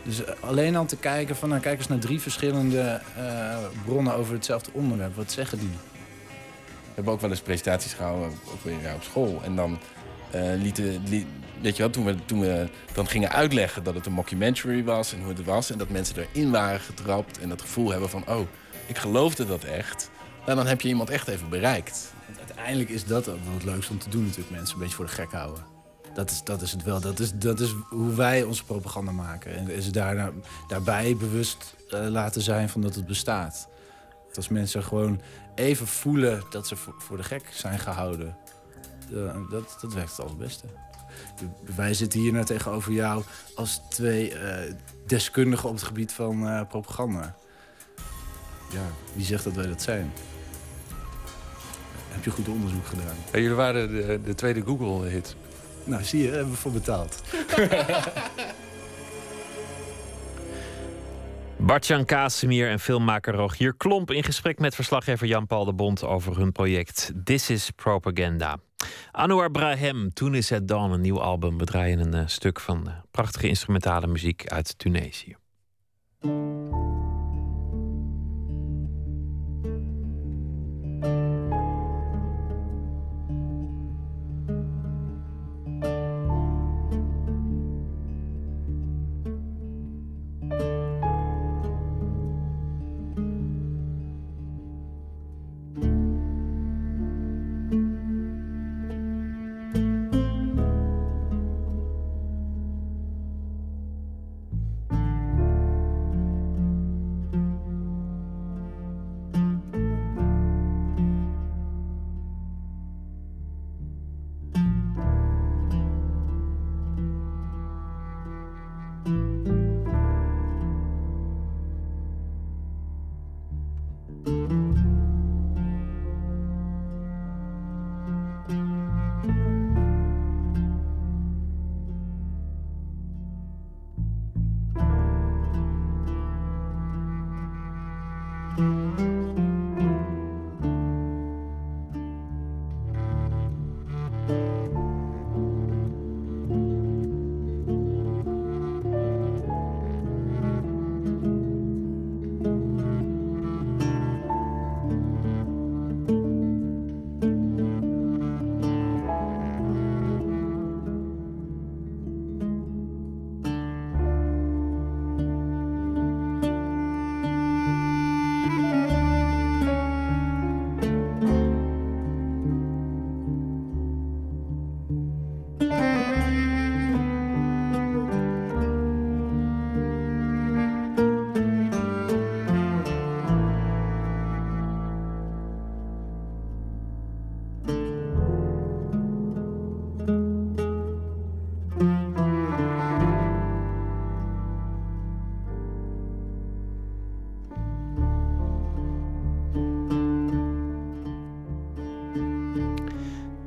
[0.03, 4.33] Dus alleen al te kijken van, nou kijk eens naar drie verschillende uh, bronnen over
[4.33, 5.15] hetzelfde onderwerp.
[5.15, 5.69] Wat zeggen die?
[6.95, 8.31] We hebben ook wel eens presentaties gehouden,
[8.95, 9.41] op school.
[9.43, 9.79] En dan
[10.35, 11.27] uh, lieten, li
[11.61, 15.13] weet je wel, toen we, toen we dan gingen uitleggen dat het een mockumentary was
[15.13, 15.71] en hoe het was.
[15.71, 18.47] En dat mensen erin waren getrapt en dat gevoel hebben van, oh,
[18.85, 20.09] ik geloofde dat echt.
[20.45, 22.13] Dan heb je iemand echt even bereikt.
[22.37, 25.11] Uiteindelijk is dat ook het leukste om te doen natuurlijk, mensen een beetje voor de
[25.11, 25.63] gek houden.
[26.13, 26.99] Dat is, dat is het wel.
[26.99, 29.55] Dat is, dat is hoe wij onze propaganda maken.
[29.55, 30.31] En is daar,
[30.67, 33.67] daarbij bewust uh, laten zijn van dat het bestaat.
[34.35, 35.21] Als mensen gewoon
[35.55, 38.37] even voelen dat ze voor, de gek zijn gehouden.
[39.11, 40.65] Uh, dat, dat werkt het allerbeste.
[41.75, 43.23] Wij zitten hier nou tegenover jou
[43.55, 44.57] als twee uh,
[45.07, 47.35] deskundigen op het gebied van propaganda.
[48.71, 50.11] Ja, wie zegt dat wij dat zijn?
[52.15, 53.15] Heb je goed onderzoek gedaan?
[53.31, 55.35] Ja, jullie waren de, de tweede Google-hit.
[55.83, 57.21] Nou, zie je, hebben we voor betaald.
[61.57, 66.51] Bartjan Casimir en filmmaker Rogier Klomp in gesprek met verslaggever Jan-Paul de Bond over hun
[66.51, 68.57] project This is Propaganda.
[69.11, 71.57] Anouar Brahem, Toen is het dan een nieuw album.
[71.57, 75.35] We draaien een uh, stuk van uh, prachtige instrumentale muziek uit Tunesië.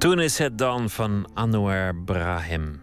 [0.09, 2.81] Toen is het dan van Anouar Brahim.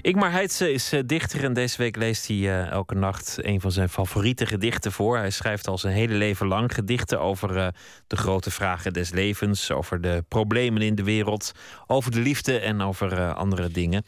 [0.00, 3.72] Ingmar Heitse is eh, dichter en deze week leest hij eh, elke nacht een van
[3.72, 5.16] zijn favoriete gedichten voor.
[5.16, 7.68] Hij schrijft al zijn hele leven lang gedichten over eh,
[8.06, 11.52] de grote vragen des levens, over de problemen in de wereld,
[11.86, 14.04] over de liefde en over andere dingen.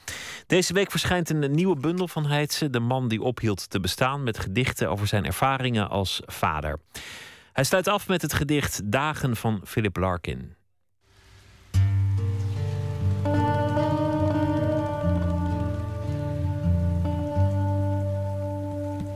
[0.46, 4.38] Deze week verschijnt een nieuwe bundel van Heitse, De man die ophield te bestaan, met
[4.38, 6.78] gedichten over zijn ervaringen als vader.
[7.52, 10.62] Hij sluit af met het gedicht Dagen van Philip Larkin.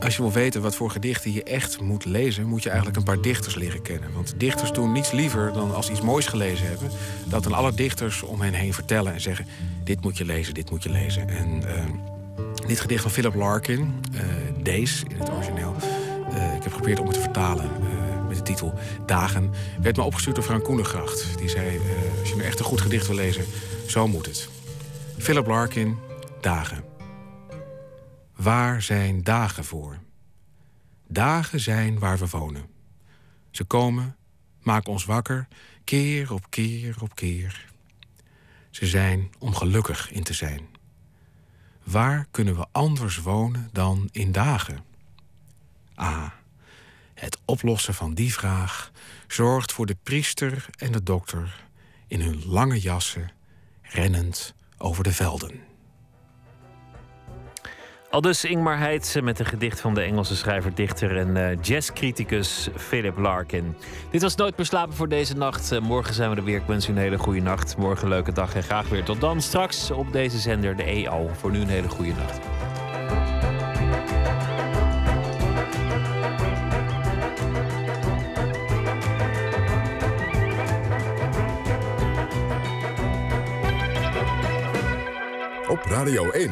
[0.09, 3.03] Als je wil weten wat voor gedichten je echt moet lezen, moet je eigenlijk een
[3.03, 4.13] paar dichters leren kennen.
[4.13, 6.89] Want dichters doen niets liever dan als ze iets moois gelezen hebben,
[7.25, 9.45] dat dan alle dichters om hen heen vertellen en zeggen:
[9.83, 11.29] Dit moet je lezen, dit moet je lezen.
[11.29, 11.83] En eh,
[12.67, 14.23] dit gedicht van Philip Larkin, eh
[14.63, 15.75] Days in het origineel,
[16.31, 17.69] eh, ik heb geprobeerd om het te vertalen
[18.27, 18.73] met de titel
[19.05, 21.37] Dagen, werd me opgestuurd door Frank Koenengracht.
[21.37, 21.79] Die zei:
[22.19, 23.45] Als je nu echt een goed gedicht wil lezen,
[23.87, 24.49] zo moet het.
[25.17, 25.97] Philip Larkin,
[26.41, 26.88] Dagen.
[28.39, 29.99] Waar zijn dagen voor?
[31.07, 32.65] Dagen zijn waar we wonen.
[33.51, 34.15] Ze komen,
[34.61, 35.47] maken ons wakker,
[35.83, 37.65] keer op keer op keer.
[38.69, 40.67] Ze zijn om gelukkig in te zijn.
[41.83, 44.83] Waar kunnen we anders wonen dan in dagen?
[45.95, 46.31] Ah,
[47.13, 48.91] het oplossen van die vraag
[49.27, 51.65] zorgt voor de priester en de dokter
[52.07, 53.31] in hun lange jassen,
[53.81, 55.68] rennend over de velden.
[58.09, 62.69] Al dus Ingmar Heitse met een gedicht van de Engelse schrijver, dichter en eh, jazzcriticus
[62.75, 63.75] Philip Larkin.
[64.11, 65.71] Dit was Nooit meer slapen voor deze nacht.
[65.71, 66.57] Eh, morgen zijn we er weer.
[66.57, 67.77] Ik wens u een hele goede nacht.
[67.77, 69.41] Morgen een leuke dag en graag weer tot dan.
[69.41, 71.29] Straks op deze zender, de EO.
[71.33, 72.39] Voor nu een hele goede nacht.
[85.67, 86.51] Op Radio 1,